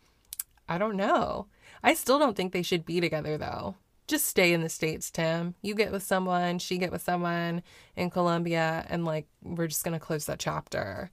I 0.68 0.78
don't 0.78 0.96
know. 0.96 1.46
I 1.82 1.94
still 1.94 2.18
don't 2.18 2.36
think 2.36 2.52
they 2.52 2.62
should 2.62 2.86
be 2.86 3.00
together 3.00 3.36
though. 3.36 3.76
Just 4.06 4.26
stay 4.26 4.52
in 4.52 4.62
the 4.62 4.68
States, 4.68 5.10
Tim. 5.10 5.54
You 5.62 5.74
get 5.74 5.90
with 5.90 6.02
someone, 6.02 6.58
she 6.58 6.76
get 6.76 6.92
with 6.92 7.02
someone 7.02 7.62
in 7.96 8.10
Colombia, 8.10 8.86
and 8.90 9.04
like, 9.04 9.26
we're 9.42 9.66
just 9.66 9.84
gonna 9.84 10.00
close 10.00 10.26
that 10.26 10.38
chapter. 10.38 11.10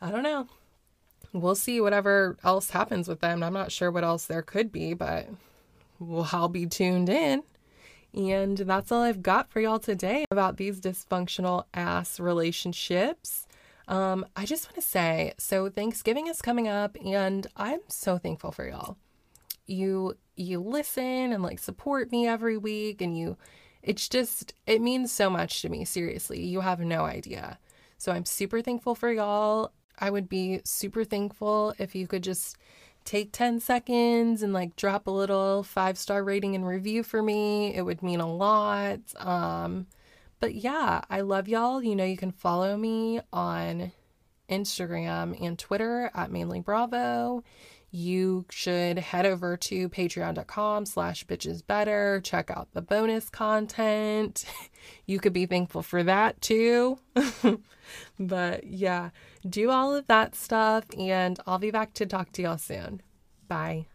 I 0.00 0.10
don't 0.10 0.22
know. 0.22 0.46
We'll 1.32 1.54
see 1.54 1.80
whatever 1.80 2.36
else 2.44 2.70
happens 2.70 3.08
with 3.08 3.20
them. 3.20 3.42
I'm 3.42 3.54
not 3.54 3.72
sure 3.72 3.90
what 3.90 4.04
else 4.04 4.26
there 4.26 4.42
could 4.42 4.70
be, 4.70 4.92
but 4.92 5.28
we'll, 5.98 6.28
I'll 6.32 6.48
be 6.48 6.66
tuned 6.66 7.08
in. 7.08 7.42
And 8.14 8.58
that's 8.58 8.92
all 8.92 9.02
I've 9.02 9.22
got 9.22 9.50
for 9.50 9.60
y'all 9.60 9.78
today 9.78 10.24
about 10.30 10.58
these 10.58 10.80
dysfunctional 10.80 11.64
ass 11.72 12.20
relationships. 12.20 13.46
Um, 13.88 14.26
I 14.36 14.44
just 14.44 14.66
want 14.66 14.76
to 14.76 14.82
say 14.82 15.32
so 15.38 15.68
Thanksgiving 15.68 16.26
is 16.26 16.42
coming 16.42 16.68
up, 16.68 16.96
and 17.04 17.46
I'm 17.56 17.80
so 17.88 18.18
thankful 18.18 18.52
for 18.52 18.68
y'all. 18.68 18.96
You 19.66 20.16
you 20.36 20.60
listen 20.60 21.32
and 21.32 21.42
like 21.42 21.58
support 21.58 22.12
me 22.12 22.26
every 22.26 22.58
week, 22.58 23.00
and 23.00 23.16
you 23.16 23.36
it's 23.82 24.08
just 24.08 24.54
it 24.66 24.80
means 24.80 25.10
so 25.10 25.28
much 25.30 25.62
to 25.62 25.68
me. 25.68 25.84
Seriously, 25.84 26.42
you 26.42 26.60
have 26.60 26.80
no 26.80 27.04
idea. 27.04 27.58
So 27.98 28.12
I'm 28.12 28.24
super 28.24 28.60
thankful 28.60 28.94
for 28.94 29.12
y'all. 29.12 29.72
I 29.98 30.10
would 30.10 30.28
be 30.28 30.60
super 30.64 31.04
thankful 31.04 31.74
if 31.78 31.94
you 31.94 32.06
could 32.06 32.22
just 32.22 32.56
take 33.04 33.32
10 33.32 33.60
seconds 33.60 34.42
and 34.42 34.52
like 34.52 34.76
drop 34.76 35.06
a 35.06 35.10
little 35.10 35.62
five 35.62 35.98
star 35.98 36.22
rating 36.22 36.54
and 36.54 36.66
review 36.66 37.02
for 37.02 37.22
me. 37.22 37.74
It 37.74 37.82
would 37.82 38.02
mean 38.02 38.20
a 38.20 38.32
lot. 38.32 39.00
Um, 39.18 39.86
but 40.40 40.54
yeah, 40.54 41.02
I 41.08 41.20
love 41.20 41.48
y'all. 41.48 41.82
You 41.82 41.94
know, 41.94 42.04
you 42.04 42.16
can 42.16 42.32
follow 42.32 42.76
me 42.76 43.20
on 43.32 43.92
Instagram 44.48 45.40
and 45.40 45.58
Twitter 45.58 46.10
at 46.14 46.30
mainly 46.30 46.60
Bravo. 46.60 47.44
You 47.94 48.46
should 48.50 48.98
head 48.98 49.26
over 49.26 49.58
to 49.58 49.88
patreon.com 49.90 50.86
slash 50.86 51.26
bitches 51.26 51.64
better. 51.66 52.22
Check 52.24 52.50
out 52.50 52.68
the 52.72 52.82
bonus 52.82 53.28
content. 53.28 54.44
You 55.06 55.20
could 55.20 55.32
be 55.32 55.46
thankful 55.46 55.82
for 55.82 56.02
that 56.02 56.40
too. 56.40 56.98
but 58.18 58.64
yeah, 58.64 59.10
do 59.48 59.70
all 59.70 59.94
of 59.94 60.06
that 60.06 60.34
stuff 60.34 60.84
and 60.98 61.38
I'll 61.46 61.58
be 61.58 61.70
back 61.70 61.94
to 61.94 62.06
talk 62.06 62.32
to 62.32 62.42
y'all 62.42 62.58
soon. 62.58 63.02
Bye. 63.48 63.86